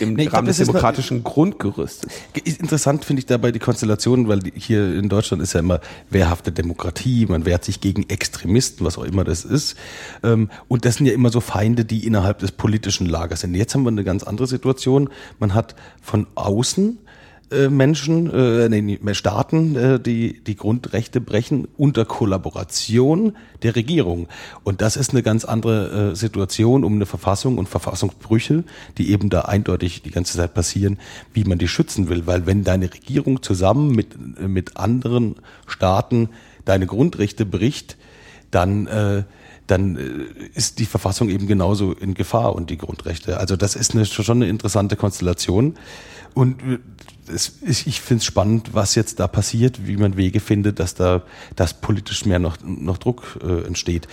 im 0.00 0.14
nee, 0.14 0.24
Rahmen 0.24 0.30
glaub, 0.30 0.44
des 0.46 0.58
demokratischen 0.58 1.24
Grundgerüstes. 1.24 2.10
Interessant 2.44 3.04
finde 3.04 3.20
ich 3.20 3.26
dabei 3.26 3.50
die 3.50 3.58
Konstellation, 3.58 4.28
weil 4.28 4.40
hier 4.54 4.94
in 4.94 5.08
Deutschland 5.08 5.42
ist 5.42 5.54
ja 5.54 5.60
immer 5.60 5.80
wehrhafte 6.10 6.52
Demokratie, 6.52 7.26
man 7.26 7.44
wehrt 7.44 7.64
sich 7.64 7.80
gegen 7.80 8.08
Extremisten, 8.08 8.84
was 8.84 8.98
auch 8.98 9.04
immer 9.04 9.24
das 9.24 9.44
ist. 9.44 9.76
Ähm, 10.22 10.50
und 10.68 10.84
das 10.84 10.96
sind 10.96 11.06
ja 11.06 11.12
immer 11.12 11.30
so 11.30 11.40
Feinde, 11.40 11.84
die 11.84 12.06
innerhalb 12.06 12.38
des 12.38 12.52
politischen 12.52 13.06
Lagers 13.06 13.40
sind. 13.40 13.54
Jetzt 13.54 13.74
haben 13.74 13.82
wir 13.82 13.88
eine 13.90 14.04
ganz 14.04 14.22
andere 14.22 14.46
Situation. 14.46 15.10
Man 15.38 15.54
hat 15.54 15.74
von 16.00 16.26
außen 16.34 16.98
Menschen, 17.50 18.30
äh, 18.30 18.68
nee, 18.68 18.98
Staaten, 19.14 19.74
äh, 19.74 20.00
die 20.00 20.40
die 20.44 20.56
Grundrechte 20.56 21.20
brechen 21.20 21.66
unter 21.78 22.04
Kollaboration 22.04 23.36
der 23.62 23.74
Regierung. 23.74 24.28
Und 24.64 24.82
das 24.82 24.96
ist 24.96 25.12
eine 25.12 25.22
ganz 25.22 25.46
andere 25.46 26.10
äh, 26.12 26.14
Situation 26.14 26.84
um 26.84 26.94
eine 26.94 27.06
Verfassung 27.06 27.56
und 27.56 27.68
Verfassungsbrüche, 27.68 28.64
die 28.98 29.10
eben 29.10 29.30
da 29.30 29.42
eindeutig 29.42 30.02
die 30.02 30.10
ganze 30.10 30.36
Zeit 30.36 30.52
passieren, 30.52 30.98
wie 31.32 31.44
man 31.44 31.58
die 31.58 31.68
schützen 31.68 32.08
will. 32.10 32.26
Weil 32.26 32.46
wenn 32.46 32.64
deine 32.64 32.92
Regierung 32.92 33.42
zusammen 33.42 33.92
mit, 33.92 34.08
äh, 34.38 34.46
mit 34.46 34.76
anderen 34.76 35.36
Staaten 35.66 36.28
deine 36.66 36.86
Grundrechte 36.86 37.46
bricht, 37.46 37.96
dann 38.50 38.86
äh, 38.86 39.24
dann 39.68 39.96
äh, 39.96 40.00
ist 40.54 40.78
die 40.78 40.86
Verfassung 40.86 41.28
eben 41.28 41.46
genauso 41.46 41.92
in 41.92 42.14
Gefahr 42.14 42.54
und 42.54 42.70
die 42.70 42.78
Grundrechte. 42.78 43.38
Also 43.38 43.56
das 43.56 43.76
ist 43.76 43.94
eine, 43.94 44.06
schon 44.06 44.38
eine 44.38 44.48
interessante 44.48 44.96
Konstellation. 44.96 45.74
Und 46.34 46.60
äh, 46.62 46.78
es, 47.32 47.58
ich 47.62 48.00
finde 48.00 48.20
es 48.20 48.24
spannend, 48.24 48.70
was 48.72 48.94
jetzt 48.94 49.20
da 49.20 49.28
passiert, 49.28 49.86
wie 49.86 49.96
man 49.96 50.16
Wege 50.16 50.40
findet, 50.40 50.80
dass 50.80 50.94
da 50.94 51.22
dass 51.56 51.74
politisch 51.74 52.24
mehr 52.24 52.38
noch, 52.38 52.56
noch 52.64 52.98
Druck 52.98 53.38
äh, 53.42 53.66
entsteht. 53.66 54.08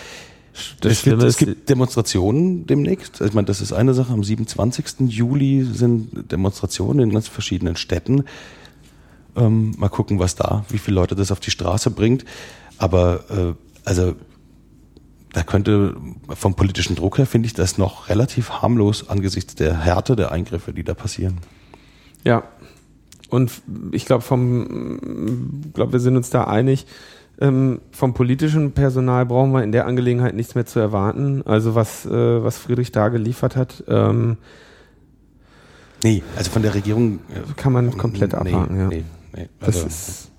Das 0.79 0.93
es, 0.93 1.03
gibt, 1.03 1.21
es 1.23 1.38
gibt 1.38 1.69
Demonstrationen 1.69 2.65
demnächst. 2.65 3.19
Ich 3.19 3.33
meine, 3.33 3.45
das 3.45 3.59
ist 3.59 3.73
eine 3.73 3.93
Sache. 3.93 4.13
Am 4.13 4.23
27. 4.23 5.09
Juli 5.09 5.65
sind 5.65 6.31
Demonstrationen 6.31 6.99
in 6.99 7.13
ganz 7.13 7.27
verschiedenen 7.27 7.75
Städten. 7.75 8.23
Ähm, 9.36 9.73
mal 9.77 9.89
gucken, 9.89 10.19
was 10.19 10.36
da, 10.36 10.65
wie 10.69 10.77
viele 10.77 10.95
Leute 10.95 11.15
das 11.15 11.31
auf 11.31 11.41
die 11.41 11.51
Straße 11.51 11.91
bringt. 11.91 12.23
Aber 12.77 13.25
äh, 13.29 13.64
also 13.86 14.15
da 15.33 15.43
könnte 15.43 15.95
vom 16.29 16.55
politischen 16.55 16.95
Druck 16.95 17.17
her 17.17 17.25
finde 17.25 17.47
ich 17.47 17.53
das 17.53 17.77
noch 17.77 18.09
relativ 18.09 18.49
harmlos 18.49 19.09
angesichts 19.09 19.55
der 19.55 19.77
Härte 19.77 20.15
der 20.15 20.31
Eingriffe, 20.31 20.73
die 20.73 20.83
da 20.83 20.93
passieren. 20.93 21.38
Ja. 22.23 22.43
Und 23.29 23.51
ich 23.91 24.05
glaube, 24.05 24.21
vom, 24.21 25.71
glaube, 25.73 25.93
wir 25.93 25.99
sind 25.99 26.15
uns 26.15 26.29
da 26.29 26.45
einig. 26.45 26.86
Ähm, 27.41 27.81
vom 27.91 28.13
politischen 28.13 28.71
Personal 28.71 29.25
brauchen 29.25 29.51
wir 29.51 29.61
in 29.63 29.73
der 29.73 29.88
Angelegenheit 29.88 30.36
nichts 30.36 30.55
mehr 30.55 30.65
zu 30.65 30.79
erwarten. 30.79 31.41
Also 31.45 31.75
was, 31.75 32.05
äh, 32.05 32.43
was 32.43 32.57
Friedrich 32.57 32.91
da 32.93 33.09
geliefert 33.09 33.55
hat, 33.55 33.83
ähm, 33.88 34.38
Nee, 36.03 36.21
also 36.36 36.51
von 36.51 36.61
der 36.61 36.75
Regierung 36.75 37.15
äh, 37.29 37.53
kann 37.55 37.73
man 37.73 37.97
komplett 37.97 38.33
nee, 38.33 38.38
abhaken. 38.53 38.77
ja. 38.77 38.88
Nee, 38.89 39.03
nee. 39.36 39.49
Das 39.59 39.75
Also, 39.75 39.88
ist 39.88 40.31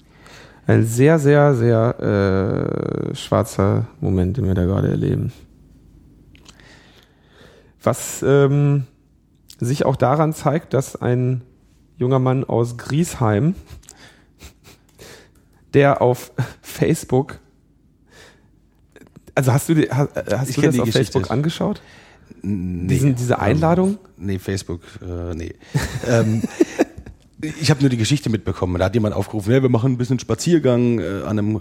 ein 0.66 0.84
sehr, 0.84 1.18
sehr, 1.18 1.54
sehr 1.54 3.10
äh, 3.10 3.14
schwarzer 3.14 3.86
Moment, 4.00 4.36
den 4.36 4.46
wir 4.46 4.54
da 4.54 4.64
gerade 4.64 4.88
erleben. 4.88 5.32
Was 7.82 8.22
ähm, 8.26 8.84
sich 9.60 9.84
auch 9.84 9.96
daran 9.96 10.32
zeigt, 10.32 10.74
dass 10.74 10.96
ein 10.96 11.42
junger 11.96 12.18
Mann 12.18 12.42
aus 12.44 12.76
Griesheim, 12.76 13.54
der 15.74 16.02
auf 16.02 16.32
Facebook, 16.62 17.38
also 19.36 19.52
hast 19.52 19.68
du, 19.68 19.74
die, 19.74 19.88
hast, 19.90 20.10
hast 20.16 20.50
Ich 20.50 20.56
du 20.56 20.62
das 20.62 20.74
die 20.74 20.80
auf 20.80 20.86
Geschichte. 20.86 21.12
Facebook 21.12 21.30
angeschaut? 21.30 21.80
nee, 22.42 22.88
Diesen, 22.88 23.14
diese 23.14 23.38
Einladung? 23.38 23.90
Ähm, 23.90 23.98
nee, 24.26 24.38
Facebook, 24.38 24.80
äh, 25.00 25.34
nee. 25.34 25.54
ähm, 26.08 26.42
ich 27.40 27.70
habe 27.70 27.80
nur 27.80 27.90
die 27.90 27.96
Geschichte 27.96 28.30
mitbekommen. 28.30 28.78
Da 28.78 28.86
hat 28.86 28.94
jemand 28.94 29.14
aufgerufen, 29.14 29.52
ja, 29.52 29.62
wir 29.62 29.68
machen 29.68 29.92
ein 29.92 29.98
bisschen 29.98 30.18
Spaziergang 30.18 30.98
äh, 30.98 31.22
an 31.26 31.38
einem, 31.38 31.56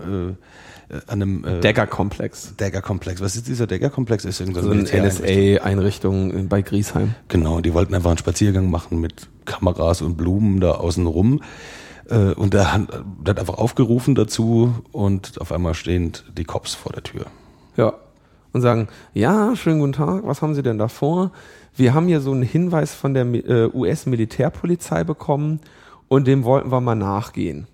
äh, 0.89 0.93
äh, 0.95 1.01
an 1.07 1.21
einem 1.21 1.43
äh, 1.45 1.59
Dagger-Komplex. 1.59 2.53
Dagger-Komplex. 2.57 3.21
Was 3.21 3.35
ist 3.35 3.47
dieser 3.47 3.67
Dagger-Komplex? 3.67 4.25
Ist 4.25 4.39
irgendein 4.39 4.63
So 4.63 4.71
eine. 4.71 5.07
NSA-Einrichtung 5.07 6.47
bei 6.47 6.61
Griesheim. 6.61 7.15
Genau, 7.27 7.61
die 7.61 7.73
wollten 7.73 7.93
einfach 7.93 8.09
einen 8.11 8.17
Spaziergang 8.17 8.69
machen 8.69 8.99
mit 9.01 9.27
Kameras 9.45 10.01
und 10.01 10.15
Blumen 10.17 10.59
da 10.59 10.71
außen 10.73 11.05
rum. 11.07 11.41
Äh, 12.09 12.33
Und 12.33 12.53
der 12.53 12.71
hat, 12.73 12.81
hat 13.27 13.39
einfach 13.39 13.57
aufgerufen 13.57 14.15
dazu 14.15 14.75
und 14.91 15.41
auf 15.41 15.51
einmal 15.51 15.73
stehen 15.73 16.13
die 16.37 16.43
Cops 16.43 16.73
vor 16.73 16.91
der 16.93 17.03
Tür. 17.03 17.25
Ja. 17.77 17.93
Und 18.55 18.61
sagen, 18.61 18.87
ja, 19.13 19.53
schönen 19.57 19.81
guten 19.81 19.91
Tag, 19.91 20.25
was 20.25 20.41
haben 20.41 20.55
Sie 20.55 20.63
denn 20.63 20.77
da 20.77 20.87
vor? 20.87 21.33
Wir 21.75 21.93
haben 21.93 22.07
hier 22.07 22.21
so 22.21 22.31
einen 22.31 22.41
Hinweis 22.41 22.93
von 22.93 23.13
der 23.13 23.25
äh, 23.25 23.69
US-Militärpolizei 23.73 25.03
bekommen 25.03 25.59
und 26.07 26.25
dem 26.25 26.45
wollten 26.45 26.71
wir 26.71 26.79
mal 26.79 26.95
nachgehen. 26.95 27.67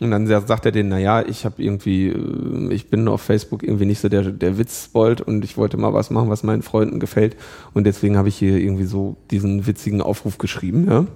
Und 0.00 0.12
dann 0.12 0.28
sagt 0.28 0.66
er 0.66 0.70
denen, 0.70 0.90
na 0.90 1.00
ja, 1.00 1.22
ich 1.22 1.44
habe 1.44 1.60
irgendwie, 1.60 2.10
äh, 2.10 2.72
ich 2.72 2.90
bin 2.90 3.08
auf 3.08 3.22
Facebook 3.22 3.64
irgendwie 3.64 3.86
nicht 3.86 3.98
so 3.98 4.08
der, 4.08 4.22
der 4.22 4.56
Witzbold 4.56 5.20
und 5.20 5.42
ich 5.44 5.56
wollte 5.56 5.76
mal 5.78 5.92
was 5.92 6.10
machen, 6.10 6.30
was 6.30 6.44
meinen 6.44 6.62
Freunden 6.62 7.00
gefällt. 7.00 7.34
Und 7.74 7.82
deswegen 7.82 8.16
habe 8.16 8.28
ich 8.28 8.36
hier 8.36 8.56
irgendwie 8.56 8.86
so 8.86 9.16
diesen 9.32 9.66
witzigen 9.66 10.00
Aufruf 10.00 10.38
geschrieben, 10.38 10.86
ja. 10.88 11.06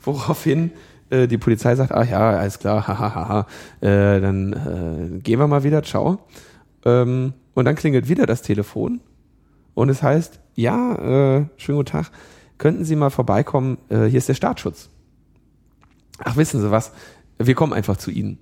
Woraufhin 0.00 0.70
äh, 1.10 1.26
die 1.26 1.38
Polizei 1.38 1.74
sagt, 1.74 1.90
ach 1.90 2.08
ja, 2.08 2.38
alles 2.38 2.60
klar, 2.60 2.86
hahaha, 2.86 3.14
ha, 3.16 3.28
ha, 3.28 3.46
äh, 3.80 4.20
dann 4.20 4.52
äh, 4.52 5.18
gehen 5.18 5.40
wir 5.40 5.48
mal 5.48 5.64
wieder, 5.64 5.82
ciao. 5.82 6.20
Ähm, 6.88 7.34
und 7.54 7.64
dann 7.64 7.74
klingelt 7.74 8.08
wieder 8.08 8.26
das 8.26 8.42
Telefon 8.42 9.00
und 9.74 9.88
es 9.88 10.02
heißt, 10.02 10.40
ja, 10.54 10.94
äh, 10.94 11.46
schönen 11.56 11.78
guten 11.78 11.90
Tag, 11.90 12.10
könnten 12.56 12.84
Sie 12.84 12.96
mal 12.96 13.10
vorbeikommen, 13.10 13.78
äh, 13.88 14.06
hier 14.06 14.18
ist 14.18 14.28
der 14.28 14.34
Staatsschutz. 14.34 14.90
Ach, 16.18 16.36
wissen 16.36 16.60
Sie 16.60 16.70
was, 16.70 16.92
wir 17.38 17.54
kommen 17.54 17.72
einfach 17.72 17.96
zu 17.96 18.10
Ihnen. 18.10 18.38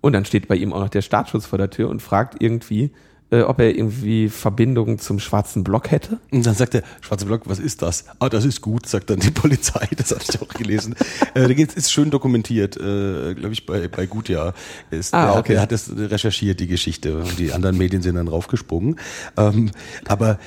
Und 0.00 0.12
dann 0.12 0.24
steht 0.24 0.48
bei 0.48 0.54
ihm 0.54 0.72
auch 0.72 0.80
noch 0.80 0.88
der 0.88 1.02
Staatsschutz 1.02 1.44
vor 1.44 1.58
der 1.58 1.70
Tür 1.70 1.88
und 1.88 2.00
fragt 2.00 2.40
irgendwie, 2.40 2.92
äh, 3.30 3.42
ob 3.42 3.58
er 3.60 3.74
irgendwie 3.76 4.28
Verbindungen 4.28 4.98
zum 4.98 5.18
schwarzen 5.18 5.62
Block 5.64 5.90
hätte. 5.90 6.18
Und 6.30 6.46
dann 6.46 6.54
sagt 6.54 6.74
der 6.74 6.82
schwarze 7.00 7.26
Block, 7.26 7.42
was 7.44 7.58
ist 7.58 7.82
das? 7.82 8.04
Ah, 8.20 8.28
das 8.28 8.44
ist 8.44 8.60
gut, 8.62 8.86
sagt 8.86 9.10
dann 9.10 9.20
die 9.20 9.30
Polizei. 9.32 9.86
Das 9.96 10.10
habe 10.12 10.22
ich 10.28 10.40
auch 10.40 10.48
gelesen. 10.48 10.94
äh, 11.34 11.46
da 11.46 11.52
geht's, 11.52 11.74
ist 11.74 11.92
schön 11.92 12.10
dokumentiert, 12.10 12.76
äh, 12.76 13.34
glaube 13.34 13.52
ich, 13.52 13.66
bei, 13.66 13.88
bei 13.88 14.06
Gutjahr. 14.06 14.54
Ist, 14.90 15.12
Ah, 15.14 15.28
hat- 15.30 15.36
okay. 15.38 15.52
der 15.54 15.62
hat 15.62 15.72
das 15.72 15.90
recherchiert, 15.96 16.60
die 16.60 16.66
Geschichte. 16.68 17.18
Und 17.18 17.38
die 17.38 17.52
anderen 17.52 17.76
Medien 17.76 18.02
sind 18.02 18.14
dann 18.14 18.28
raufgesprungen. 18.28 18.96
Ähm, 19.36 19.70
aber 20.06 20.38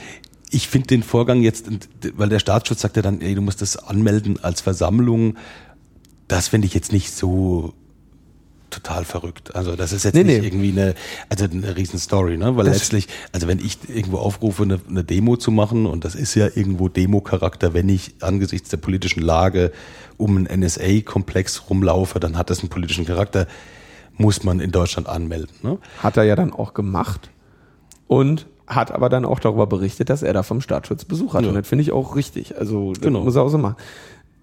ich 0.49 0.67
finde 0.67 0.87
den 0.87 1.03
Vorgang 1.03 1.41
jetzt, 1.41 1.67
weil 2.17 2.29
der 2.29 2.39
Staatsschutz 2.39 2.81
sagt 2.81 2.95
ja 2.97 3.01
dann, 3.01 3.21
ey, 3.21 3.35
du 3.35 3.41
musst 3.41 3.61
das 3.61 3.77
anmelden 3.77 4.43
als 4.43 4.59
Versammlung. 4.61 5.35
Das 6.27 6.47
finde 6.47 6.65
ich 6.67 6.73
jetzt 6.73 6.91
nicht 6.91 7.11
so 7.11 7.73
total 8.71 9.05
verrückt. 9.05 9.53
Also 9.55 9.75
das 9.75 9.91
ist 9.93 10.03
jetzt 10.05 10.15
Nee, 10.15 10.23
nicht 10.23 10.41
nee. 10.41 10.47
irgendwie 10.47 10.71
eine, 10.71 10.95
also 11.29 11.45
eine 11.45 11.75
riesen 11.77 11.99
Story, 11.99 12.37
ne? 12.37 12.55
Weil 12.57 12.65
Das- 12.65 12.77
letztlich, 12.77 13.07
also 13.31 13.47
wenn 13.47 13.59
ich 13.59 13.77
irgendwo 13.87 14.17
aufrufe, 14.17 14.63
eine, 14.63 14.79
eine 14.89 15.03
Demo 15.03 15.37
zu 15.37 15.51
machen, 15.51 15.85
und 15.85 16.03
das 16.05 16.15
ist 16.15 16.33
ja 16.35 16.47
irgendwo 16.47 16.87
Demo-Charakter, 16.89 17.73
wenn 17.73 17.87
ich 17.89 18.15
angesichts 18.21 18.69
der 18.69 18.77
politischen 18.77 19.21
Lage 19.21 19.71
um 20.17 20.35
einen 20.37 20.45
NSA-Komplex 20.61 21.69
rumlaufe, 21.69 22.19
dann 22.19 22.37
hat 22.37 22.49
das 22.49 22.61
einen 22.61 22.69
politischen 22.69 23.05
Charakter, 23.05 23.47
muss 24.17 24.43
man 24.43 24.59
in 24.59 24.71
Deutschland 24.71 25.07
anmelden. 25.07 25.55
Ne? 25.63 25.77
Hat 25.99 26.17
er 26.17 26.23
ja 26.23 26.35
dann 26.35 26.51
auch 26.53 26.73
gemacht 26.73 27.29
und 28.07 28.47
hat 28.67 28.91
aber 28.91 29.09
dann 29.09 29.25
auch 29.25 29.39
darüber 29.39 29.67
berichtet, 29.67 30.09
dass 30.09 30.23
er 30.23 30.33
da 30.33 30.43
vom 30.43 30.61
Staatsschutz 30.61 31.03
Besuch 31.05 31.33
hatte. 31.33 31.45
Ja. 31.45 31.49
Und 31.49 31.55
das 31.55 31.67
finde 31.67 31.81
ich 31.81 31.91
auch 31.91 32.15
richtig. 32.15 32.57
Also 32.57 32.93
Genau. 33.01 33.21
muss 33.23 33.35
er 33.35 33.41
auch 33.43 33.49
so 33.49 33.57
machen. 33.57 33.75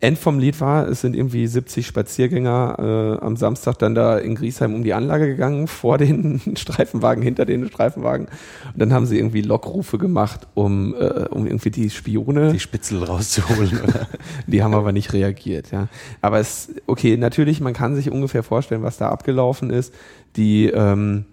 End 0.01 0.17
vom 0.17 0.39
Lied 0.39 0.61
war, 0.61 0.87
es 0.87 1.01
sind 1.01 1.17
irgendwie 1.17 1.47
70 1.47 1.85
Spaziergänger 1.85 3.19
äh, 3.21 3.25
am 3.25 3.37
Samstag 3.37 3.79
dann 3.81 3.97
da 3.97 4.17
in 4.17 4.37
Griesheim 4.37 4.75
um 4.75 4.85
die 4.85 4.95
Anlage 4.95 5.27
gegangen, 5.27 5.67
vor 5.67 5.99
den 5.99 6.41
Streifenwagen, 6.57 7.23
hinter 7.23 7.45
den 7.45 7.67
Streifenwagen. 7.67 8.27
Und 8.27 8.79
dann 8.79 8.93
haben 8.93 9.07
sie 9.07 9.17
irgendwie 9.17 9.43
Lockrufe 9.43 9.99
gemacht, 9.99 10.47
um, 10.55 10.95
äh, 10.95 11.27
um 11.31 11.47
irgendwie 11.47 11.71
die 11.71 11.91
Spione 11.91 12.53
Die 12.53 12.61
Spitzel 12.61 13.03
rauszuholen. 13.03 13.81
Die 14.47 14.63
haben 14.63 14.75
aber 14.75 14.93
nicht 14.93 15.13
reagiert, 15.13 15.73
ja. 15.73 15.89
Aber 16.21 16.39
es, 16.39 16.73
okay, 16.87 17.17
natürlich, 17.17 17.61
man 17.61 17.73
kann 17.73 17.97
sich 17.97 18.11
ungefähr 18.11 18.45
vorstellen, 18.45 18.85
was 18.85 18.99
da 18.99 19.09
abgelaufen 19.09 19.71
ist. 19.71 19.93
Die, 20.37 20.67
ähm, 20.67 21.25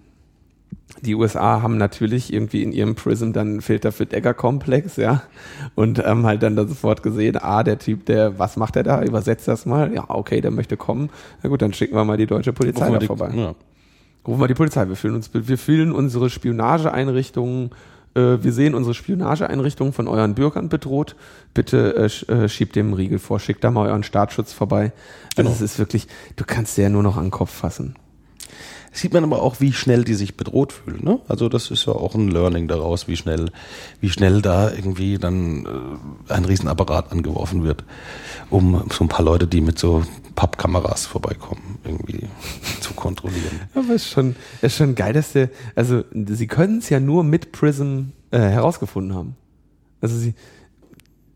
die 1.02 1.14
USA 1.14 1.60
haben 1.62 1.76
natürlich 1.76 2.32
irgendwie 2.32 2.62
in 2.62 2.72
ihrem 2.72 2.94
Prism 2.94 3.32
dann 3.32 3.48
einen 3.48 3.60
Filter 3.60 3.92
für 3.92 4.06
Dagger-Komplex, 4.06 4.96
ja. 4.96 5.22
Und 5.74 5.98
haben 5.98 6.24
halt 6.26 6.42
dann 6.42 6.56
da 6.56 6.66
sofort 6.66 7.02
gesehen, 7.02 7.36
ah, 7.40 7.62
der 7.62 7.78
Typ, 7.78 8.06
der, 8.06 8.38
was 8.38 8.56
macht 8.56 8.76
der 8.76 8.82
da? 8.82 9.02
Übersetzt 9.02 9.46
das 9.46 9.66
mal. 9.66 9.92
Ja, 9.92 10.04
okay, 10.08 10.40
der 10.40 10.50
möchte 10.50 10.76
kommen. 10.76 11.10
Na 11.42 11.48
gut, 11.50 11.60
dann 11.60 11.72
schicken 11.74 11.94
wir 11.96 12.04
mal 12.04 12.16
die 12.16 12.26
deutsche 12.26 12.52
Polizei 12.52 12.88
da 12.90 12.98
die- 12.98 13.06
vorbei. 13.06 13.30
Ja. 13.34 13.54
Rufen 14.26 14.40
wir 14.40 14.48
die 14.48 14.54
Polizei. 14.54 14.88
Wir 14.88 14.96
fühlen 14.96 15.14
uns, 15.16 15.30
wir 15.32 15.58
fühlen 15.58 15.92
unsere 15.92 16.30
Spionageeinrichtungen, 16.30 17.70
äh, 18.14 18.38
wir 18.42 18.52
sehen 18.52 18.74
unsere 18.74 18.94
Spionageeinrichtungen 18.94 19.92
von 19.92 20.08
euren 20.08 20.34
Bürgern 20.34 20.68
bedroht. 20.68 21.14
Bitte 21.54 21.94
äh, 22.28 22.32
äh, 22.32 22.48
schiebt 22.48 22.74
dem 22.74 22.92
Riegel 22.92 23.18
vor, 23.18 23.38
schickt 23.38 23.62
da 23.64 23.70
mal 23.70 23.86
euren 23.88 24.02
Staatsschutz 24.02 24.52
vorbei. 24.52 24.92
Also 25.36 25.48
Genau. 25.48 25.50
es 25.50 25.60
ist 25.60 25.78
wirklich, 25.78 26.08
du 26.36 26.44
kannst 26.44 26.76
dir 26.76 26.82
ja 26.82 26.88
nur 26.88 27.02
noch 27.02 27.16
an 27.16 27.26
den 27.26 27.30
Kopf 27.30 27.50
fassen. 27.52 27.94
Sieht 28.96 29.12
man 29.12 29.24
aber 29.24 29.42
auch, 29.42 29.60
wie 29.60 29.74
schnell 29.74 30.04
die 30.04 30.14
sich 30.14 30.38
bedroht 30.38 30.72
fühlen. 30.72 31.04
Ne? 31.04 31.20
Also 31.28 31.50
das 31.50 31.70
ist 31.70 31.86
ja 31.86 31.92
auch 31.92 32.14
ein 32.14 32.28
Learning 32.28 32.66
daraus, 32.66 33.08
wie 33.08 33.16
schnell, 33.16 33.50
wie 34.00 34.08
schnell 34.08 34.40
da 34.40 34.70
irgendwie 34.70 35.18
dann 35.18 35.66
äh, 36.30 36.32
ein 36.32 36.46
Riesenapparat 36.46 37.12
angeworfen 37.12 37.62
wird, 37.62 37.84
um 38.48 38.86
so 38.90 39.04
ein 39.04 39.08
paar 39.08 39.22
Leute, 39.22 39.46
die 39.46 39.60
mit 39.60 39.78
so 39.78 40.02
Pappkameras 40.34 41.04
vorbeikommen, 41.04 41.78
irgendwie 41.84 42.26
zu 42.80 42.94
kontrollieren. 42.94 43.60
Aber 43.74 43.90
es 43.94 44.06
ist 44.06 44.08
schon, 44.08 44.34
ist 44.62 44.76
schon 44.76 44.94
geil, 44.94 45.12
dass 45.12 45.32
der, 45.32 45.50
also 45.74 46.02
sie 46.14 46.46
können 46.46 46.78
es 46.78 46.88
ja 46.88 46.98
nur 46.98 47.22
mit 47.22 47.52
Prism 47.52 48.12
äh, 48.30 48.38
herausgefunden 48.38 49.14
haben. 49.14 49.36
Also 50.00 50.16
sie, 50.16 50.32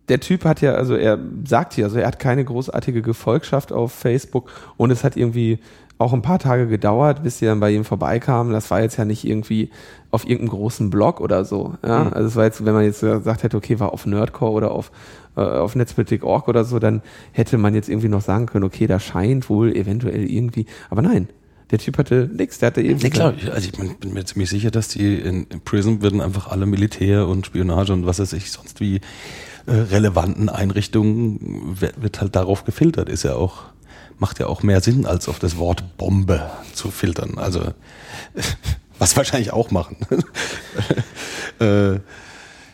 der 0.09 0.21
Typ 0.21 0.47
hat 0.47 0.63
ja, 0.63 0.77
also 0.77 0.95
er 0.95 1.19
sagt 1.47 1.75
hier, 1.75 1.85
also 1.85 1.99
er 1.99 2.07
hat 2.07 2.19
keine 2.19 2.43
großartige 2.43 3.03
Gefolgschaft 3.03 3.71
auf 3.71 3.93
Facebook 3.93 4.51
und 4.79 4.91
es 4.91 5.05
hat 5.05 5.19
irgendwie 5.19 5.59
auch 6.01 6.13
ein 6.15 6.23
paar 6.23 6.39
Tage 6.39 6.67
gedauert, 6.67 7.23
bis 7.23 7.39
sie 7.39 7.47
dann 7.47 7.61
bei 7.61 7.71
ihm 7.73 7.85
vorbeikamen. 7.85 8.53
Das 8.53 8.71
war 8.71 8.81
jetzt 8.81 8.97
ja 8.97 9.05
nicht 9.05 9.25
irgendwie 9.27 9.71
auf 10.11 10.25
irgendeinem 10.25 10.59
großen 10.59 10.89
Blog 10.91 11.21
oder 11.21 11.45
so. 11.45 11.75
Ja? 11.87 12.05
Mhm. 12.05 12.13
Also 12.15 12.29
es 12.29 12.37
war 12.37 12.45
jetzt, 12.45 12.65
wenn 12.65 12.73
man 12.75 12.85
jetzt 12.85 13.01
gesagt 13.01 13.43
hätte, 13.43 13.57
okay, 13.57 13.79
war 13.81 13.93
auf 13.93 14.07
Nerdcore 14.07 14.53
oder 14.53 14.71
auf, 14.71 14.91
äh, 15.37 15.41
auf 15.43 15.77
Netzpolitik.org 15.77 16.49
oder 16.49 16.65
so, 16.65 16.79
dann 16.79 17.03
hätte 17.33 17.59
man 17.59 17.75
jetzt 17.75 17.89
irgendwie 17.89 18.09
noch 18.09 18.23
sagen 18.23 18.47
können, 18.47 18.65
okay, 18.65 18.87
da 18.87 18.99
scheint 18.99 19.49
wohl 19.51 19.77
eventuell 19.77 20.25
irgendwie, 20.31 20.67
aber 20.89 21.03
nein. 21.03 21.29
Der 21.71 21.79
Typ 21.79 21.99
hatte 21.99 22.29
nichts, 22.35 22.59
der 22.59 22.69
hatte 22.69 22.81
irgendwie. 22.81 23.07
Nee, 23.07 23.11
klar, 23.11 23.33
ich- 23.37 23.53
also 23.53 23.69
ich 23.69 23.79
bin, 23.79 23.95
bin 24.01 24.13
mir 24.13 24.25
ziemlich 24.25 24.51
sicher, 24.51 24.73
dass 24.73 24.89
die 24.89 25.15
in, 25.15 25.45
in 25.45 25.61
Prism 25.61 26.01
würden 26.01 26.21
einfach 26.21 26.49
alle 26.49 26.67
Militär 26.67 27.29
und 27.29 27.47
Spionage 27.47 27.93
und 27.93 28.07
was 28.07 28.19
weiß 28.19 28.33
ich 28.33 28.51
sonst 28.51 28.81
wie 28.81 28.97
äh, 29.67 29.73
relevanten 29.73 30.49
Einrichtungen 30.49 31.77
wird, 31.81 32.03
wird 32.03 32.21
halt 32.21 32.35
darauf 32.35 32.65
gefiltert. 32.65 33.09
Ist 33.09 33.23
ja 33.23 33.37
auch, 33.37 33.65
macht 34.19 34.39
ja 34.39 34.47
auch 34.47 34.63
mehr 34.63 34.81
Sinn, 34.81 35.07
als 35.07 35.29
auf 35.29 35.39
das 35.39 35.57
Wort 35.57 35.97
Bombe 35.97 36.51
zu 36.75 36.91
filtern. 36.91 37.39
Also 37.39 37.63
Was 39.01 39.17
wahrscheinlich 39.17 39.53
auch 39.53 39.71
machen. 39.71 39.97
äh, 41.59 42.01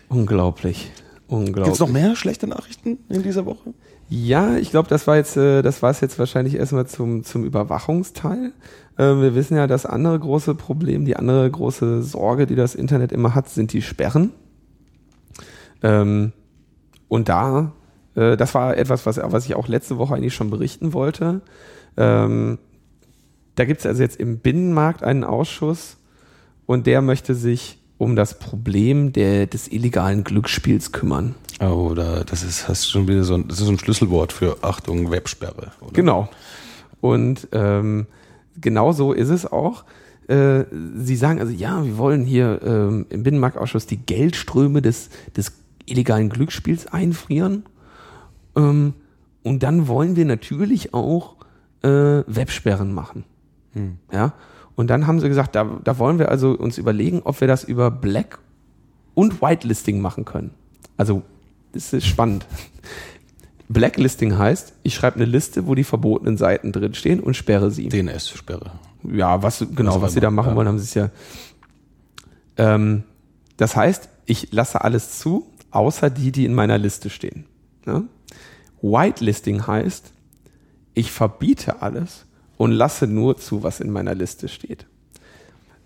Unglaublich. 0.09 0.91
Unglaublich. 1.29 1.65
Gibt 1.65 1.75
es 1.75 1.81
noch 1.81 1.89
mehr 1.89 2.17
schlechte 2.17 2.49
Nachrichten 2.49 2.99
in 3.09 3.23
dieser 3.23 3.47
Woche? 3.47 3.75
Ja, 4.09 4.57
ich 4.57 4.71
glaube, 4.71 4.89
das 4.89 5.07
war 5.07 5.17
jetzt, 5.17 5.37
äh, 5.37 5.63
das 5.63 5.83
war 5.83 5.91
es 5.91 6.01
jetzt 6.01 6.19
wahrscheinlich 6.19 6.55
erstmal 6.55 6.87
zum, 6.87 7.25
zum 7.25 7.45
Überwachungsteil. 7.45 8.53
Äh, 8.97 9.03
wir 9.03 9.35
wissen 9.35 9.57
ja, 9.57 9.67
das 9.67 9.87
andere 9.87 10.19
große 10.19 10.55
Problem, 10.55 11.05
die 11.05 11.17
andere 11.17 11.49
große 11.49 12.03
Sorge, 12.03 12.47
die 12.47 12.57
das 12.57 12.75
Internet 12.75 13.13
immer 13.13 13.35
hat, 13.35 13.49
sind 13.49 13.73
die 13.73 13.83
Sperren. 13.83 14.33
Ähm, 15.83 16.33
und 17.09 17.29
da, 17.29 17.73
äh, 18.17 18.37
das 18.37 18.55
war 18.55 18.77
etwas, 18.77 19.07
was, 19.07 19.21
was 19.23 19.47
ich 19.47 19.55
auch 19.55 19.69
letzte 19.69 19.99
Woche 19.99 20.15
eigentlich 20.15 20.35
schon 20.35 20.51
berichten 20.51 20.93
wollte. 20.93 21.43
Ähm, 21.97 22.59
da 23.55 23.65
gibt 23.65 23.81
es 23.81 23.87
also 23.87 24.03
jetzt 24.03 24.19
im 24.19 24.39
Binnenmarkt 24.39 25.03
einen 25.03 25.25
Ausschuss 25.25 25.97
und 26.67 26.87
der 26.87 27.01
möchte 27.03 27.35
sich 27.35 27.79
um 27.99 28.17
das 28.17 28.39
Problem 28.39 29.13
der, 29.13 29.47
des 29.47 29.69
illegalen 29.69 30.25
Glücksspiels 30.25 30.93
kümmern. 30.93 31.35
Oh, 31.61 31.93
da, 31.95 32.25
das 32.25 32.43
ist, 32.43 32.69
hast 32.69 32.91
schon 32.91 33.09
wieder 33.09 33.25
so 33.25 33.35
ein, 33.35 33.49
das 33.49 33.61
ist 33.61 33.69
ein 33.69 33.79
Schlüsselwort 33.79 34.33
für 34.33 34.59
Achtung, 34.63 35.11
Websperre. 35.11 35.73
Oder? 35.81 35.93
Genau. 35.93 36.29
Und 37.01 37.49
ähm, 37.53 38.07
genau 38.61 38.93
so 38.93 39.13
ist 39.13 39.31
es 39.31 39.51
auch. 39.51 39.85
Äh, 40.29 40.65
Sie 40.97 41.17
sagen 41.17 41.41
also, 41.41 41.53
ja, 41.53 41.83
wir 41.85 41.97
wollen 41.97 42.25
hier 42.25 42.61
ähm, 42.63 43.07
im 43.09 43.23
Binnenmarktausschuss 43.23 43.87
die 43.87 43.97
Geldströme 43.97 44.83
des, 44.83 45.09
des 45.35 45.53
illegalen 45.87 46.29
Glücksspiels 46.29 46.87
einfrieren. 46.89 47.65
Ähm, 48.57 48.95
und 49.43 49.63
dann 49.63 49.87
wollen 49.87 50.17
wir 50.17 50.25
natürlich 50.25 50.95
auch 50.95 51.37
äh, 51.83 51.89
Websperren 52.27 52.93
machen. 52.93 53.25
Hm. 53.73 53.99
Ja. 54.13 54.33
Und 54.75 54.89
dann 54.89 55.07
haben 55.07 55.21
sie 55.21 55.29
gesagt, 55.29 55.55
da, 55.55 55.79
da 55.85 55.99
wollen 55.99 56.19
wir 56.19 56.31
also 56.31 56.53
uns 56.53 56.79
überlegen, 56.79 57.23
ob 57.25 57.41
wir 57.41 57.49
das 57.49 57.65
über 57.65 57.91
Black 57.91 58.39
und 59.15 59.41
Whitelisting 59.41 60.01
machen 60.01 60.25
können. 60.25 60.51
Also 60.97 61.23
das 61.73 61.93
ist 61.93 62.07
spannend. 62.07 62.47
Blacklisting 63.69 64.39
heißt, 64.39 64.75
ich 64.83 64.95
schreibe 64.95 65.17
eine 65.17 65.25
Liste, 65.25 65.67
wo 65.67 65.75
die 65.75 65.85
verbotenen 65.85 66.37
Seiten 66.37 66.73
drinstehen 66.73 67.21
und 67.21 67.35
sperre 67.35 67.71
sie. 67.71 67.89
DNS-Sperre. 67.89 68.73
Ja, 69.03 69.43
was 69.43 69.65
genau, 69.75 69.97
was, 69.97 70.03
was 70.03 70.13
sie 70.15 70.21
da 70.21 70.31
machen 70.31 70.51
ja. 70.51 70.57
wollen, 70.57 70.69
haben 70.69 70.79
sie 70.79 70.85
es 70.85 70.95
ja. 70.95 71.11
Ähm, 72.57 73.03
das 73.57 73.77
heißt, 73.77 74.09
ich 74.27 74.53
lasse 74.53 74.83
alles 74.83 75.19
zu, 75.19 75.47
außer 75.71 76.11
die, 76.11 76.33
die 76.33 76.45
in 76.45 76.55
meiner 76.55 76.79
Liste 76.79 77.11
stehen. 77.11 77.47
Ja? 77.87 78.03
Whitelisting 78.83 79.67
heißt, 79.67 80.13
ich 80.95 81.13
verbiete 81.13 81.83
alles 81.83 82.25
und 82.57 82.73
lasse 82.73 83.07
nur 83.07 83.37
zu, 83.37 83.63
was 83.63 83.81
in 83.81 83.91
meiner 83.91 84.15
Liste 84.15 84.49
steht. 84.49 84.87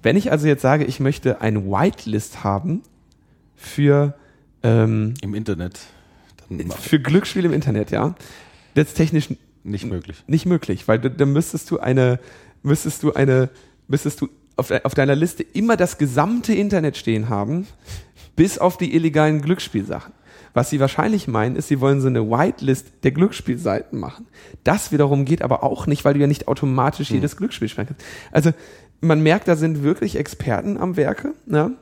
Wenn 0.02 0.16
ich 0.16 0.32
also 0.32 0.46
jetzt 0.46 0.62
sage, 0.62 0.84
ich 0.84 1.00
möchte 1.00 1.40
ein 1.40 1.66
Whitelist 1.66 2.42
haben 2.44 2.82
für 3.56 4.14
ähm, 4.62 5.14
im 5.20 5.34
Internet, 5.34 5.80
für 6.80 7.00
Glücksspiele 7.00 7.48
im 7.48 7.54
Internet, 7.54 7.90
ja, 7.90 8.14
das 8.74 8.88
ist 8.88 8.94
technisch 8.94 9.28
nicht 9.62 9.84
möglich. 9.84 10.22
Nicht 10.26 10.46
möglich, 10.46 10.88
weil 10.88 10.98
dann 10.98 11.32
müsstest 11.32 11.70
du 11.70 11.78
eine, 11.80 12.18
müsstest 12.62 13.02
du 13.02 13.12
eine, 13.12 13.50
müsstest 13.88 14.20
du 14.20 14.28
auf, 14.56 14.70
auf 14.70 14.94
deiner 14.94 15.16
Liste 15.16 15.42
immer 15.42 15.76
das 15.76 15.98
gesamte 15.98 16.54
Internet 16.54 16.96
stehen 16.96 17.28
haben, 17.28 17.66
bis 18.36 18.58
auf 18.58 18.78
die 18.78 18.94
illegalen 18.94 19.42
Glücksspielsachen. 19.42 20.12
Was 20.52 20.70
sie 20.70 20.80
wahrscheinlich 20.80 21.28
meinen, 21.28 21.56
ist, 21.56 21.68
sie 21.68 21.80
wollen 21.80 22.00
so 22.00 22.08
eine 22.08 22.28
Whitelist 22.28 22.88
der 23.04 23.12
Glücksspielseiten 23.12 23.98
machen. 23.98 24.26
Das 24.64 24.90
wiederum 24.90 25.24
geht 25.24 25.42
aber 25.42 25.62
auch 25.62 25.86
nicht, 25.86 26.04
weil 26.04 26.14
du 26.14 26.20
ja 26.20 26.26
nicht 26.26 26.48
automatisch 26.48 27.08
hm. 27.08 27.16
jedes 27.16 27.36
Glücksspiel 27.36 27.68
spielen 27.68 27.86
kannst. 27.86 28.04
Also 28.32 28.52
man 29.00 29.22
merkt, 29.22 29.48
da 29.48 29.56
sind 29.56 29.82
wirklich 29.82 30.16
Experten 30.16 30.76
am 30.76 30.96
Werke. 30.96 31.34
Ne? 31.46 31.72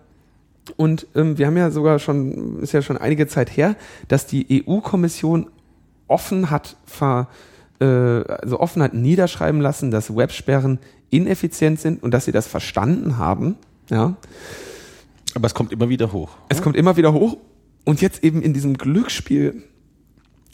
Und 0.77 1.07
ähm, 1.14 1.39
wir 1.39 1.47
haben 1.47 1.57
ja 1.57 1.71
sogar 1.71 1.99
schon, 1.99 2.61
ist 2.61 2.73
ja 2.73 2.83
schon 2.83 2.99
einige 2.99 3.27
Zeit 3.27 3.57
her, 3.57 3.77
dass 4.09 4.27
die 4.27 4.64
EU-Kommission 4.66 5.51
offen 6.07 6.51
hat 6.51 6.77
ver, 6.85 7.29
äh, 7.81 7.85
also 7.85 8.61
offen 8.61 8.83
hat 8.83 8.95
niederschreiben 8.95 9.61
lassen, 9.61 9.91
dass 9.91 10.14
Websperren 10.14 10.79
ineffizient 11.11 11.81
sind 11.81 12.03
und 12.03 12.12
dass 12.12 12.27
sie 12.27 12.33
das 12.33 12.47
verstanden 12.47 13.16
haben. 13.16 13.57
Ja. 13.89 14.16
Aber 15.35 15.47
es 15.47 15.55
kommt 15.55 15.73
immer 15.73 15.89
wieder 15.89 16.12
hoch. 16.12 16.31
Es 16.49 16.62
kommt 16.62 16.77
immer 16.77 16.97
wieder 16.97 17.12
hoch 17.12 17.39
und 17.89 18.03
jetzt 18.03 18.22
eben 18.22 18.43
in 18.43 18.53
diesem 18.53 18.76
Glücksspiel, 18.76 19.62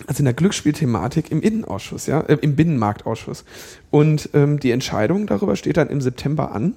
also 0.07 0.21
in 0.21 0.25
der 0.25 0.35
Glücksspielthematik 0.35 1.33
im 1.33 1.43
Innenausschuss, 1.43 2.07
ja, 2.07 2.21
äh, 2.21 2.39
im 2.41 2.55
Binnenmarktausschuss. 2.55 3.45
Und 3.91 4.31
ähm, 4.35 4.61
die 4.61 4.71
Entscheidung 4.71 5.27
darüber 5.27 5.57
steht 5.57 5.77
dann 5.77 5.89
im 5.89 6.01
September 6.01 6.53
an. 6.53 6.77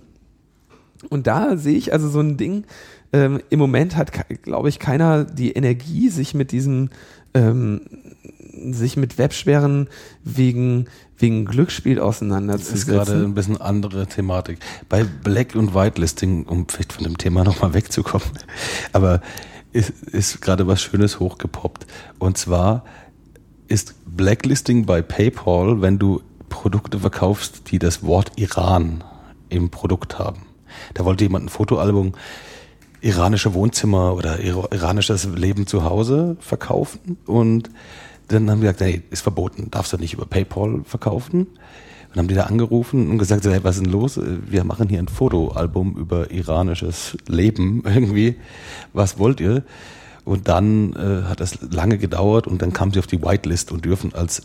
Und 1.09 1.27
da 1.27 1.57
sehe 1.57 1.77
ich 1.77 1.93
also 1.93 2.09
so 2.09 2.21
ein 2.21 2.37
Ding, 2.37 2.63
ähm, 3.13 3.39
im 3.51 3.59
Moment 3.59 3.95
hat, 3.95 4.11
glaube 4.41 4.69
ich, 4.69 4.79
keiner 4.79 5.25
die 5.25 5.51
Energie, 5.51 6.09
sich 6.09 6.33
mit 6.33 6.51
diesem, 6.51 6.89
ähm, 7.35 7.81
sich 8.71 8.97
mit 8.97 9.19
Websperren 9.19 9.87
wegen, 10.23 10.87
wegen 11.19 11.45
Glücksspiel 11.45 11.99
auseinanderzusetzen. 11.99 12.73
Das 12.73 12.79
ist 12.79 12.87
gerade 12.87 13.25
ein 13.25 13.35
bisschen 13.35 13.61
andere 13.61 14.07
Thematik. 14.07 14.57
Bei 14.89 15.03
Black- 15.03 15.53
und 15.53 15.75
Whitelisting, 15.75 16.47
um 16.47 16.67
vielleicht 16.67 16.93
von 16.93 17.03
dem 17.03 17.19
Thema 17.19 17.43
nochmal 17.43 17.75
wegzukommen, 17.75 18.27
aber 18.91 19.21
ist, 19.77 19.89
ist 20.11 20.41
gerade 20.41 20.67
was 20.67 20.81
Schönes 20.81 21.19
hochgepoppt. 21.19 21.85
Und 22.19 22.37
zwar 22.37 22.83
ist 23.67 23.95
Blacklisting 24.05 24.85
bei 24.85 25.01
PayPal, 25.01 25.81
wenn 25.81 25.99
du 25.99 26.21
Produkte 26.49 26.99
verkaufst, 26.99 27.69
die 27.71 27.79
das 27.79 28.03
Wort 28.03 28.31
Iran 28.35 29.03
im 29.49 29.69
Produkt 29.69 30.17
haben. 30.17 30.41
Da 30.93 31.05
wollte 31.05 31.25
jemand 31.25 31.45
ein 31.45 31.49
Fotoalbum 31.49 32.13
iranische 33.01 33.53
Wohnzimmer 33.53 34.15
oder 34.15 34.39
iranisches 34.39 35.25
Leben 35.25 35.67
zu 35.67 35.83
Hause 35.83 36.35
verkaufen 36.39 37.17
und 37.25 37.69
dann 38.27 38.49
haben 38.49 38.61
wir 38.61 38.73
gesagt, 38.73 38.91
hey, 38.91 39.03
ist 39.11 39.21
verboten, 39.21 39.69
darfst 39.71 39.93
du 39.93 39.97
nicht 39.97 40.13
über 40.13 40.25
PayPal 40.25 40.81
verkaufen. 40.83 41.47
Dann 42.17 42.23
haben 42.23 42.29
die 42.29 42.33
da 42.33 42.45
angerufen 42.45 43.11
und 43.11 43.19
gesagt, 43.19 43.45
hey, 43.45 43.59
was 43.61 43.75
ist 43.75 43.85
denn 43.85 43.91
los? 43.91 44.19
Wir 44.19 44.63
machen 44.63 44.89
hier 44.89 44.97
ein 44.97 45.07
Fotoalbum 45.07 45.95
über 45.95 46.31
iranisches 46.31 47.15
Leben 47.27 47.83
irgendwie. 47.85 48.37
Was 48.91 49.19
wollt 49.19 49.39
ihr? 49.39 49.61
Und 50.25 50.47
dann 50.47 50.93
äh, 50.93 51.29
hat 51.29 51.41
das 51.41 51.59
lange 51.61 51.99
gedauert 51.99 52.47
und 52.47 52.63
dann 52.63 52.73
kamen 52.73 52.91
sie 52.91 52.97
auf 52.97 53.05
die 53.05 53.21
Whitelist 53.21 53.71
und 53.71 53.85
dürfen 53.85 54.15
als, 54.15 54.41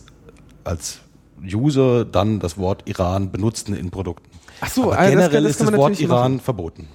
als 0.65 0.99
User 1.43 2.05
dann 2.05 2.41
das 2.41 2.59
Wort 2.59 2.83
Iran 2.91 3.33
benutzen 3.33 3.75
in 3.75 3.91
Produkten. 3.91 4.29
Ach 4.61 4.69
so, 4.69 4.91
also 4.91 5.11
generell 5.11 5.45
das, 5.45 5.57
das 5.57 5.63
ist 5.63 5.73
das 5.73 5.79
Wort 5.79 5.99
Iran 5.99 6.33
machen. 6.33 6.41
verboten. 6.41 6.89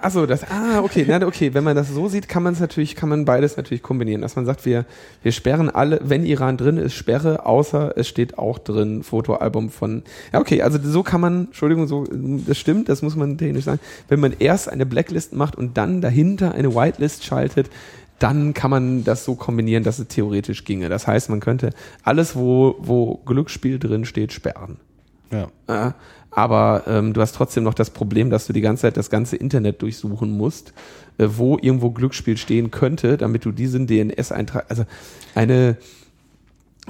Achso, 0.00 0.26
das, 0.26 0.42
ah, 0.50 0.80
okay, 0.82 1.04
na, 1.06 1.24
okay, 1.24 1.54
wenn 1.54 1.62
man 1.62 1.76
das 1.76 1.90
so 1.90 2.08
sieht, 2.08 2.28
kann 2.28 2.42
man 2.42 2.54
es 2.54 2.60
natürlich, 2.60 2.96
kann 2.96 3.08
man 3.08 3.24
beides 3.24 3.56
natürlich 3.56 3.82
kombinieren, 3.82 4.20
dass 4.20 4.34
man 4.34 4.44
sagt, 4.44 4.66
wir, 4.66 4.84
wir 5.22 5.30
sperren 5.30 5.70
alle, 5.70 6.00
wenn 6.02 6.24
Iran 6.24 6.56
drin 6.56 6.76
ist, 6.76 6.94
sperre, 6.94 7.46
außer 7.46 7.96
es 7.96 8.08
steht 8.08 8.36
auch 8.36 8.58
drin, 8.58 9.04
Fotoalbum 9.04 9.70
von, 9.70 10.02
ja, 10.32 10.40
okay, 10.40 10.62
also 10.62 10.78
so 10.82 11.04
kann 11.04 11.20
man, 11.20 11.44
Entschuldigung, 11.46 11.86
so, 11.86 12.04
das 12.10 12.58
stimmt, 12.58 12.88
das 12.88 13.02
muss 13.02 13.14
man 13.14 13.38
technisch 13.38 13.66
sagen, 13.66 13.78
wenn 14.08 14.18
man 14.18 14.34
erst 14.40 14.68
eine 14.68 14.86
Blacklist 14.86 15.34
macht 15.34 15.54
und 15.54 15.76
dann 15.76 16.00
dahinter 16.00 16.52
eine 16.52 16.74
Whitelist 16.74 17.24
schaltet, 17.24 17.70
dann 18.18 18.54
kann 18.54 18.70
man 18.70 19.04
das 19.04 19.24
so 19.24 19.36
kombinieren, 19.36 19.84
dass 19.84 19.98
es 19.98 20.08
theoretisch 20.08 20.64
ginge. 20.64 20.88
Das 20.88 21.06
heißt, 21.06 21.30
man 21.30 21.40
könnte 21.40 21.70
alles, 22.02 22.34
wo, 22.34 22.74
wo 22.78 23.20
Glücksspiel 23.24 23.78
drin 23.78 24.04
steht, 24.04 24.32
sperren. 24.32 24.78
Ja. 25.30 25.94
Aber 26.30 26.84
ähm, 26.86 27.12
du 27.12 27.20
hast 27.20 27.34
trotzdem 27.34 27.64
noch 27.64 27.74
das 27.74 27.90
Problem, 27.90 28.30
dass 28.30 28.46
du 28.46 28.52
die 28.52 28.60
ganze 28.60 28.82
Zeit 28.82 28.96
das 28.96 29.10
ganze 29.10 29.36
Internet 29.36 29.82
durchsuchen 29.82 30.36
musst, 30.36 30.72
äh, 31.18 31.26
wo 31.28 31.58
irgendwo 31.58 31.90
Glücksspiel 31.90 32.36
stehen 32.36 32.70
könnte, 32.70 33.16
damit 33.16 33.44
du 33.44 33.52
diesen 33.52 33.86
DNS-Eintrag, 33.86 34.66
also 34.68 34.84
eine, 35.34 35.76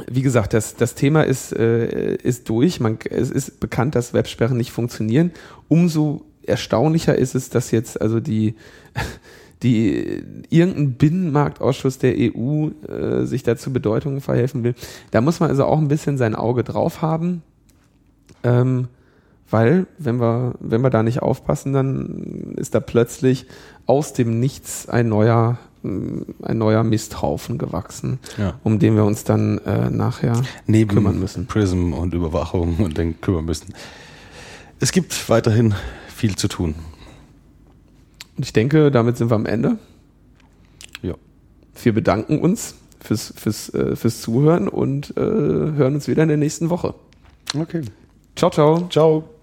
wie 0.06 0.22
gesagt, 0.22 0.52
das, 0.52 0.76
das 0.76 0.94
Thema 0.94 1.22
ist, 1.22 1.52
äh, 1.52 2.16
ist 2.16 2.48
durch. 2.48 2.80
Man, 2.80 2.98
es 3.08 3.30
ist 3.30 3.60
bekannt, 3.60 3.94
dass 3.94 4.12
Websperren 4.12 4.56
nicht 4.56 4.72
funktionieren. 4.72 5.32
Umso 5.68 6.24
erstaunlicher 6.42 7.16
ist 7.16 7.34
es, 7.34 7.48
dass 7.48 7.70
jetzt 7.70 8.00
also 8.00 8.20
die, 8.20 8.56
die 9.62 10.22
irgendein 10.50 10.92
Binnenmarktausschuss 10.94 11.98
der 11.98 12.14
EU 12.18 12.68
äh, 12.88 13.24
sich 13.24 13.42
dazu 13.42 13.72
Bedeutungen 13.72 14.20
verhelfen 14.20 14.64
will. 14.64 14.74
Da 15.12 15.22
muss 15.22 15.40
man 15.40 15.48
also 15.48 15.64
auch 15.64 15.78
ein 15.78 15.88
bisschen 15.88 16.18
sein 16.18 16.34
Auge 16.34 16.62
drauf 16.62 17.00
haben. 17.00 17.42
Ähm, 18.42 18.88
weil, 19.50 19.86
wenn 19.98 20.20
wir, 20.20 20.54
wenn 20.60 20.80
wir 20.80 20.90
da 20.90 21.02
nicht 21.02 21.22
aufpassen, 21.22 21.72
dann 21.72 22.54
ist 22.56 22.74
da 22.74 22.80
plötzlich 22.80 23.46
aus 23.86 24.12
dem 24.12 24.38
Nichts 24.38 24.88
ein 24.88 25.08
neuer, 25.08 25.58
ein 25.82 26.58
neuer 26.58 26.84
Misthaufen 26.84 27.58
gewachsen, 27.58 28.20
ja. 28.38 28.54
um 28.62 28.78
den 28.78 28.94
wir 28.94 29.04
uns 29.04 29.24
dann 29.24 29.58
äh, 29.58 29.90
nachher 29.90 30.40
Neben 30.66 30.94
kümmern 30.94 31.18
müssen. 31.18 31.46
Prism 31.46 31.92
und 31.92 32.14
Überwachung 32.14 32.76
und 32.78 32.96
dann 32.96 33.20
kümmern 33.20 33.44
müssen. 33.44 33.74
Es 34.78 34.92
gibt 34.92 35.28
weiterhin 35.28 35.74
viel 36.08 36.36
zu 36.36 36.48
tun. 36.48 36.74
Und 38.36 38.44
ich 38.44 38.52
denke, 38.52 38.90
damit 38.90 39.16
sind 39.16 39.30
wir 39.30 39.34
am 39.34 39.46
Ende. 39.46 39.78
Ja. 41.02 41.14
Wir 41.82 41.92
bedanken 41.92 42.38
uns 42.38 42.76
fürs, 43.00 43.34
fürs, 43.36 43.68
äh, 43.74 43.96
fürs 43.96 44.20
Zuhören 44.20 44.68
und 44.68 45.16
äh, 45.16 45.20
hören 45.20 45.94
uns 45.94 46.08
wieder 46.08 46.22
in 46.22 46.28
der 46.28 46.38
nächsten 46.38 46.70
Woche. 46.70 46.94
Okay. 47.58 47.82
Ciao, 48.36 48.50
ciao. 48.50 48.88
Ciao. 48.88 49.39